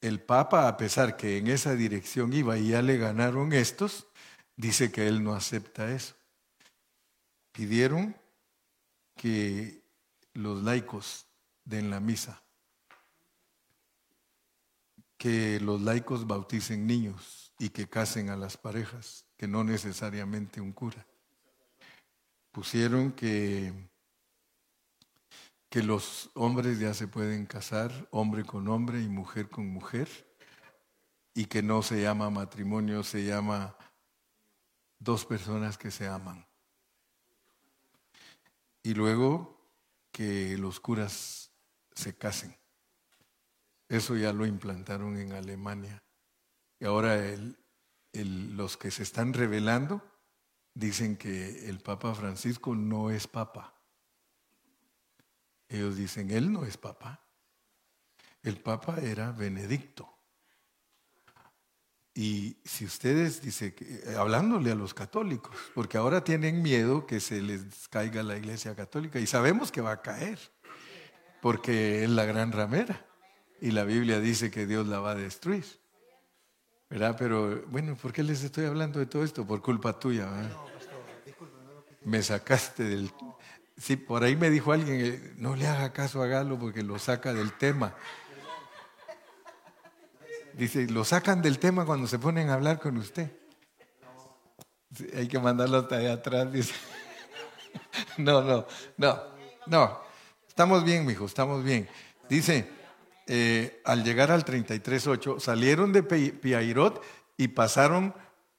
el 0.00 0.20
Papa, 0.20 0.68
a 0.68 0.76
pesar 0.76 1.16
que 1.16 1.38
en 1.38 1.48
esa 1.48 1.74
dirección 1.74 2.32
iba 2.32 2.58
y 2.58 2.68
ya 2.68 2.82
le 2.82 2.98
ganaron 2.98 3.52
estos, 3.52 4.06
dice 4.56 4.92
que 4.92 5.08
él 5.08 5.22
no 5.24 5.34
acepta 5.34 5.90
eso 5.90 6.14
pidieron 7.54 8.14
que 9.14 9.80
los 10.34 10.62
laicos 10.64 11.26
den 11.64 11.88
la 11.88 12.00
misa, 12.00 12.42
que 15.16 15.60
los 15.60 15.80
laicos 15.80 16.26
bauticen 16.26 16.86
niños 16.86 17.52
y 17.60 17.68
que 17.68 17.88
casen 17.88 18.28
a 18.28 18.36
las 18.36 18.56
parejas, 18.56 19.24
que 19.36 19.46
no 19.46 19.62
necesariamente 19.62 20.60
un 20.60 20.72
cura. 20.72 21.06
Pusieron 22.50 23.12
que, 23.12 23.72
que 25.74 25.82
los 25.82 26.30
hombres 26.34 26.78
ya 26.78 26.94
se 26.94 27.08
pueden 27.08 27.46
casar, 27.46 28.06
hombre 28.12 28.44
con 28.44 28.68
hombre 28.68 29.02
y 29.02 29.08
mujer 29.08 29.48
con 29.48 29.66
mujer, 29.66 30.08
y 31.34 31.46
que 31.46 31.64
no 31.64 31.82
se 31.82 32.00
llama 32.00 32.30
matrimonio, 32.30 33.02
se 33.02 33.24
llama 33.24 33.76
dos 35.00 35.26
personas 35.26 35.76
que 35.76 35.90
se 35.90 36.06
aman. 36.06 36.46
Y 38.84 38.94
luego 38.94 39.68
que 40.12 40.56
los 40.58 40.78
curas 40.78 41.50
se 41.92 42.16
casen. 42.16 42.56
Eso 43.88 44.14
ya 44.14 44.32
lo 44.32 44.46
implantaron 44.46 45.18
en 45.18 45.32
Alemania. 45.32 46.04
Y 46.78 46.84
ahora 46.84 47.20
los 48.12 48.76
que 48.76 48.92
se 48.92 49.02
están 49.02 49.32
revelando 49.32 50.08
dicen 50.72 51.16
que 51.16 51.68
el 51.68 51.80
Papa 51.80 52.14
Francisco 52.14 52.76
no 52.76 53.10
es 53.10 53.26
Papa. 53.26 53.73
Ellos 55.74 55.96
dicen, 55.96 56.30
él 56.30 56.52
no 56.52 56.64
es 56.64 56.76
Papa. 56.76 57.20
El 58.42 58.58
Papa 58.58 58.98
era 59.02 59.32
Benedicto. 59.32 60.08
Y 62.14 62.58
si 62.64 62.84
ustedes, 62.84 63.42
dice, 63.42 63.74
eh, 63.80 64.14
hablándole 64.16 64.70
a 64.70 64.76
los 64.76 64.94
católicos, 64.94 65.56
porque 65.74 65.98
ahora 65.98 66.22
tienen 66.22 66.62
miedo 66.62 67.06
que 67.06 67.18
se 67.18 67.42
les 67.42 67.88
caiga 67.88 68.22
la 68.22 68.36
iglesia 68.36 68.76
católica, 68.76 69.18
y 69.18 69.26
sabemos 69.26 69.72
que 69.72 69.80
va 69.80 69.92
a 69.92 70.02
caer, 70.02 70.38
porque 71.42 72.04
es 72.04 72.10
la 72.10 72.24
gran 72.24 72.52
ramera, 72.52 73.04
y 73.60 73.72
la 73.72 73.82
Biblia 73.82 74.20
dice 74.20 74.52
que 74.52 74.66
Dios 74.66 74.86
la 74.86 75.00
va 75.00 75.10
a 75.10 75.16
destruir. 75.16 75.64
¿Verdad? 76.88 77.16
Pero 77.18 77.64
bueno, 77.66 77.96
¿por 77.96 78.12
qué 78.12 78.22
les 78.22 78.44
estoy 78.44 78.66
hablando 78.66 79.00
de 79.00 79.06
todo 79.06 79.24
esto? 79.24 79.44
Por 79.44 79.60
culpa 79.60 79.98
tuya. 79.98 80.30
Me 82.04 82.22
sacaste 82.22 82.84
del... 82.84 83.10
Sí, 83.76 83.96
por 83.96 84.22
ahí 84.22 84.36
me 84.36 84.50
dijo 84.50 84.72
alguien, 84.72 85.00
eh, 85.04 85.34
no 85.36 85.56
le 85.56 85.66
haga 85.66 85.92
caso 85.92 86.22
a 86.22 86.26
Galo 86.26 86.58
porque 86.58 86.82
lo 86.82 86.98
saca 86.98 87.32
del 87.32 87.52
tema. 87.52 87.94
Dice, 90.52 90.86
lo 90.86 91.04
sacan 91.04 91.42
del 91.42 91.58
tema 91.58 91.84
cuando 91.84 92.06
se 92.06 92.18
ponen 92.18 92.50
a 92.50 92.54
hablar 92.54 92.78
con 92.78 92.96
usted. 92.96 93.32
hay 95.16 95.26
que 95.26 95.40
mandarlo 95.40 95.78
hasta 95.78 95.96
allá 95.96 96.14
atrás, 96.14 96.52
dice. 96.52 96.74
No, 98.18 98.42
no, 98.42 98.66
no, 98.96 99.22
no. 99.66 100.00
Estamos 100.48 100.84
bien, 100.84 101.04
mijo, 101.04 101.26
estamos 101.26 101.64
bien. 101.64 101.88
Dice, 102.28 102.70
eh, 103.26 103.80
al 103.84 104.04
llegar 104.04 104.30
al 104.30 104.44
33.8, 104.44 105.40
salieron 105.40 105.92
de 105.92 106.04
Piairot 106.04 107.02
y 107.36 107.48
pasaron 107.48 108.14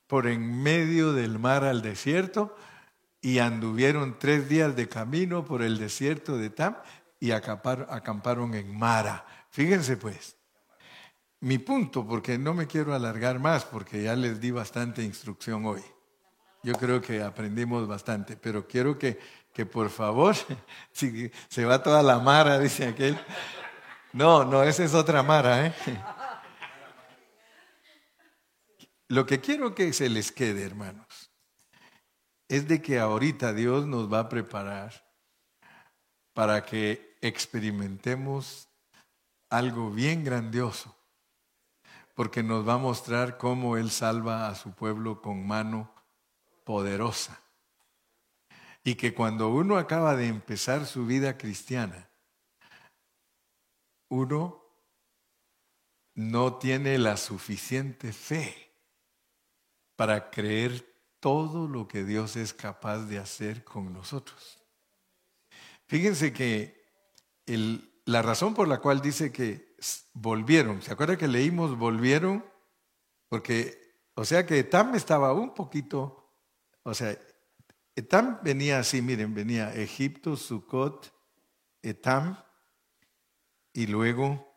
por 0.08 0.28
en 0.28 0.62
medio 0.62 1.14
del 1.14 1.40
mar 1.40 1.64
al 1.64 1.82
desierto 1.82 2.56
y 3.26 3.40
anduvieron 3.40 4.20
tres 4.20 4.48
días 4.48 4.76
de 4.76 4.88
camino 4.88 5.44
por 5.44 5.64
el 5.64 5.80
desierto 5.80 6.38
de 6.38 6.52
Tam 6.52 6.78
y 7.20 7.32
acamparon 7.32 8.54
en 8.54 8.78
Mara. 8.78 9.26
Fíjense 9.50 9.98
pues, 9.98 10.38
mi 11.40 11.58
punto, 11.58 12.06
porque 12.08 12.38
no 12.38 12.54
me 12.54 12.68
quiero 12.68 12.94
alargar 12.94 13.40
más, 13.40 13.66
porque 13.66 14.04
ya 14.04 14.16
les 14.16 14.40
di 14.40 14.52
bastante 14.52 15.02
instrucción 15.02 15.66
hoy. 15.66 15.82
Yo 16.62 16.74
creo 16.74 17.02
que 17.02 17.24
aprendimos 17.24 17.88
bastante, 17.88 18.38
pero 18.38 18.68
quiero 18.68 19.00
que, 19.00 19.18
que 19.52 19.66
por 19.66 19.90
favor, 19.90 20.36
si 20.92 21.32
se 21.48 21.66
va 21.66 21.82
toda 21.82 22.04
la 22.04 22.20
mara, 22.20 22.60
dice 22.60 22.86
aquel. 22.86 23.20
No, 24.14 24.46
no, 24.46 24.62
esa 24.62 24.84
es 24.84 24.94
otra 24.94 25.24
mara. 25.24 25.66
¿eh? 25.66 25.74
Lo 29.08 29.26
que 29.26 29.42
quiero 29.42 29.74
que 29.74 29.94
se 29.94 30.10
les 30.10 30.32
quede, 30.32 30.64
hermanos, 30.64 31.25
es 32.48 32.68
de 32.68 32.82
que 32.82 33.00
ahorita 33.00 33.54
Dios 33.54 33.86
nos 33.86 34.12
va 34.12 34.20
a 34.20 34.30
preparar 34.30 35.06
para 36.34 36.64
que 36.66 37.18
experimentemos 37.22 38.70
algo 39.50 39.90
bien 39.92 40.24
grandioso 40.24 40.96
porque 42.16 42.42
nos 42.42 42.68
va 42.68 42.76
a 42.76 42.80
mostrar 42.80 43.38
cómo 43.38 43.78
Él 43.78 43.92
salva 43.92 44.48
a 44.48 44.56
su 44.56 44.74
pueblo 44.74 45.22
con 45.22 45.46
mano 45.46 45.94
poderosa. 46.64 47.42
Y 48.84 48.96
que 48.96 49.14
cuando 49.14 49.50
uno 49.50 49.78
acaba 49.78 50.16
de 50.16 50.28
empezar 50.28 50.86
su 50.86 51.06
vida 51.06 51.38
cristiana, 51.38 52.10
uno 54.08 54.64
no 56.14 56.58
tiene 56.58 56.98
la 56.98 57.18
suficiente 57.18 58.14
fe 58.14 58.72
para 59.98 60.30
creer 60.30 60.95
todo 61.26 61.68
lo 61.68 61.88
que 61.88 62.04
Dios 62.04 62.36
es 62.36 62.54
capaz 62.54 63.00
de 63.08 63.18
hacer 63.18 63.64
con 63.64 63.92
nosotros. 63.92 64.64
Fíjense 65.88 66.32
que 66.32 66.86
la 68.06 68.22
razón 68.22 68.54
por 68.54 68.68
la 68.68 68.78
cual 68.78 69.02
dice 69.02 69.32
que 69.32 69.76
volvieron. 70.14 70.84
¿Se 70.84 70.94
acuerda 70.94 71.18
que 71.18 71.28
leímos 71.28 71.80
volvieron? 71.80 72.46
Porque, 73.28 74.04
o 74.14 74.24
sea 74.24 74.46
que 74.46 74.60
Etam 74.60 74.94
estaba 74.94 75.34
un 75.34 75.56
poquito, 75.56 76.32
o 76.84 76.94
sea, 76.94 77.18
Etam 77.96 78.38
venía 78.44 78.78
así, 78.78 79.02
miren, 79.02 79.34
venía 79.34 79.74
Egipto, 79.74 80.38
Sucot, 80.38 81.12
Etam, 81.82 82.38
y 83.74 83.88
luego 83.88 84.48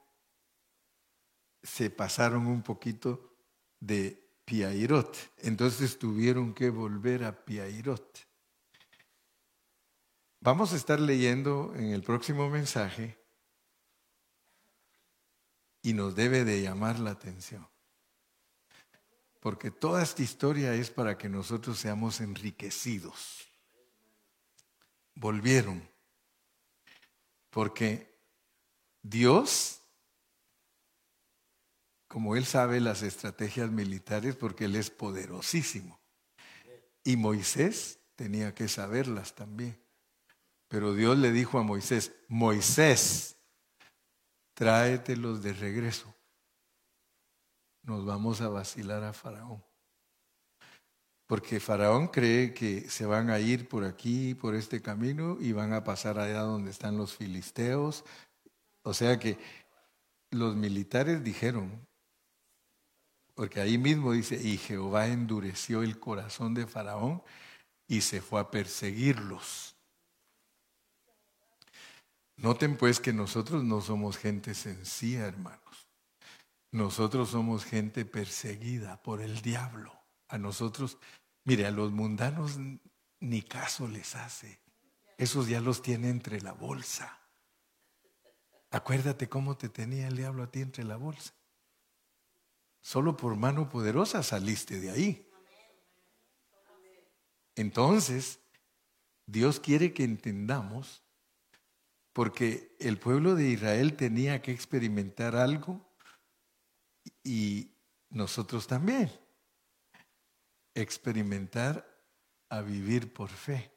se 1.63 1.89
pasaron 1.89 2.47
un 2.47 2.63
poquito 2.63 3.39
de 3.81 4.28
Piairot. 4.49 5.15
Entonces 5.43 5.99
tuvieron 5.99 6.55
que 6.55 6.71
volver 6.71 7.23
a 7.25 7.45
Piairot. 7.45 8.27
Vamos 10.41 10.73
a 10.73 10.77
estar 10.77 10.99
leyendo 10.99 11.75
en 11.77 11.91
el 11.91 12.03
próximo 12.03 12.49
mensaje 12.49 13.19
y 15.83 15.93
nos 15.93 16.15
debe 16.15 16.45
de 16.45 16.63
llamar 16.63 16.99
la 16.99 17.11
atención. 17.11 17.69
Porque 19.39 19.71
toda 19.71 20.03
esta 20.03 20.23
historia 20.23 20.73
es 20.73 20.91
para 20.91 21.19
que 21.19 21.29
nosotros 21.29 21.79
seamos 21.79 22.23
enriquecidos. 22.23 23.47
Volvieron. 25.15 25.87
Porque 27.51 28.19
Dios, 29.03 29.83
como 32.09 32.37
Él 32.37 32.47
sabe 32.47 32.81
las 32.81 33.03
estrategias 33.03 33.71
militares, 33.71 34.35
porque 34.35 34.65
Él 34.65 34.77
es 34.77 34.91
poderosísimo. 34.91 36.01
Y 37.05 37.17
Moisés 37.17 38.01
tenía 38.17 38.55
que 38.55 38.67
saberlas 38.67 39.35
también. 39.35 39.79
Pero 40.69 40.95
Dios 40.95 41.17
le 41.19 41.33
dijo 41.33 41.59
a 41.59 41.63
Moisés, 41.63 42.13
Moisés, 42.29 43.37
tráetelos 44.55 45.43
de 45.43 45.53
regreso. 45.53 46.15
Nos 47.83 48.05
vamos 48.05 48.41
a 48.41 48.49
vacilar 48.49 49.05
a 49.05 49.13
Faraón. 49.13 49.65
Porque 51.27 51.61
Faraón 51.61 52.09
cree 52.09 52.55
que 52.55 52.89
se 52.89 53.07
van 53.07 53.31
a 53.31 53.39
ir 53.39 53.69
por 53.69 53.85
aquí, 53.85 54.35
por 54.35 54.55
este 54.55 54.81
camino, 54.83 55.37
y 55.41 55.53
van 55.53 55.75
a 55.75 55.85
pasar 55.85 56.19
allá 56.19 56.41
donde 56.41 56.71
están 56.71 56.97
los 56.97 57.15
filisteos. 57.15 58.05
O 58.83 58.95
sea 58.95 59.19
que 59.19 59.39
los 60.31 60.57
militares 60.57 61.23
dijeron, 61.23 61.88
porque 63.39 63.61
ahí 63.61 63.79
mismo 63.79 64.11
dice, 64.11 64.35
y 64.35 64.59
Jehová 64.59 65.07
endureció 65.07 65.85
el 65.85 66.01
corazón 66.01 66.55
de 66.55 66.67
Faraón 66.67 67.23
y 67.87 68.01
se 68.01 68.21
fue 68.21 68.41
a 68.41 68.51
perseguirlos. 68.51 69.77
Noten 72.35 72.77
pues 72.77 72.99
que 72.99 73.13
nosotros 73.13 73.63
no 73.63 73.81
somos 73.81 74.19
gente 74.19 74.55
sencilla, 74.55 75.25
hermanos. 75.27 75.89
Nosotros 76.73 77.29
somos 77.29 77.65
gente 77.65 78.05
perseguida 78.05 79.01
por 79.05 79.21
el 79.21 79.41
diablo. 79.41 79.97
A 80.27 80.37
nosotros, 80.37 80.99
mire, 81.45 81.65
a 81.65 81.71
los 81.71 81.93
mundanos 81.93 82.59
ni 83.21 83.43
caso 83.43 83.87
les 83.87 84.17
hace. 84.17 84.59
Esos 85.17 85.47
ya 85.47 85.61
los 85.61 85.81
tiene 85.81 86.09
entre 86.09 86.41
la 86.41 86.51
bolsa. 86.51 87.21
Acuérdate 88.73 89.29
cómo 89.29 89.57
te 89.57 89.69
tenía 89.69 90.09
el 90.09 90.17
diablo 90.17 90.43
a 90.43 90.51
ti 90.51 90.61
entre 90.61 90.83
la 90.83 90.97
bolsa. 90.97 91.38
Solo 92.89 93.19
por 93.19 93.37
mano 93.37 93.69
poderosa 93.69 94.23
saliste 94.23 94.81
de 94.81 94.91
ahí. 94.91 95.31
Entonces, 97.55 98.41
Dios 99.27 99.61
quiere 99.61 99.93
que 99.93 100.05
entendamos 100.05 101.05
porque 102.15 102.75
el 102.81 102.97
pueblo 102.97 103.35
de 103.35 103.51
Israel 103.51 103.95
tenía 103.95 104.41
que 104.41 104.53
experimentar 104.53 105.37
algo 105.37 105.87
y 107.23 107.73
nosotros 108.09 108.67
también. 108.67 109.13
Experimentar 110.75 111.87
a 112.49 112.63
vivir 112.63 113.13
por 113.13 113.29
fe. 113.29 113.71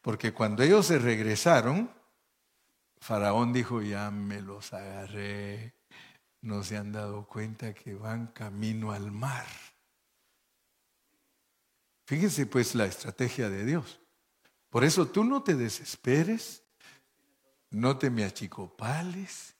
Porque 0.00 0.32
cuando 0.32 0.62
ellos 0.62 0.86
se 0.86 0.98
regresaron, 0.98 1.92
Faraón 2.96 3.52
dijo, 3.52 3.82
ya 3.82 4.10
me 4.10 4.40
los 4.40 4.72
agarré, 4.72 5.74
no 6.42 6.62
se 6.62 6.76
han 6.76 6.92
dado 6.92 7.26
cuenta 7.26 7.72
que 7.72 7.94
van 7.94 8.26
camino 8.28 8.92
al 8.92 9.10
mar. 9.10 9.46
Fíjense 12.04 12.46
pues 12.46 12.74
la 12.74 12.84
estrategia 12.84 13.48
de 13.48 13.64
Dios. 13.64 14.00
Por 14.68 14.84
eso 14.84 15.06
tú 15.06 15.24
no 15.24 15.42
te 15.42 15.54
desesperes, 15.54 16.64
no 17.70 17.96
te 17.96 18.10
me 18.10 18.24
achicopales, 18.24 19.54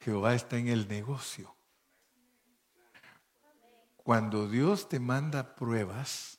Jehová 0.00 0.34
está 0.34 0.56
en 0.56 0.68
el 0.68 0.88
negocio. 0.88 1.54
Cuando 3.96 4.48
Dios 4.48 4.88
te 4.88 5.00
manda 5.00 5.54
pruebas, 5.54 6.38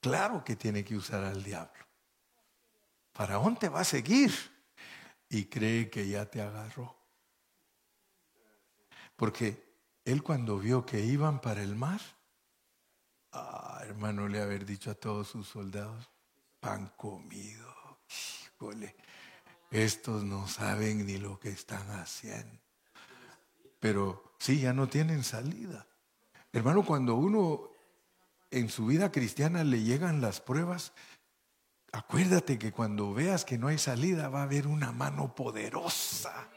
claro 0.00 0.44
que 0.44 0.56
tiene 0.56 0.84
que 0.84 0.96
usar 0.96 1.24
al 1.24 1.42
diablo. 1.42 1.86
Faraón 3.12 3.56
te 3.58 3.68
va 3.68 3.80
a 3.80 3.84
seguir 3.84 4.32
y 5.28 5.46
cree 5.46 5.90
que 5.90 6.08
ya 6.08 6.26
te 6.26 6.40
agarró. 6.40 6.97
Porque 9.18 9.74
él 10.04 10.22
cuando 10.22 10.60
vio 10.60 10.86
que 10.86 11.00
iban 11.00 11.40
para 11.40 11.60
el 11.60 11.74
mar, 11.74 12.00
ah, 13.32 13.80
hermano, 13.82 14.28
le 14.28 14.40
haber 14.40 14.64
dicho 14.64 14.92
a 14.92 14.94
todos 14.94 15.26
sus 15.26 15.48
soldados, 15.48 16.08
pan 16.60 16.92
comido, 16.96 17.98
híjole, 18.54 18.94
estos 19.72 20.22
no 20.22 20.46
saben 20.46 21.04
ni 21.04 21.18
lo 21.18 21.40
que 21.40 21.48
están 21.48 21.90
haciendo. 21.90 22.60
Pero 23.80 24.34
sí, 24.38 24.60
ya 24.60 24.72
no 24.72 24.88
tienen 24.88 25.24
salida. 25.24 25.88
Hermano, 26.52 26.84
cuando 26.84 27.16
uno 27.16 27.70
en 28.52 28.68
su 28.68 28.86
vida 28.86 29.10
cristiana 29.10 29.64
le 29.64 29.82
llegan 29.82 30.20
las 30.20 30.40
pruebas, 30.40 30.92
acuérdate 31.90 32.56
que 32.56 32.70
cuando 32.70 33.12
veas 33.14 33.44
que 33.44 33.58
no 33.58 33.66
hay 33.66 33.78
salida 33.78 34.28
va 34.28 34.42
a 34.42 34.44
haber 34.44 34.68
una 34.68 34.92
mano 34.92 35.34
poderosa. 35.34 36.48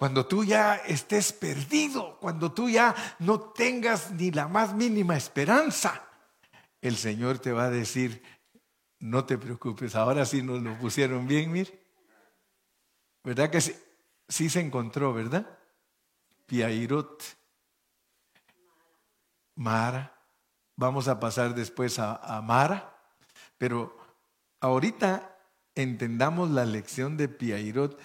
Cuando 0.00 0.24
tú 0.24 0.44
ya 0.44 0.76
estés 0.76 1.30
perdido, 1.30 2.16
cuando 2.20 2.52
tú 2.52 2.70
ya 2.70 2.94
no 3.18 3.38
tengas 3.38 4.10
ni 4.12 4.30
la 4.30 4.48
más 4.48 4.72
mínima 4.72 5.14
esperanza, 5.14 6.02
el 6.80 6.96
Señor 6.96 7.38
te 7.38 7.52
va 7.52 7.64
a 7.64 7.70
decir, 7.70 8.22
no 8.98 9.26
te 9.26 9.36
preocupes, 9.36 9.94
ahora 9.94 10.24
sí 10.24 10.42
nos 10.42 10.62
lo 10.62 10.74
pusieron 10.78 11.26
bien, 11.26 11.52
mir. 11.52 11.86
¿Verdad 13.22 13.50
que 13.50 13.60
sí? 13.60 13.76
Sí 14.26 14.48
se 14.48 14.60
encontró, 14.60 15.12
¿verdad? 15.12 15.58
Piairot, 16.46 17.22
Mara. 19.54 20.18
Vamos 20.76 21.08
a 21.08 21.20
pasar 21.20 21.54
después 21.54 21.98
a, 21.98 22.40
Mara, 22.42 22.96
pero 23.58 23.98
ahorita 24.60 25.36
entendamos 25.74 26.48
la 26.48 26.64
lección 26.64 27.18
de 27.18 27.28
Piairot 27.28 28.00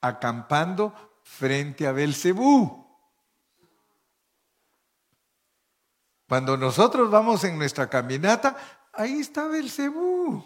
acampando 0.00 1.11
frente 1.38 1.86
a 1.86 1.92
Belcebú. 1.92 2.82
Cuando 6.28 6.56
nosotros 6.56 7.10
vamos 7.10 7.44
en 7.44 7.58
nuestra 7.58 7.88
caminata, 7.88 8.56
ahí 8.92 9.20
está 9.20 9.46
Belcebú. 9.48 10.44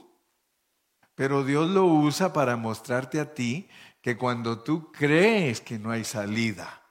Pero 1.14 1.44
Dios 1.44 1.68
lo 1.70 1.84
usa 1.86 2.32
para 2.32 2.56
mostrarte 2.56 3.20
a 3.20 3.34
ti 3.34 3.68
que 4.00 4.16
cuando 4.16 4.60
tú 4.60 4.92
crees 4.92 5.60
que 5.60 5.78
no 5.78 5.90
hay 5.90 6.04
salida, 6.04 6.82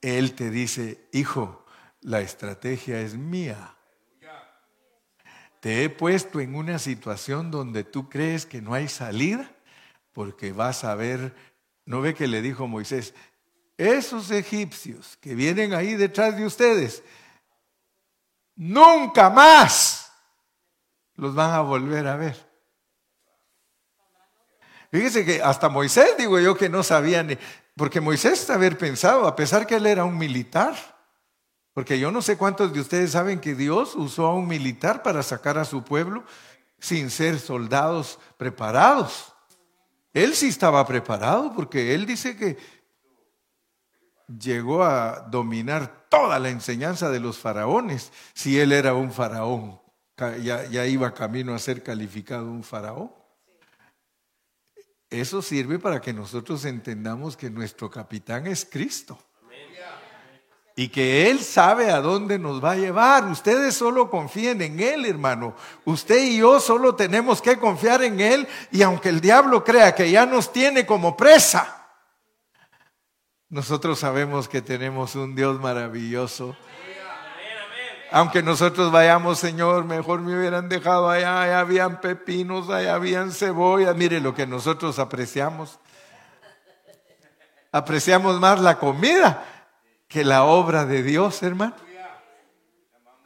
Él 0.00 0.34
te 0.34 0.50
dice, 0.50 1.08
hijo, 1.12 1.64
la 2.00 2.20
estrategia 2.20 3.00
es 3.00 3.14
mía. 3.14 3.76
Te 5.60 5.84
he 5.84 5.90
puesto 5.90 6.40
en 6.40 6.54
una 6.54 6.78
situación 6.78 7.50
donde 7.50 7.84
tú 7.84 8.08
crees 8.08 8.46
que 8.46 8.60
no 8.60 8.74
hay 8.74 8.88
salida, 8.88 9.50
porque 10.12 10.52
vas 10.52 10.84
a 10.84 10.94
ver, 10.94 11.34
no 11.84 12.00
ve 12.00 12.14
que 12.14 12.26
le 12.26 12.42
dijo 12.42 12.66
Moisés, 12.66 13.14
esos 13.76 14.30
egipcios 14.30 15.16
que 15.20 15.34
vienen 15.34 15.74
ahí 15.74 15.94
detrás 15.94 16.36
de 16.36 16.46
ustedes, 16.46 17.02
nunca 18.54 19.30
más 19.30 20.12
los 21.14 21.34
van 21.34 21.50
a 21.50 21.60
volver 21.60 22.06
a 22.06 22.16
ver. 22.16 22.52
Fíjese 24.90 25.24
que 25.24 25.42
hasta 25.42 25.68
Moisés, 25.68 26.16
digo 26.18 26.38
yo, 26.38 26.56
que 26.56 26.68
no 26.68 26.82
sabía 26.82 27.22
ni, 27.22 27.38
porque 27.76 28.00
Moisés 28.00 28.48
haber 28.50 28.76
pensado, 28.76 29.26
a 29.26 29.34
pesar 29.34 29.66
que 29.66 29.76
él 29.76 29.86
era 29.86 30.04
un 30.04 30.18
militar, 30.18 30.74
porque 31.72 31.98
yo 31.98 32.10
no 32.12 32.20
sé 32.20 32.36
cuántos 32.36 32.72
de 32.72 32.80
ustedes 32.80 33.12
saben 33.12 33.40
que 33.40 33.54
Dios 33.54 33.94
usó 33.94 34.26
a 34.26 34.34
un 34.34 34.46
militar 34.46 35.02
para 35.02 35.22
sacar 35.22 35.56
a 35.56 35.64
su 35.64 35.82
pueblo 35.82 36.24
sin 36.78 37.10
ser 37.10 37.38
soldados 37.38 38.18
preparados. 38.36 39.31
Él 40.12 40.34
sí 40.34 40.48
estaba 40.48 40.86
preparado 40.86 41.52
porque 41.54 41.94
él 41.94 42.06
dice 42.06 42.36
que 42.36 42.58
llegó 44.28 44.84
a 44.84 45.20
dominar 45.20 46.06
toda 46.08 46.38
la 46.38 46.50
enseñanza 46.50 47.10
de 47.10 47.20
los 47.20 47.38
faraones. 47.38 48.12
Si 48.34 48.58
él 48.58 48.72
era 48.72 48.94
un 48.94 49.12
faraón, 49.12 49.80
ya, 50.42 50.66
ya 50.66 50.86
iba 50.86 51.14
camino 51.14 51.54
a 51.54 51.58
ser 51.58 51.82
calificado 51.82 52.50
un 52.50 52.62
faraón. 52.62 53.12
Eso 55.08 55.42
sirve 55.42 55.78
para 55.78 56.00
que 56.00 56.12
nosotros 56.12 56.64
entendamos 56.64 57.36
que 57.36 57.50
nuestro 57.50 57.90
capitán 57.90 58.46
es 58.46 58.64
Cristo 58.64 59.18
y 60.74 60.88
que 60.88 61.30
Él 61.30 61.40
sabe 61.40 61.90
a 61.90 62.00
dónde 62.00 62.38
nos 62.38 62.62
va 62.62 62.72
a 62.72 62.76
llevar. 62.76 63.26
Ustedes 63.28 63.74
solo 63.74 64.10
confíen 64.10 64.62
en 64.62 64.80
Él, 64.80 65.04
hermano. 65.04 65.54
Usted 65.84 66.22
y 66.22 66.38
yo 66.38 66.60
solo 66.60 66.94
tenemos 66.94 67.42
que 67.42 67.58
confiar 67.58 68.02
en 68.02 68.20
Él 68.20 68.48
y 68.70 68.82
aunque 68.82 69.10
el 69.10 69.20
diablo 69.20 69.64
crea 69.64 69.94
que 69.94 70.10
ya 70.10 70.24
nos 70.24 70.52
tiene 70.52 70.86
como 70.86 71.16
presa, 71.16 71.86
nosotros 73.48 73.98
sabemos 73.98 74.48
que 74.48 74.62
tenemos 74.62 75.14
un 75.14 75.34
Dios 75.34 75.60
maravilloso. 75.60 76.56
Aunque 78.10 78.42
nosotros 78.42 78.92
vayamos, 78.92 79.38
Señor, 79.38 79.84
mejor 79.84 80.20
me 80.20 80.38
hubieran 80.38 80.68
dejado 80.68 81.08
allá, 81.08 81.42
allá 81.42 81.60
habían 81.60 82.00
pepinos, 82.00 82.68
allá 82.68 82.94
habían 82.94 83.32
cebollas. 83.32 83.96
Mire 83.96 84.20
lo 84.20 84.34
que 84.34 84.46
nosotros 84.46 84.98
apreciamos. 84.98 85.78
Apreciamos 87.72 88.38
más 88.38 88.60
la 88.60 88.78
comida 88.78 89.51
que 90.12 90.24
la 90.24 90.44
obra 90.44 90.84
de 90.84 91.02
Dios, 91.02 91.42
hermano. 91.42 91.74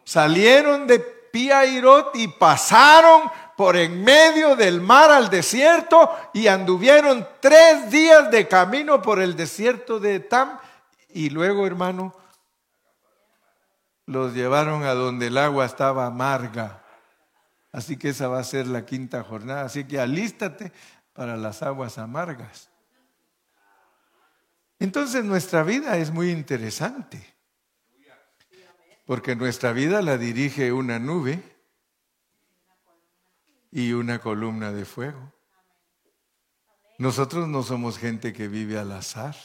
Salieron 0.05 0.87
de 0.87 1.01
Piairot 1.01 2.15
y 2.15 2.29
pasaron 2.29 3.23
por 3.57 3.77
en 3.77 4.05
medio 4.05 4.55
del 4.55 4.81
mar 4.81 5.11
al 5.11 5.29
desierto 5.29 6.15
y 6.33 6.47
anduvieron 6.47 7.27
tres 7.41 7.91
días 7.91 8.31
de 8.31 8.47
camino 8.47 9.03
por 9.03 9.21
el 9.21 9.35
desierto 9.35 9.99
de 9.99 10.17
Etam 10.17 10.59
y 11.09 11.31
luego, 11.31 11.67
hermano, 11.67 12.15
los 14.05 14.33
llevaron 14.33 14.85
a 14.85 14.95
donde 14.95 15.27
el 15.27 15.39
agua 15.39 15.65
estaba 15.65 16.07
amarga. 16.07 16.85
Así 17.73 17.97
que 17.97 18.11
esa 18.11 18.29
va 18.29 18.39
a 18.39 18.45
ser 18.45 18.69
la 18.69 18.87
quinta 18.87 19.25
jornada. 19.25 19.63
Así 19.63 19.85
que 19.85 19.99
alístate 19.99 20.73
para 21.13 21.37
las 21.37 21.65
aguas 21.65 21.99
amargas. 21.99 22.71
Entonces 24.79 25.25
nuestra 25.25 25.63
vida 25.63 25.97
es 25.97 26.11
muy 26.11 26.31
interesante, 26.31 27.35
porque 29.07 29.35
nuestra 29.35 29.73
vida 29.73 30.03
la 30.03 30.19
dirige 30.19 30.73
una 30.73 30.99
nube 30.99 31.43
y 33.71 33.93
una 33.93 34.19
columna 34.21 34.73
de 34.73 34.85
fuego. 34.85 35.33
Nosotros 36.99 37.49
no 37.49 37.63
somos 37.63 37.99
gente 37.99 38.33
que 38.33 38.49
vive 38.49 38.79
al 38.79 38.93
azar. 38.93 39.37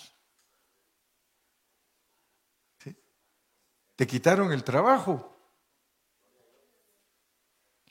Te 3.95 4.07
quitaron 4.07 4.51
el 4.51 4.63
trabajo. 4.63 5.38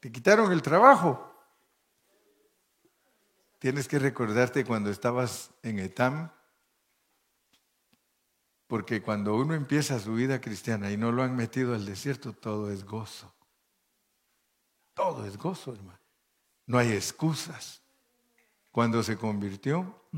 Te 0.00 0.10
quitaron 0.10 0.50
el 0.50 0.62
trabajo. 0.62 1.26
Tienes 3.58 3.86
que 3.86 3.98
recordarte 3.98 4.64
cuando 4.64 4.90
estabas 4.90 5.50
en 5.62 5.78
Etam, 5.78 6.32
porque 8.70 9.02
cuando 9.02 9.34
uno 9.34 9.54
empieza 9.54 9.98
su 9.98 10.14
vida 10.14 10.40
cristiana 10.40 10.92
y 10.92 10.96
no 10.96 11.10
lo 11.10 11.24
han 11.24 11.34
metido 11.34 11.74
al 11.74 11.84
desierto, 11.84 12.32
todo 12.32 12.70
es 12.70 12.84
gozo. 12.84 13.34
Todo 14.94 15.26
es 15.26 15.36
gozo, 15.36 15.72
hermano. 15.74 15.98
No 16.66 16.78
hay 16.78 16.92
excusas. 16.92 17.82
Cuando 18.70 19.02
se 19.02 19.16
convirtió, 19.16 20.08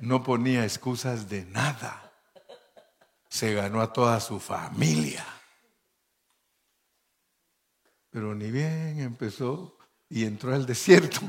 no 0.00 0.24
ponía 0.24 0.64
excusas 0.64 1.28
de 1.28 1.44
nada. 1.44 2.12
Se 3.28 3.54
ganó 3.54 3.80
a 3.80 3.92
toda 3.92 4.18
su 4.18 4.40
familia. 4.40 5.24
Pero 8.10 8.34
ni 8.34 8.50
bien 8.50 8.98
empezó 8.98 9.78
y 10.08 10.24
entró 10.24 10.52
al 10.52 10.66
desierto. 10.66 11.20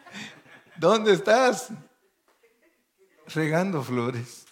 ¿Dónde 0.76 1.12
estás? 1.12 1.70
Regando 3.34 3.82
flores. 3.82 4.46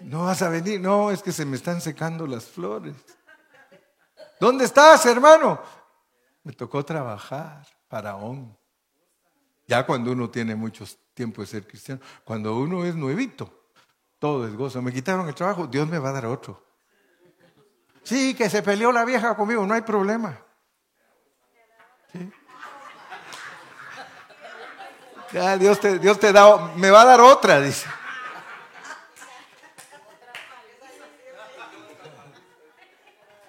No 0.00 0.24
vas 0.24 0.42
a 0.42 0.48
venir, 0.48 0.80
no, 0.80 1.10
es 1.10 1.22
que 1.22 1.32
se 1.32 1.44
me 1.44 1.56
están 1.56 1.80
secando 1.80 2.26
las 2.26 2.44
flores. 2.44 2.94
¿Dónde 4.38 4.64
estás, 4.64 5.06
hermano? 5.06 5.60
Me 6.42 6.52
tocó 6.52 6.84
trabajar, 6.84 7.66
faraón. 7.88 8.56
Ya 9.66 9.84
cuando 9.84 10.12
uno 10.12 10.30
tiene 10.30 10.54
mucho 10.54 10.84
tiempo 11.14 11.40
de 11.40 11.46
ser 11.46 11.66
cristiano, 11.66 12.00
cuando 12.24 12.56
uno 12.56 12.84
es 12.84 12.94
nuevito, 12.94 13.70
todo 14.18 14.46
es 14.46 14.54
gozo. 14.54 14.80
Me 14.82 14.92
quitaron 14.92 15.26
el 15.26 15.34
trabajo, 15.34 15.66
Dios 15.66 15.88
me 15.88 15.98
va 15.98 16.10
a 16.10 16.12
dar 16.12 16.26
otro. 16.26 16.64
Sí, 18.02 18.34
que 18.34 18.48
se 18.48 18.62
peleó 18.62 18.92
la 18.92 19.04
vieja 19.04 19.34
conmigo, 19.34 19.66
no 19.66 19.74
hay 19.74 19.82
problema. 19.82 20.40
Dios 25.58 25.80
te, 25.80 25.98
Dios 25.98 26.18
te 26.18 26.32
da, 26.32 26.72
me 26.76 26.90
va 26.90 27.02
a 27.02 27.04
dar 27.04 27.20
otra, 27.20 27.60
dice. 27.60 27.86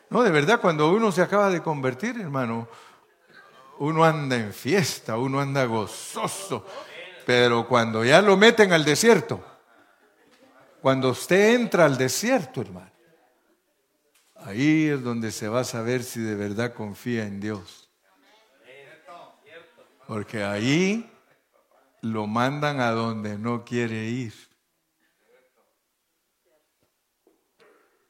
No, 0.10 0.22
de 0.22 0.32
verdad, 0.32 0.60
cuando 0.60 0.92
uno 0.92 1.12
se 1.14 1.22
acaba 1.22 1.50
de 1.50 1.62
convertir, 1.62 2.20
hermano, 2.20 2.68
uno 3.80 4.04
anda 4.04 4.36
en 4.36 4.54
fiesta, 4.54 5.18
uno 5.18 5.40
anda 5.40 5.64
gozoso. 5.66 6.66
Pero 7.26 7.68
cuando 7.68 8.04
ya 8.04 8.22
lo 8.22 8.36
meten 8.36 8.74
al 8.74 8.84
desierto, 8.84 9.44
cuando 10.82 11.10
usted 11.10 11.56
entra 11.56 11.86
al 11.86 11.98
desierto, 11.98 12.62
hermano, 12.62 12.92
ahí 14.36 14.88
es 14.88 15.02
donde 15.02 15.32
se 15.32 15.48
va 15.48 15.62
a 15.62 15.66
saber 15.66 16.04
si 16.04 16.20
de 16.20 16.36
verdad 16.36 16.74
confía 16.74 17.24
en 17.24 17.40
Dios. 17.40 17.90
Porque 20.06 20.44
ahí 20.44 21.10
lo 22.02 22.28
mandan 22.28 22.80
a 22.80 22.92
donde 22.92 23.38
no 23.38 23.66
quiere 23.66 24.06
ir. 24.06 24.34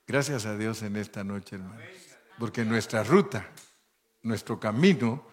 Gracias 0.05 0.45
a 0.45 0.55
Dios 0.55 0.83
en 0.83 0.95
esta 0.95 1.23
noche, 1.23 1.57
hermanos. 1.57 1.83
Porque 2.39 2.63
nuestra 2.63 3.03
ruta, 3.03 3.49
nuestro 4.21 4.59
camino, 4.59 5.25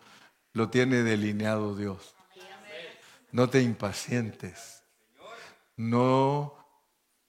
lo 0.52 0.68
tiene 0.70 1.02
delineado 1.02 1.76
Dios. 1.76 2.14
No 3.30 3.48
te 3.48 3.60
impacientes. 3.62 4.82
No 5.76 6.54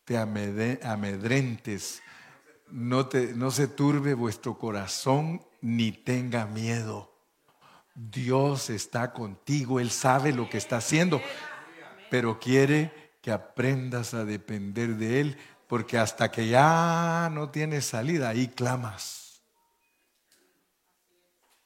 te 0.06 0.18
amedrentes. 0.18 2.02
No, 2.70 3.10
no 3.36 3.52
se 3.52 3.68
turbe 3.68 4.14
vuestro 4.14 4.58
corazón 4.58 5.46
ni 5.62 5.92
tenga 5.92 6.46
miedo. 6.46 7.15
Dios 7.96 8.70
está 8.70 9.14
contigo, 9.14 9.80
Él 9.80 9.90
sabe 9.90 10.34
lo 10.34 10.50
que 10.50 10.58
está 10.58 10.78
haciendo, 10.78 11.22
pero 12.12 12.40
quiere 12.40 13.18
que 13.22 13.32
aprendas 13.32 14.14
a 14.14 14.26
depender 14.26 14.98
de 14.98 15.22
Él, 15.22 15.38
porque 15.68 15.98
hasta 15.98 16.30
que 16.30 16.50
ya 16.50 17.30
no 17.32 17.50
tienes 17.50 17.86
salida, 17.86 18.30
ahí 18.30 18.50
clamas. 18.50 19.42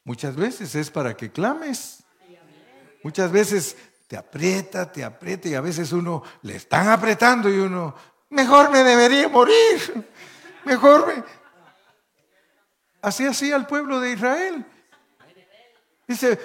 Muchas 0.04 0.36
veces 0.36 0.76
es 0.76 0.90
para 0.92 1.18
que 1.18 1.32
clames. 1.32 2.04
Muchas 3.04 3.32
veces 3.32 3.76
te 4.08 4.16
aprieta, 4.16 4.92
te 4.92 5.04
aprieta 5.04 5.50
y 5.50 5.56
a 5.56 5.62
veces 5.62 5.92
uno 5.92 6.24
le 6.44 6.56
están 6.56 6.90
apretando 6.90 7.50
y 7.50 7.58
uno, 7.58 7.96
mejor 8.30 8.70
me 8.72 8.84
debería 8.84 9.30
morir, 9.30 10.10
mejor 10.66 11.08
me... 11.08 11.24
Así 13.02 13.26
hacía 13.26 13.56
el 13.56 13.66
pueblo 13.66 14.00
de 14.00 14.12
Israel. 14.12 14.66
Dice, 16.10 16.40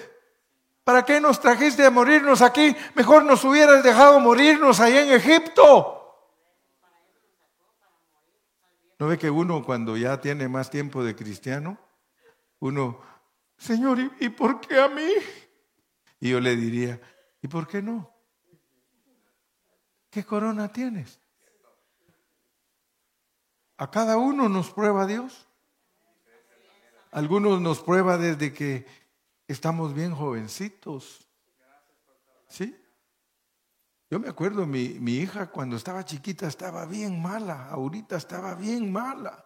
¿para 0.84 1.06
qué 1.06 1.22
nos 1.22 1.40
trajiste 1.40 1.86
a 1.86 1.90
morirnos 1.90 2.42
aquí? 2.42 2.76
Mejor 2.94 3.24
nos 3.24 3.42
hubieras 3.44 3.82
dejado 3.82 4.20
morirnos 4.20 4.78
allá 4.78 5.04
en 5.04 5.12
Egipto. 5.12 6.02
¿No 8.98 9.06
ve 9.06 9.16
que 9.16 9.30
uno 9.30 9.64
cuando 9.64 9.96
ya 9.96 10.20
tiene 10.20 10.48
más 10.48 10.68
tiempo 10.68 11.02
de 11.02 11.16
cristiano, 11.16 11.78
uno, 12.58 13.00
Señor, 13.56 13.98
¿y, 14.20 14.28
por 14.28 14.60
qué 14.60 14.78
a 14.78 14.88
mí? 14.88 15.08
Y 16.20 16.28
yo 16.28 16.40
le 16.40 16.56
diría, 16.56 17.00
¿y 17.40 17.48
por 17.48 17.66
qué 17.66 17.80
no? 17.80 18.14
¿Qué 20.10 20.26
corona 20.26 20.70
tienes? 20.70 21.18
A 23.78 23.90
cada 23.90 24.18
uno 24.18 24.50
nos 24.50 24.70
prueba 24.70 25.06
Dios. 25.06 25.48
Algunos 27.12 27.62
nos 27.62 27.80
prueba 27.80 28.18
desde 28.18 28.52
que 28.52 29.03
estamos 29.48 29.94
bien 29.94 30.14
jovencitos. 30.14 31.28
¿Sí? 32.48 32.76
Yo 34.10 34.20
me 34.20 34.28
acuerdo, 34.28 34.66
mi, 34.66 34.90
mi, 35.00 35.16
hija 35.16 35.50
cuando 35.50 35.76
estaba 35.76 36.04
chiquita 36.04 36.46
estaba 36.46 36.86
bien 36.86 37.20
mala, 37.20 37.68
ahorita 37.70 38.16
estaba 38.16 38.54
bien 38.54 38.92
mala. 38.92 39.44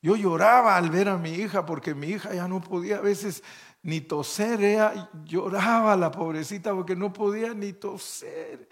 Yo 0.00 0.16
lloraba 0.16 0.76
al 0.76 0.90
ver 0.90 1.08
a 1.08 1.18
mi 1.18 1.32
hija 1.32 1.66
porque 1.66 1.94
mi 1.94 2.08
hija 2.08 2.32
ya 2.32 2.46
no 2.46 2.60
podía 2.60 2.98
a 2.98 3.00
veces 3.00 3.42
ni 3.82 4.00
toser, 4.00 4.62
ella 4.62 5.10
lloraba 5.24 5.96
la 5.96 6.10
pobrecita 6.10 6.72
porque 6.72 6.94
no 6.94 7.12
podía 7.12 7.52
ni 7.54 7.72
toser. 7.72 8.68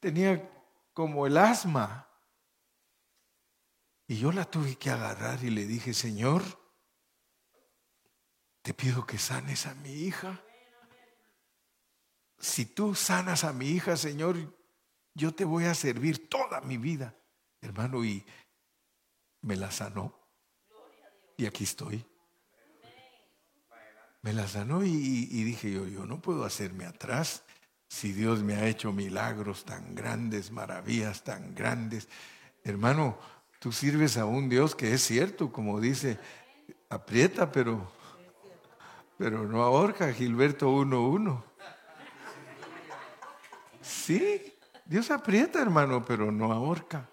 Tenía 0.00 0.50
como 0.92 1.26
el 1.26 1.36
asma. 1.36 2.08
Y 4.08 4.18
yo 4.18 4.32
la 4.32 4.44
tuve 4.44 4.76
que 4.76 4.90
agarrar 4.90 5.42
y 5.44 5.50
le 5.50 5.66
dije, 5.66 5.92
Señor, 5.94 6.42
te 8.66 8.74
pido 8.74 9.06
que 9.06 9.16
sanes 9.16 9.64
a 9.66 9.76
mi 9.76 9.92
hija. 9.92 10.42
Si 12.36 12.66
tú 12.66 12.96
sanas 12.96 13.44
a 13.44 13.52
mi 13.52 13.68
hija, 13.68 13.96
Señor, 13.96 14.36
yo 15.14 15.32
te 15.32 15.44
voy 15.44 15.66
a 15.66 15.74
servir 15.74 16.28
toda 16.28 16.60
mi 16.62 16.76
vida, 16.76 17.14
hermano, 17.60 18.04
y 18.04 18.26
me 19.42 19.54
la 19.54 19.70
sanó. 19.70 20.18
Y 21.36 21.46
aquí 21.46 21.62
estoy. 21.62 22.04
Me 24.22 24.32
la 24.32 24.48
sanó 24.48 24.84
y, 24.84 25.28
y, 25.30 25.44
dije 25.44 25.70
yo, 25.70 25.86
yo 25.86 26.04
no 26.04 26.20
puedo 26.20 26.44
hacerme 26.44 26.86
atrás 26.86 27.44
si 27.86 28.12
Dios 28.12 28.42
me 28.42 28.56
ha 28.56 28.66
hecho 28.66 28.90
milagros 28.90 29.64
tan 29.64 29.94
grandes, 29.94 30.50
maravillas 30.50 31.22
tan 31.22 31.54
grandes. 31.54 32.08
Hermano, 32.64 33.16
tú 33.60 33.70
sirves 33.70 34.16
a 34.16 34.24
un 34.24 34.48
Dios 34.48 34.74
que 34.74 34.92
es 34.92 35.02
cierto, 35.02 35.52
como 35.52 35.80
dice, 35.80 36.18
aprieta, 36.88 37.52
pero 37.52 37.94
pero 39.18 39.44
no 39.44 39.62
ahorca, 39.62 40.12
Gilberto 40.12 40.70
1.1. 40.70 41.42
Sí, 43.80 44.54
Dios 44.84 45.10
aprieta, 45.10 45.60
hermano, 45.60 46.04
pero 46.04 46.30
no 46.30 46.52
ahorca. 46.52 47.08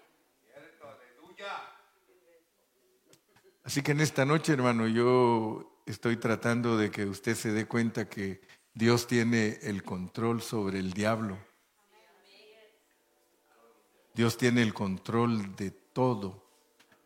Así 3.64 3.82
que 3.82 3.92
en 3.92 4.00
esta 4.00 4.24
noche, 4.24 4.52
hermano, 4.52 4.86
yo 4.86 5.80
estoy 5.86 6.16
tratando 6.18 6.76
de 6.76 6.90
que 6.90 7.06
usted 7.06 7.34
se 7.34 7.52
dé 7.52 7.66
cuenta 7.66 8.08
que 8.08 8.42
Dios 8.74 9.06
tiene 9.06 9.58
el 9.62 9.82
control 9.82 10.42
sobre 10.42 10.80
el 10.80 10.92
diablo. 10.92 11.38
Dios 14.14 14.36
tiene 14.36 14.62
el 14.62 14.74
control 14.74 15.56
de 15.56 15.70
todo. 15.70 16.44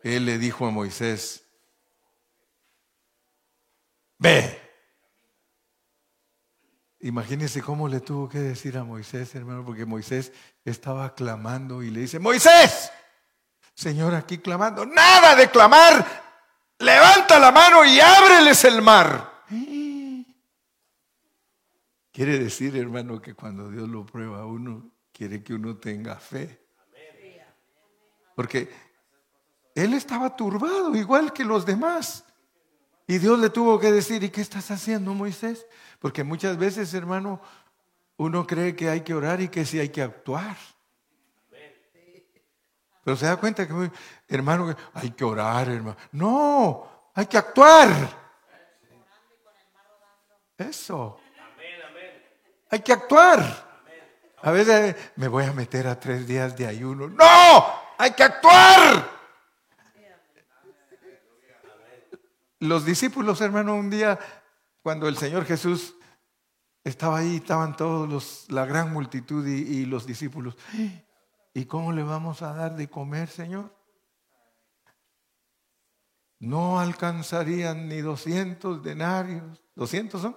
Él 0.03 0.27
le 0.27 0.39
dijo 0.39 0.67
a 0.67 0.71
Moisés, 0.71 1.47
ve, 4.19 4.68
Imagínense 7.01 7.63
cómo 7.63 7.89
le 7.89 8.01
tuvo 8.01 8.29
que 8.29 8.39
decir 8.39 8.77
a 8.77 8.83
Moisés, 8.85 9.35
hermano, 9.35 9.65
porque 9.65 9.87
Moisés 9.87 10.33
estaba 10.65 11.15
clamando 11.15 11.83
y 11.83 11.91
le 11.91 12.01
dice, 12.01 12.19
Moisés, 12.19 12.91
Señor, 13.75 14.15
aquí 14.15 14.39
clamando, 14.39 14.85
nada 14.85 15.37
de 15.37 15.49
clamar, 15.49 16.05
levanta 16.81 17.39
la 17.39 17.53
mano 17.53 17.85
y 17.85 18.01
ábreles 18.01 18.65
el 18.65 18.83
mar. 18.83 19.45
Quiere 22.13 22.39
decir, 22.41 22.77
hermano, 22.77 23.23
que 23.23 23.35
cuando 23.35 23.71
Dios 23.71 23.89
lo 23.89 24.05
prueba 24.05 24.41
a 24.41 24.47
uno, 24.47 24.91
quiere 25.13 25.45
que 25.45 25.55
uno 25.55 25.77
tenga 25.77 26.17
fe. 26.17 26.67
Porque 28.35 28.69
él 29.75 29.95
estaba 29.95 30.35
turbado, 30.35 30.97
igual 30.97 31.33
que 31.33 31.45
los 31.45 31.65
demás. 31.65 32.25
Y 33.11 33.17
Dios 33.17 33.39
le 33.39 33.49
tuvo 33.49 33.81
que 33.81 33.91
decir, 33.91 34.23
¿y 34.23 34.29
qué 34.29 34.43
estás 34.43 34.71
haciendo, 34.71 35.15
Moisés? 35.15 35.67
Porque 35.99 36.23
muchas 36.23 36.59
veces, 36.59 36.93
hermano, 36.93 37.41
uno 38.19 38.47
cree 38.47 38.77
que 38.77 38.91
hay 38.91 39.01
que 39.01 39.15
orar 39.15 39.41
y 39.41 39.49
que 39.49 39.65
sí 39.65 39.81
hay 39.81 39.89
que 39.89 40.03
actuar. 40.03 40.59
Pero 43.03 43.17
se 43.17 43.25
da 43.25 43.37
cuenta 43.37 43.67
que, 43.67 43.91
hermano, 44.29 44.77
hay 44.93 45.13
que 45.13 45.25
orar, 45.25 45.71
hermano. 45.71 45.97
No, 46.13 47.11
hay 47.15 47.25
que 47.25 47.39
actuar. 47.39 47.89
Eso. 50.59 51.19
Hay 52.71 52.81
que 52.81 52.93
actuar. 52.93 53.41
A 54.43 54.51
veces 54.51 54.95
me 55.17 55.29
voy 55.29 55.45
a 55.45 55.53
meter 55.55 55.87
a 55.87 55.99
tres 55.99 56.27
días 56.27 56.55
de 56.55 56.67
ayuno. 56.67 57.09
No, 57.09 57.67
hay 57.97 58.11
que 58.11 58.25
actuar. 58.25 59.18
Los 62.61 62.85
discípulos, 62.85 63.41
hermano, 63.41 63.75
un 63.75 63.91
día 63.91 64.19
cuando 64.83 65.09
el 65.09 65.17
Señor 65.17 65.45
Jesús 65.45 65.95
estaba 66.83 67.19
ahí, 67.19 67.37
estaban 67.37 67.77
todos 67.77 68.09
los, 68.09 68.51
la 68.51 68.65
gran 68.65 68.93
multitud 68.93 69.47
y, 69.47 69.85
los 69.87 70.07
discípulos. 70.07 70.57
¿Y 71.55 71.67
cómo 71.67 71.93
le 71.93 72.03
vamos 72.03 72.43
a 72.43 72.55
dar 72.55 72.75
de 72.77 72.89
comer, 72.89 73.29
Señor? 73.29 73.75
No 76.41 76.81
alcanzarían 76.81 77.89
ni 77.89 78.01
200 78.01 78.83
denarios. 78.83 79.61
¿200 79.77 80.21
son? 80.21 80.37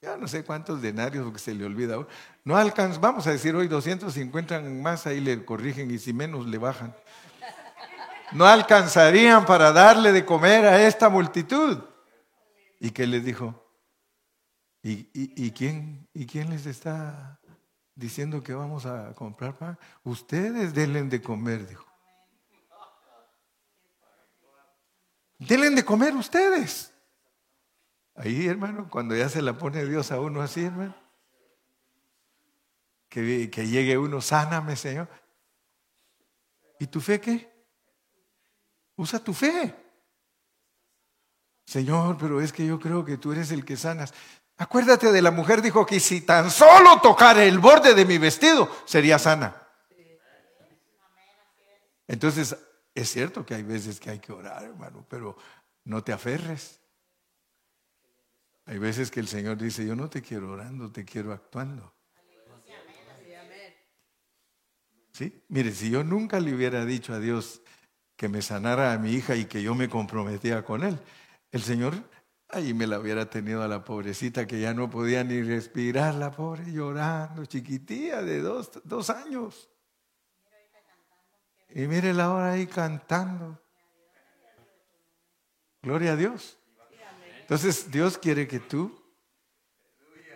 Ya 0.00 0.16
no 0.16 0.28
sé 0.28 0.44
cuántos 0.44 0.82
denarios 0.82 1.24
porque 1.24 1.38
se 1.38 1.54
le 1.54 1.64
olvida. 1.64 1.96
No 2.44 2.56
alcanzan, 2.56 3.00
vamos 3.00 3.26
a 3.26 3.30
decir 3.30 3.54
hoy 3.54 3.66
250 3.68 4.60
más, 4.60 5.06
ahí 5.06 5.20
le 5.20 5.44
corrigen 5.44 5.90
y 5.90 5.98
si 5.98 6.12
menos 6.12 6.46
le 6.46 6.58
bajan. 6.58 6.94
No 8.32 8.46
alcanzarían 8.46 9.46
para 9.46 9.72
darle 9.72 10.12
de 10.12 10.24
comer 10.24 10.66
a 10.66 10.82
esta 10.86 11.08
multitud. 11.08 11.82
¿Y 12.80 12.90
qué 12.90 13.06
les 13.06 13.24
dijo? 13.24 13.62
¿Y, 14.82 15.50
quién, 15.50 16.08
¿Y 16.14 16.26
quién 16.26 16.50
les 16.50 16.66
está 16.66 17.40
diciendo 17.94 18.42
que 18.42 18.54
vamos 18.54 18.86
a 18.86 19.14
comprar 19.14 19.54
pan? 19.54 19.78
Ustedes 20.04 20.74
denle 20.74 21.02
de 21.02 21.20
comer, 21.20 21.66
dijo. 21.66 21.84
denle 25.38 25.70
de 25.70 25.84
comer 25.84 26.14
ustedes. 26.14 26.92
Ahí, 28.14 28.46
hermano, 28.46 28.88
cuando 28.88 29.14
ya 29.14 29.28
se 29.28 29.42
la 29.42 29.58
pone 29.58 29.84
Dios 29.84 30.10
a 30.10 30.20
uno 30.20 30.40
así, 30.40 30.64
hermano, 30.64 30.94
que, 33.08 33.50
que 33.50 33.66
llegue 33.66 33.98
uno, 33.98 34.20
sáname, 34.20 34.76
Señor. 34.76 35.08
¿Y 36.78 36.86
tu 36.86 37.00
fe 37.00 37.20
qué? 37.20 37.55
Usa 38.96 39.18
tu 39.18 39.32
fe. 39.32 39.74
Señor, 41.66 42.16
pero 42.18 42.40
es 42.40 42.52
que 42.52 42.66
yo 42.66 42.78
creo 42.78 43.04
que 43.04 43.18
tú 43.18 43.32
eres 43.32 43.50
el 43.50 43.64
que 43.64 43.76
sanas. 43.76 44.14
Acuérdate 44.56 45.12
de 45.12 45.20
la 45.20 45.30
mujer, 45.30 45.60
dijo 45.60 45.84
que 45.84 46.00
si 46.00 46.22
tan 46.22 46.50
solo 46.50 47.00
tocara 47.00 47.44
el 47.44 47.58
borde 47.58 47.94
de 47.94 48.04
mi 48.04 48.18
vestido, 48.18 48.70
sería 48.86 49.18
sana. 49.18 49.62
Entonces, 52.08 52.56
es 52.94 53.10
cierto 53.10 53.44
que 53.44 53.54
hay 53.54 53.62
veces 53.62 54.00
que 54.00 54.10
hay 54.10 54.20
que 54.20 54.32
orar, 54.32 54.62
hermano, 54.64 55.04
pero 55.08 55.36
no 55.84 56.02
te 56.02 56.12
aferres. 56.12 56.80
Hay 58.64 58.78
veces 58.78 59.10
que 59.10 59.20
el 59.20 59.28
Señor 59.28 59.58
dice, 59.58 59.84
yo 59.84 59.94
no 59.94 60.08
te 60.08 60.22
quiero 60.22 60.52
orando, 60.52 60.90
te 60.90 61.04
quiero 61.04 61.32
actuando. 61.32 61.92
¿Sí? 65.12 65.44
Mire, 65.48 65.72
si 65.72 65.90
yo 65.90 66.04
nunca 66.04 66.40
le 66.40 66.54
hubiera 66.54 66.84
dicho 66.84 67.14
a 67.14 67.18
Dios 67.18 67.62
que 68.16 68.28
me 68.28 68.42
sanara 68.42 68.92
a 68.92 68.98
mi 68.98 69.12
hija 69.12 69.36
y 69.36 69.44
que 69.44 69.62
yo 69.62 69.74
me 69.74 69.88
comprometía 69.88 70.64
con 70.64 70.82
él, 70.82 70.98
el 71.52 71.62
Señor 71.62 71.94
ahí 72.48 72.74
me 72.74 72.86
la 72.86 72.98
hubiera 72.98 73.28
tenido 73.28 73.62
a 73.62 73.68
la 73.68 73.84
pobrecita 73.84 74.46
que 74.46 74.60
ya 74.60 74.72
no 74.74 74.88
podía 74.88 75.24
ni 75.24 75.42
respirar, 75.42 76.14
la 76.14 76.30
pobre 76.30 76.70
llorando, 76.72 77.44
chiquitía 77.44 78.22
de 78.22 78.40
dos, 78.40 78.70
dos 78.84 79.10
años. 79.10 79.68
Y 81.70 81.86
mire 81.86 82.14
la 82.14 82.32
hora 82.32 82.52
ahí 82.52 82.66
cantando. 82.66 83.60
Gloria 85.82 86.12
a 86.12 86.16
Dios. 86.16 86.58
Entonces 87.40 87.90
Dios 87.90 88.18
quiere 88.18 88.48
que 88.48 88.60
tú 88.60 89.04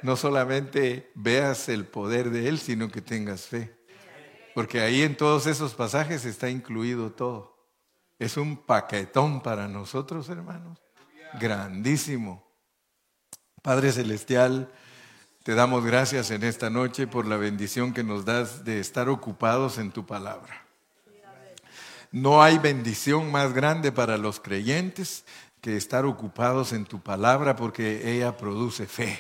no 0.03 0.17
solamente 0.17 1.11
veas 1.15 1.69
el 1.69 1.87
poder 1.87 2.31
de 2.31 2.49
Él, 2.49 2.59
sino 2.59 2.91
que 2.91 3.03
tengas 3.03 3.47
fe. 3.47 3.77
Porque 4.55 4.81
ahí 4.81 5.03
en 5.03 5.17
todos 5.17 5.47
esos 5.47 5.75
pasajes 5.75 6.25
está 6.25 6.51
incluido 6.51 7.13
todo. 7.13 7.50
Es 8.21 8.37
un 8.37 8.59
paquetón 8.59 9.41
para 9.41 9.67
nosotros, 9.67 10.29
hermanos. 10.29 10.79
Grandísimo. 11.41 12.47
Padre 13.63 13.93
Celestial, 13.93 14.71
te 15.43 15.55
damos 15.55 15.87
gracias 15.87 16.31
en 16.31 16.45
esta 16.45 16.69
noche 16.69 17.07
por 17.07 17.27
la 17.27 17.39
bendición 17.39 17.95
que 17.95 18.05
nos 18.05 18.27
das 18.27 18.63
de 18.63 18.79
estar 18.79 19.09
ocupados 19.09 19.79
en 19.79 19.91
tu 19.91 20.05
palabra. 20.05 20.67
No 22.13 22.43
hay 22.43 22.59
bendición 22.59 23.33
más 23.33 23.55
grande 23.55 23.91
para 23.91 24.19
los 24.19 24.39
creyentes 24.39 25.25
que 25.63 25.79
estar 25.79 26.05
ocupados 26.05 26.75
en 26.75 26.85
tu 26.85 27.01
palabra 27.01 27.57
porque 27.57 28.15
ella 28.15 28.37
produce 28.37 28.87
fe. 28.87 29.19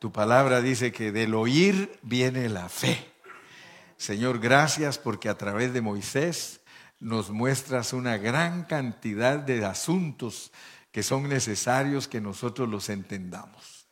Tu 0.00 0.10
palabra 0.10 0.60
dice 0.60 0.90
que 0.90 1.12
del 1.12 1.36
oír 1.36 2.00
viene 2.02 2.48
la 2.48 2.68
fe. 2.68 3.12
Señor, 3.96 4.40
gracias 4.40 4.98
porque 4.98 5.28
a 5.28 5.38
través 5.38 5.72
de 5.72 5.82
Moisés 5.82 6.60
nos 6.98 7.30
muestras 7.30 7.92
una 7.92 8.16
gran 8.16 8.64
cantidad 8.64 9.38
de 9.38 9.64
asuntos 9.64 10.52
que 10.90 11.02
son 11.02 11.28
necesarios 11.28 12.08
que 12.08 12.20
nosotros 12.20 12.68
los 12.68 12.88
entendamos. 12.88 13.86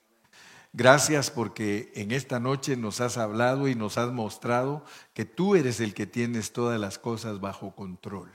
Gracias 0.72 1.30
porque 1.30 1.92
en 1.94 2.11
esta 2.11 2.40
noche 2.40 2.76
nos 2.76 3.00
has 3.00 3.16
hablado 3.16 3.68
y 3.68 3.76
nos 3.76 3.96
has 3.96 4.11
mostrado 4.11 4.84
que 5.12 5.24
tú 5.24 5.55
eres 5.55 5.78
el 5.78 5.94
que 5.94 6.07
tienes 6.07 6.52
todas 6.52 6.80
las 6.80 6.98
cosas 6.98 7.40
bajo 7.40 7.76
control 7.76 8.32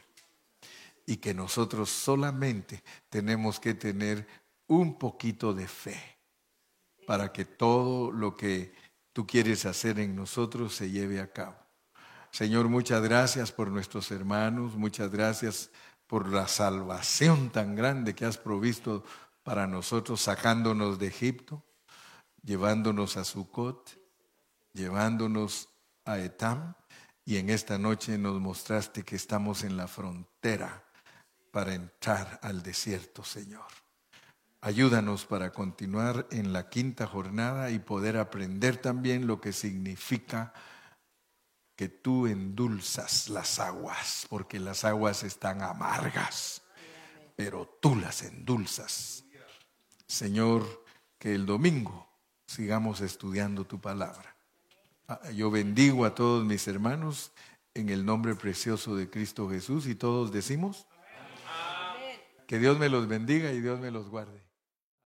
y 1.05 1.17
que 1.17 1.33
nosotros 1.33 1.89
solamente 1.89 2.81
tenemos 3.09 3.59
que 3.59 3.73
tener 3.73 4.25
un 4.67 4.97
poquito 4.97 5.53
de 5.53 5.67
fe 5.67 5.99
para 7.05 7.33
que 7.33 7.43
todo 7.43 8.11
lo 8.11 8.37
que 8.37 8.73
tú 9.11 9.27
quieres 9.27 9.65
hacer 9.65 9.99
en 9.99 10.15
nosotros 10.15 10.75
se 10.75 10.91
lleve 10.91 11.19
a 11.19 11.33
cabo. 11.33 11.58
Señor, 12.31 12.69
muchas 12.69 13.01
gracias 13.01 13.51
por 13.51 13.69
nuestros 13.69 14.11
hermanos, 14.11 14.75
muchas 14.75 15.11
gracias 15.11 15.71
por 16.07 16.29
la 16.29 16.47
salvación 16.47 17.49
tan 17.49 17.75
grande 17.75 18.15
que 18.15 18.25
has 18.25 18.37
provisto 18.37 19.03
para 19.43 19.67
nosotros 19.67 20.21
sacándonos 20.21 20.99
de 20.99 21.07
Egipto 21.07 21.63
llevándonos 22.43 23.17
a 23.17 23.23
Sucot, 23.23 23.97
llevándonos 24.73 25.69
a 26.05 26.19
Etam, 26.19 26.73
y 27.25 27.37
en 27.37 27.49
esta 27.49 27.77
noche 27.77 28.17
nos 28.17 28.39
mostraste 28.39 29.03
que 29.03 29.15
estamos 29.15 29.63
en 29.63 29.77
la 29.77 29.87
frontera 29.87 30.83
para 31.51 31.75
entrar 31.75 32.39
al 32.41 32.63
desierto, 32.63 33.23
Señor. 33.23 33.67
Ayúdanos 34.61 35.25
para 35.25 35.51
continuar 35.51 36.27
en 36.31 36.53
la 36.53 36.69
quinta 36.69 37.05
jornada 37.05 37.69
y 37.69 37.79
poder 37.79 38.17
aprender 38.17 38.77
también 38.77 39.27
lo 39.27 39.39
que 39.39 39.53
significa 39.53 40.53
que 41.79 41.87
tú 41.87 42.27
endulzas 42.27 43.29
las 43.29 43.57
aguas, 43.57 44.25
porque 44.27 44.59
las 44.59 44.83
aguas 44.83 45.23
están 45.23 45.61
amargas, 45.61 46.61
pero 47.37 47.73
tú 47.79 47.95
las 47.95 48.21
endulzas. 48.21 49.23
Señor, 50.05 50.83
que 51.17 51.33
el 51.33 51.45
domingo 51.45 52.05
sigamos 52.47 52.99
estudiando 52.99 53.65
tu 53.65 53.79
palabra. 53.79 54.35
Ah, 55.07 55.21
yo 55.33 55.49
bendigo 55.51 56.03
a 56.03 56.13
todos 56.13 56.43
mis 56.43 56.67
hermanos 56.67 57.31
en 57.73 57.87
el 57.87 58.05
nombre 58.05 58.35
precioso 58.35 58.97
de 58.97 59.09
Cristo 59.09 59.49
Jesús 59.49 59.87
y 59.87 59.95
todos 59.95 60.33
decimos 60.33 60.85
que 62.45 62.59
Dios 62.59 62.77
me 62.77 62.89
los 62.89 63.07
bendiga 63.07 63.53
y 63.53 63.61
Dios 63.61 63.79
me 63.79 63.89
los 63.89 64.09
guarde. 64.09 64.48